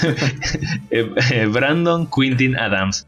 [0.89, 3.07] Eh, eh, Brandon Quintin Adams,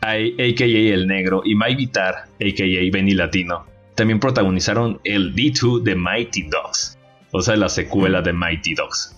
[0.00, 0.66] a.k.a.
[0.66, 2.90] El Negro, y Mike Vitar, a.k.a.
[2.92, 6.98] Benny Latino, también protagonizaron el D2 de Mighty Dogs.
[7.30, 9.14] O sea, la secuela de Mighty Dogs.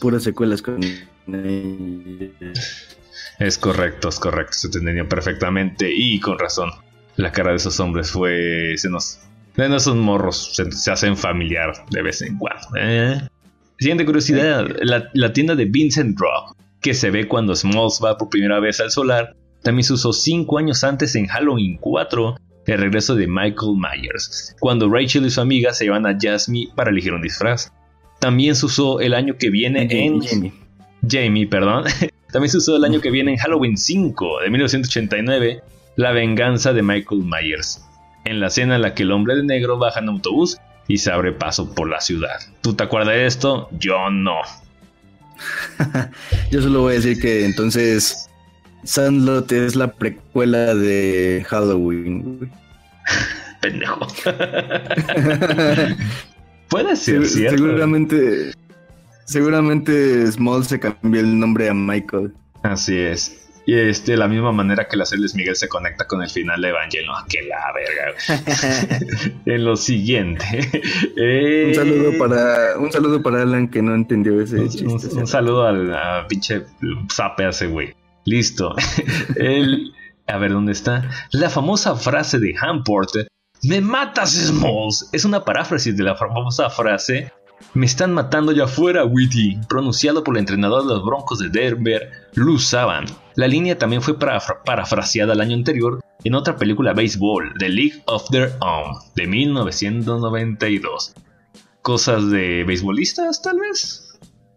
[0.00, 0.80] Puras secuelas con.
[3.40, 4.52] Es correcto, es correcto.
[4.52, 5.90] Se te entendió perfectamente.
[5.92, 6.70] Y con razón.
[7.16, 8.74] La cara de esos hombres fue.
[8.76, 9.20] Se nos.
[9.56, 12.66] De esos morros se, se hacen familiar de vez en cuando.
[12.78, 13.20] ¿eh?
[13.78, 18.30] Siguiente curiosidad: la, la tienda de Vincent Rock, que se ve cuando Smalls va por
[18.30, 23.14] primera vez al solar, también se usó 5 años antes en Halloween 4, el regreso
[23.14, 27.22] de Michael Myers, cuando Rachel y su amiga se llevan a Jasmine para elegir un
[27.22, 27.72] disfraz.
[28.20, 30.20] También se usó el año que viene en.
[30.20, 30.52] Jamie.
[31.08, 31.84] Jamie, perdón.
[32.32, 35.62] También se usó el año que viene en Halloween 5 de 1989,
[35.96, 37.84] La venganza de Michael Myers,
[38.24, 40.58] en la escena en la que el hombre de negro baja en autobús
[40.88, 42.38] y se abre paso por la ciudad.
[42.62, 43.68] ¿Tú te acuerdas de esto?
[43.78, 44.36] Yo no.
[46.50, 48.28] Yo solo voy a decir que entonces
[48.84, 52.50] Sandlot es la precuela de Halloween.
[53.60, 54.06] Pendejo.
[56.68, 57.56] Puede ser, Se- ¿cierto?
[57.58, 58.52] seguramente,
[59.26, 62.32] seguramente Small se cambió el nombre a Michael.
[62.62, 63.49] Así es.
[63.70, 66.28] Y este, de la misma manera que la serie Luis Miguel se conecta con el
[66.28, 67.14] final de Evangelion.
[67.16, 69.36] ¡Ah, que la verga!
[69.46, 70.44] en lo siguiente.
[71.16, 75.14] eh, Un saludo para un saludo para Alan que no entendió ese Un, chiste.
[75.14, 76.64] un saludo al a pinche
[77.12, 77.94] zape a ese güey.
[78.24, 78.74] Listo.
[79.36, 79.92] El,
[80.26, 81.08] a ver, ¿dónde está?
[81.30, 83.10] La famosa frase de Hamport.
[83.62, 85.10] Me matas, Smalls.
[85.12, 87.30] Es una paráfrasis de la famosa frase.
[87.74, 89.58] Me están matando allá afuera, Witty.
[89.68, 93.04] Pronunciado por el entrenador de los Broncos de Denver, Lou Saban.
[93.36, 98.02] La línea también fue parafra- parafraseada el año anterior en otra película béisbol, The League
[98.06, 101.14] of Their Own, de 1992.
[101.82, 104.06] Cosas de beisbolistas, tal vez.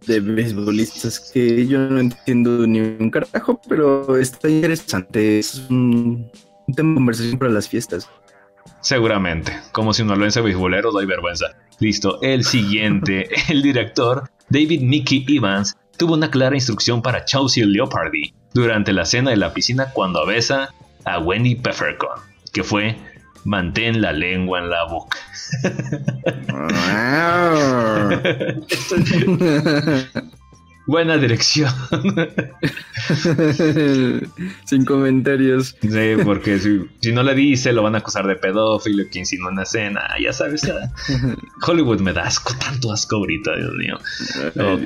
[0.06, 5.40] de beisbolistas que yo no entiendo ni un carajo, pero está interesante.
[5.40, 6.30] Es un
[6.76, 8.10] tema de conversación para las fiestas.
[8.84, 9.58] Seguramente.
[9.72, 11.46] Como si un albense beisbolero doy vergüenza.
[11.80, 12.22] Listo.
[12.22, 13.30] El siguiente.
[13.50, 19.32] el director, David Mickey Evans, tuvo una clara instrucción para Chelsea Leopardi durante la cena
[19.32, 20.74] de la piscina cuando besa
[21.06, 22.98] a Wendy Peppercorn, que fue
[23.46, 25.18] mantén la lengua en la boca.
[30.86, 31.72] Buena dirección.
[34.66, 35.78] Sin comentarios.
[35.82, 39.50] Sí, porque si, si no le dice, lo van a acusar de pedófilo, que insinuó
[39.50, 40.10] en la escena.
[40.22, 40.92] Ya sabes, ya.
[41.66, 43.98] Hollywood me da asco, tanto asco ahorita, Dios mío.
[44.56, 44.78] No.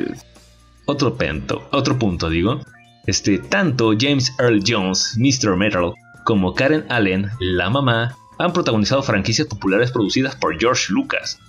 [0.86, 2.62] Otro, pento, otro punto, digo.
[3.08, 5.56] Este, tanto James Earl Jones, Mr.
[5.56, 5.94] Metal,
[6.26, 11.40] como Karen Allen, la mamá, han protagonizado franquicias populares producidas por George Lucas.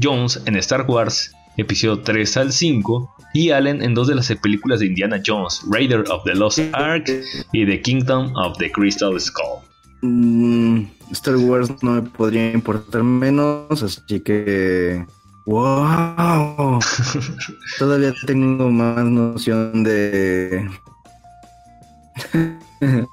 [0.00, 4.80] Jones en Star Wars, episodio 3 al 5, y Allen en dos de las películas
[4.80, 7.04] de Indiana Jones, Raider of the Lost Ark
[7.52, 9.60] y The Kingdom of the Crystal Skull.
[10.02, 15.04] Mm, Star Wars no me podría importar menos, así que.
[15.46, 16.78] ¡Wow!
[17.78, 20.68] Todavía tengo más noción de.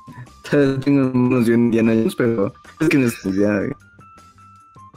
[0.49, 3.61] Todavía tengo más noción de Indiana Jones, pero es que no estudia.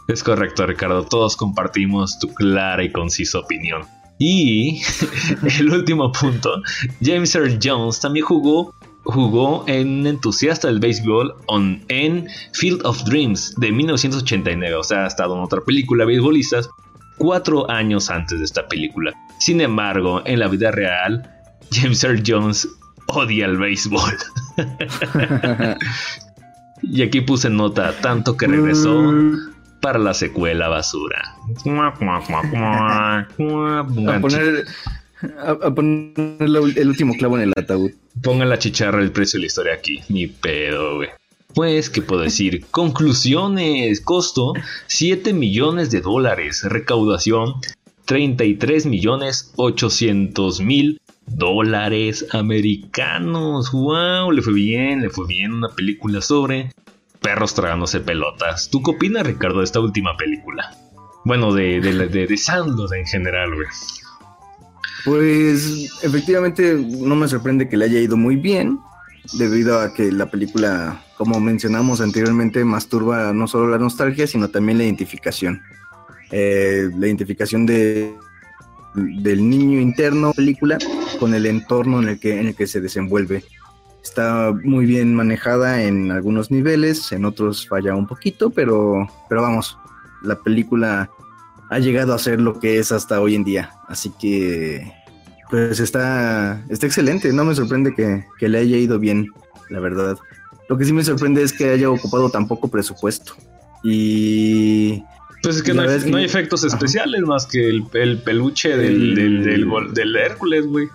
[0.08, 1.04] Es correcto, Ricardo.
[1.04, 3.82] Todos compartimos tu clara y concisa opinión.
[4.18, 4.80] Y
[5.60, 6.62] el último punto,
[7.02, 8.74] James Earl Jones también jugó,
[9.04, 14.76] jugó en entusiasta del béisbol on, en Field of Dreams de 1989.
[14.76, 16.70] O sea, ha estado en otra película de beisbolistas
[17.18, 19.12] cuatro años antes de esta película.
[19.38, 21.30] Sin embargo, en la vida real,
[21.70, 22.66] James Earl Jones
[23.08, 24.16] odia el béisbol.
[26.82, 29.12] y aquí puse nota, tanto que regresó
[29.80, 31.36] para la secuela basura.
[34.16, 34.64] A poner,
[35.38, 36.14] a, a poner
[36.48, 37.90] la ul- el último clavo en el ataúd.
[38.22, 40.00] Pongan la chicharra el precio de la historia aquí.
[40.08, 41.08] Ni pedo, güey.
[41.54, 42.64] Pues, ¿qué puedo decir?
[42.70, 44.00] Conclusiones.
[44.00, 44.52] Costo
[44.86, 46.62] 7 millones de dólares.
[46.64, 47.54] Recaudación
[48.04, 53.70] 33 millones 800 mil dólares americanos.
[53.72, 54.30] ¡Wow!
[54.32, 56.70] Le fue bien, le fue bien una película sobre
[57.20, 58.68] perros tragándose pelotas.
[58.70, 60.74] ¿Tú qué opinas, Ricardo, de esta última película?
[61.24, 63.66] Bueno, de, de, de, en general, güey.
[65.04, 68.78] Pues efectivamente no me sorprende que le haya ido muy bien,
[69.34, 74.78] debido a que la película, como mencionamos anteriormente, masturba no solo la nostalgia, sino también
[74.78, 75.60] la identificación.
[76.30, 78.14] Eh, la identificación de,
[78.94, 80.78] del niño interno película
[81.18, 83.44] con el entorno en el que, en el que se desenvuelve.
[84.02, 89.76] Está muy bien manejada en algunos niveles, en otros falla un poquito, pero, pero vamos,
[90.22, 91.10] la película
[91.70, 93.70] ha llegado a ser lo que es hasta hoy en día.
[93.88, 94.90] Así que,
[95.50, 97.32] pues está, está excelente.
[97.32, 99.26] No me sorprende que, que le haya ido bien,
[99.68, 100.16] la verdad.
[100.70, 103.34] Lo que sí me sorprende es que haya ocupado tan poco presupuesto.
[103.84, 105.02] Y
[105.42, 107.84] Pues es que no hay, verdad es que- no hay efectos especiales más que el,
[107.94, 110.88] el peluche del, El- del, del, del Hércules, güey.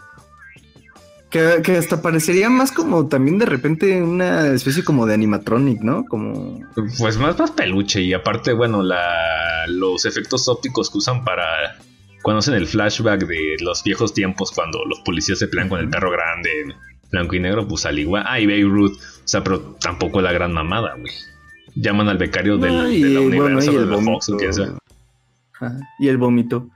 [1.34, 6.05] Que, que hasta parecería más como también de repente una especie como de animatronic, ¿no?
[6.05, 6.60] Como...
[6.76, 11.76] Pues más, más peluche y aparte, bueno, la, los efectos ópticos que usan para
[12.22, 15.89] cuando hacen el flashback de los viejos tiempos cuando los policías se pelean con el
[15.89, 16.49] perro grande,
[17.11, 18.23] blanco y negro, pues al igual.
[18.27, 21.14] Ah, y Beirut, o sea, pero tampoco la gran mamada, güey.
[21.76, 24.53] Llaman al becario del, Ay, de la bueno, Universal y o el de Fox o
[24.53, 25.72] sea.
[25.97, 26.69] Y el vómito.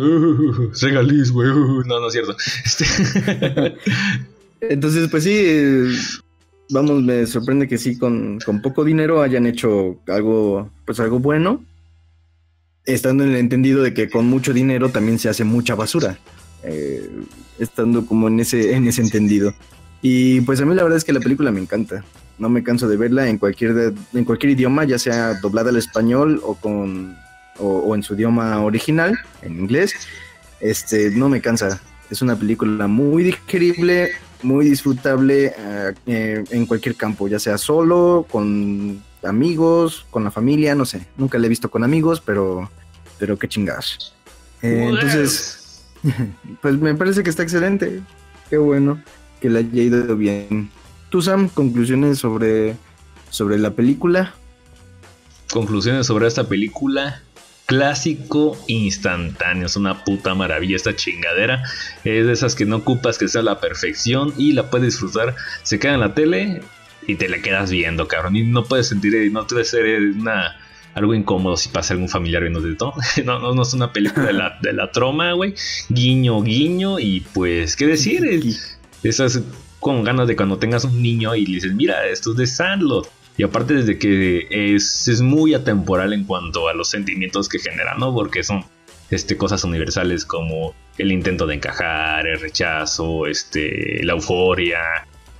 [0.00, 1.48] Uh, regaliz, güey.
[1.50, 2.36] uh, no, no es cierto.
[2.64, 2.84] Este...
[4.60, 6.22] Entonces, pues sí,
[6.70, 11.64] vamos, me sorprende que sí, con, con poco dinero hayan hecho algo, pues algo bueno,
[12.84, 16.18] estando en el entendido de que con mucho dinero también se hace mucha basura.
[16.62, 17.08] eh,
[17.58, 19.52] estando como en ese, en ese entendido.
[20.02, 22.04] Y pues a mí la verdad es que la película me encanta.
[22.38, 26.40] No me canso de verla en cualquier, en cualquier idioma, ya sea doblada al español
[26.42, 27.14] o, con,
[27.60, 29.94] o, o en su idioma original, en inglés.
[30.60, 31.80] Este, no me cansa.
[32.10, 34.10] Es una película muy digerible,
[34.42, 40.74] muy disfrutable eh, eh, en cualquier campo, ya sea solo, con amigos, con la familia,
[40.74, 41.06] no sé.
[41.16, 42.70] Nunca la he visto con amigos, pero,
[43.18, 44.14] pero qué chingados.
[44.62, 45.84] Eh, entonces,
[46.62, 48.00] pues me parece que está excelente.
[48.48, 49.00] Qué bueno
[49.40, 50.70] que le haya ido bien.
[51.08, 52.76] Tú, Sam, conclusiones sobre,
[53.30, 54.34] sobre la película.
[55.52, 57.22] Conclusiones sobre esta película.
[57.70, 61.62] Clásico instantáneo, es una puta maravilla esta chingadera.
[62.02, 65.36] Es de esas que no ocupas que sea la perfección y la puedes disfrutar.
[65.62, 66.62] Se queda en la tele
[67.06, 68.34] y te la quedas viendo, cabrón.
[68.34, 70.56] Y no puedes sentir, no debe ser una,
[70.94, 72.92] algo incómodo si pasa algún familiar viendo de todo.
[73.24, 75.54] No, no, no es una película de la, de la troma, güey.
[75.90, 76.98] Guiño, guiño.
[76.98, 78.24] Y pues, ¿qué decir?
[78.44, 79.40] Es- esas
[79.78, 83.08] con ganas de cuando tengas un niño y le dices, mira, esto es de Sandlot.
[83.36, 87.94] Y aparte desde que es, es muy atemporal en cuanto a los sentimientos que genera,
[87.94, 88.12] ¿no?
[88.12, 88.64] Porque son
[89.10, 94.78] este, cosas universales como el intento de encajar, el rechazo, este, la euforia,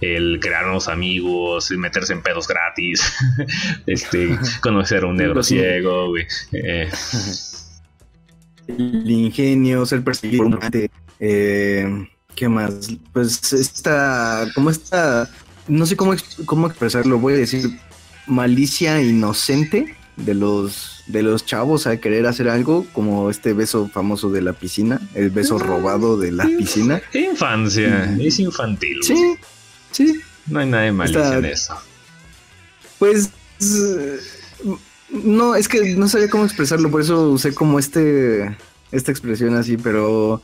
[0.00, 3.12] el crear nuevos amigos, el meterse en pedos gratis,
[3.86, 6.26] este, conocer a un negro ciego, güey.
[6.52, 6.90] Eh,
[8.78, 10.48] El ingenio, ser perseguido
[11.18, 12.06] eh,
[12.36, 12.88] ¿Qué más?
[13.12, 15.28] Pues esta, como esta,
[15.70, 16.14] no sé cómo,
[16.46, 17.78] cómo expresarlo, voy a decir
[18.26, 24.30] malicia inocente de los de los chavos a querer hacer algo, como este beso famoso
[24.30, 27.02] de la piscina, el beso robado de la piscina.
[27.14, 28.98] infancia, es infantil.
[29.02, 29.34] Sí,
[29.90, 31.74] sí, No hay nada de malicia Está- en eso.
[33.00, 33.30] Pues
[35.10, 38.56] no, es que no sabía cómo expresarlo, por eso usé como este
[38.92, 40.42] esta expresión así, pero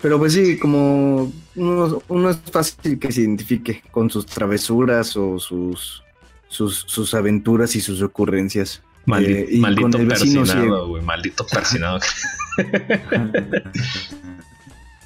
[0.00, 5.38] pero pues sí, como uno, uno es fácil que se identifique con sus travesuras o
[5.38, 6.02] sus
[6.48, 8.82] sus, sus aventuras y sus ocurrencias.
[9.06, 11.02] Maldi- Eh, y maldito con el vecino persinado, güey.
[11.02, 11.98] Maldito persinado.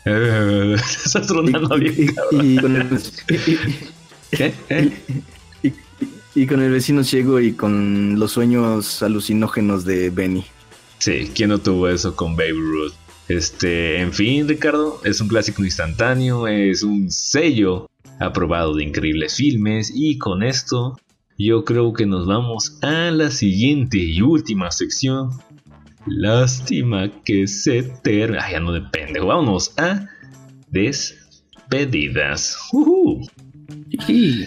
[0.05, 1.95] Eh, Estás tronando bien,
[2.33, 3.01] y- con el-.
[4.33, 4.55] ¿Eh?
[5.63, 5.73] y-
[6.35, 10.45] y con el vecino ciego y con los sueños alucinógenos de Benny.
[10.99, 12.93] Sí, ¿quién no tuvo eso con Babe Ruth?
[13.31, 17.89] Este, en fin, Ricardo, es un clásico instantáneo, es un sello
[18.19, 20.99] aprobado de increíbles filmes y con esto
[21.39, 25.31] yo creo que nos vamos a la siguiente y última sección.
[26.07, 28.45] Lástima que se termina.
[28.45, 29.21] Ay, ya no depende.
[29.21, 30.09] Vámonos a
[30.69, 32.57] despedidas.
[32.73, 33.29] Ujú.
[34.09, 34.47] Y-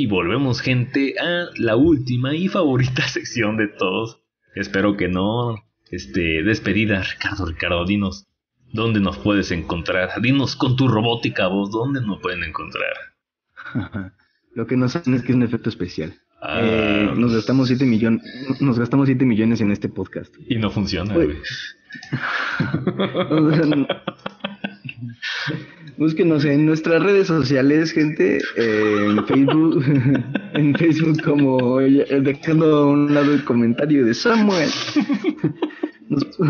[0.00, 4.18] Y volvemos, gente, a la última y favorita sección de todos.
[4.54, 5.56] Espero que no.
[5.90, 8.26] Este, despedida, Ricardo, Ricardo, dinos
[8.72, 10.08] dónde nos puedes encontrar.
[10.22, 12.94] Dinos con tu robótica voz, dónde nos pueden encontrar.
[14.54, 16.14] Lo que no saben es que es un efecto especial.
[16.40, 18.22] Ah, Eh, nos gastamos 7 millones,
[18.58, 20.34] nos gastamos 7 millones en este podcast.
[20.48, 21.36] y no funciona, güey.
[25.96, 29.84] Búsquenos en nuestras redes sociales, gente, eh, en Facebook,
[30.54, 34.70] en Facebook como dejando a un lado el comentario de Samuel.
[36.10, 36.40] Nos,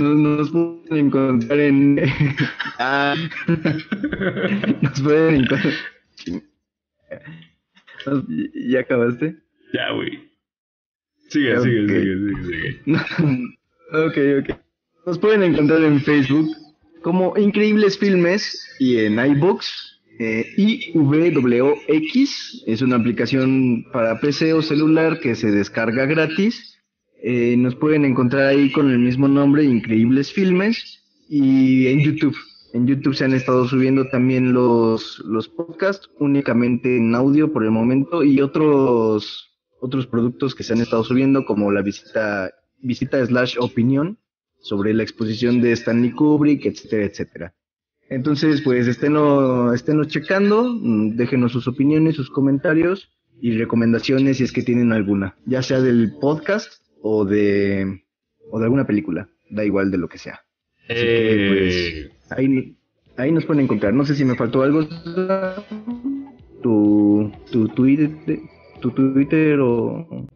[0.00, 2.00] nos, nos pueden encontrar en
[2.78, 3.14] ah,
[4.80, 5.74] nos pueden encontrar
[8.54, 9.36] ¿Ya acabaste?
[9.72, 10.18] Ya, güey.
[11.28, 12.80] Sigue, sigue, sigue, sigue, sigue.
[13.92, 14.67] ok, ok.
[15.08, 16.50] Nos pueden encontrar en Facebook
[17.00, 20.02] como Increíbles Filmes y en iBooks.
[20.18, 26.78] Eh, IWX es una aplicación para PC o celular que se descarga gratis.
[27.22, 32.36] Eh, nos pueden encontrar ahí con el mismo nombre, Increíbles Filmes, y en YouTube.
[32.74, 37.70] En YouTube se han estado subiendo también los, los podcasts, únicamente en audio por el
[37.70, 42.50] momento, y otros, otros productos que se han estado subiendo, como la visita,
[42.82, 44.18] visita slash opinión
[44.60, 47.54] sobre la exposición de Stanley Kubrick, etcétera, etcétera.
[48.10, 53.10] Entonces, pues esténlo, esténlo checando, mm, déjenos sus opiniones, sus comentarios
[53.40, 58.02] y recomendaciones si es que tienen alguna, ya sea del podcast o de,
[58.50, 60.40] o de alguna película, da igual de lo que sea.
[60.88, 62.76] Así que, pues, Eh, Ahí,
[63.16, 63.94] ahí nos pueden encontrar.
[63.94, 64.86] No sé si me faltó algo.
[66.62, 68.10] Tu, tu Twitter,
[68.80, 70.26] tu Twitter o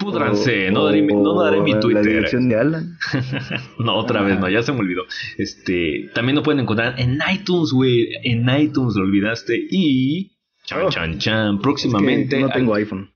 [0.00, 2.04] Púdranse, O- no daré, mi- no daré mi La Twitter.
[2.04, 2.96] dirección de Alan.
[3.78, 5.02] No, otra vez, no, ya se me olvidó.
[5.38, 8.08] Este, también lo pueden encontrar en iTunes, güey.
[8.24, 9.58] En iTunes lo olvidaste.
[9.70, 10.36] Y.
[10.64, 10.88] Chan, Oh.
[10.90, 11.48] chan, chan.
[11.54, 12.40] Es que Próximamente.
[12.40, 13.12] no tengo iPhone.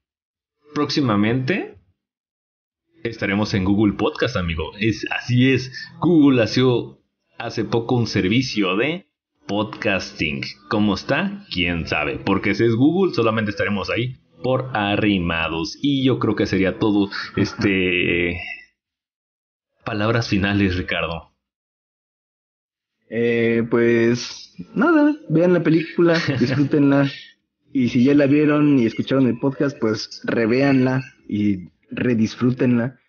[0.74, 1.78] próximamente
[3.02, 4.72] estaremos en Google Podcast, amigo.
[4.78, 5.70] Es, así es.
[6.00, 7.00] Google hació
[7.38, 9.06] hace poco un servicio de
[9.46, 10.42] podcasting.
[10.68, 11.44] ¿Cómo está?
[11.52, 12.18] ¿Quién sabe?
[12.18, 15.76] Porque si es Google, solamente estaremos ahí por arrimados.
[15.82, 17.10] Y yo creo que sería todo.
[17.34, 18.38] Este.
[19.84, 21.32] Palabras finales, Ricardo.
[23.10, 27.10] Eh, pues nada, vean la película, disfrútenla.
[27.72, 33.00] Y si ya la vieron y escucharon el podcast, pues revéanla y redisfrútenla.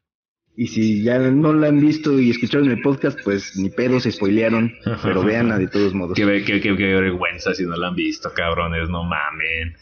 [0.58, 4.12] Y si ya no la han visto y escucharon el podcast, pues ni pedo se
[4.12, 6.16] spoilearon, pero véanla de todos modos.
[6.16, 8.90] Qué, qué, qué- qué vergüenza si no la han visto, cabrones.
[8.90, 9.76] No mamen.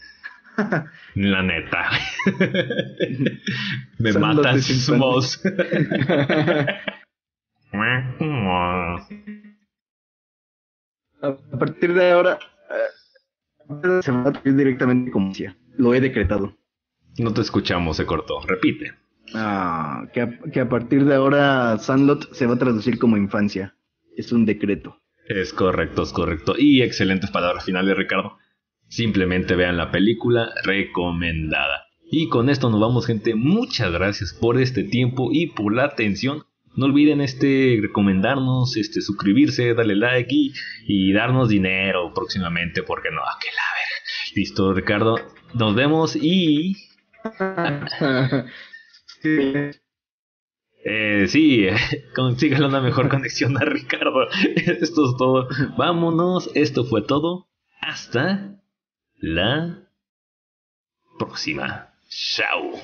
[1.14, 1.90] La neta.
[3.98, 5.42] Me sin sus mos.
[11.22, 12.38] A partir de ahora,
[12.70, 15.56] eh, se va a traducir directamente como decía.
[15.76, 16.56] Lo he decretado.
[17.18, 18.40] No te escuchamos, se cortó.
[18.40, 18.94] Repite.
[19.34, 23.74] Ah, que, a, que a partir de ahora Sandlot se va a traducir como infancia.
[24.16, 25.00] Es un decreto.
[25.26, 26.54] Es correcto, es correcto.
[26.58, 28.38] Y excelentes palabras finales, Ricardo.
[28.88, 31.86] Simplemente vean la película recomendada.
[32.10, 33.34] Y con esto nos vamos, gente.
[33.34, 36.44] Muchas gracias por este tiempo y por la atención.
[36.76, 40.34] No olviden este recomendarnos, este suscribirse, darle like
[40.86, 44.36] y, darnos dinero próximamente, porque no, que la ver.
[44.36, 45.16] Listo, Ricardo.
[45.54, 46.76] Nos vemos y
[50.86, 51.66] Eh, sí,
[52.14, 54.28] consígale una mejor conexión a Ricardo.
[54.56, 55.48] Esto es todo.
[55.78, 57.48] Vámonos, esto fue todo.
[57.80, 58.60] Hasta
[59.24, 59.88] la
[61.18, 61.94] próxima.
[62.10, 62.78] Chao.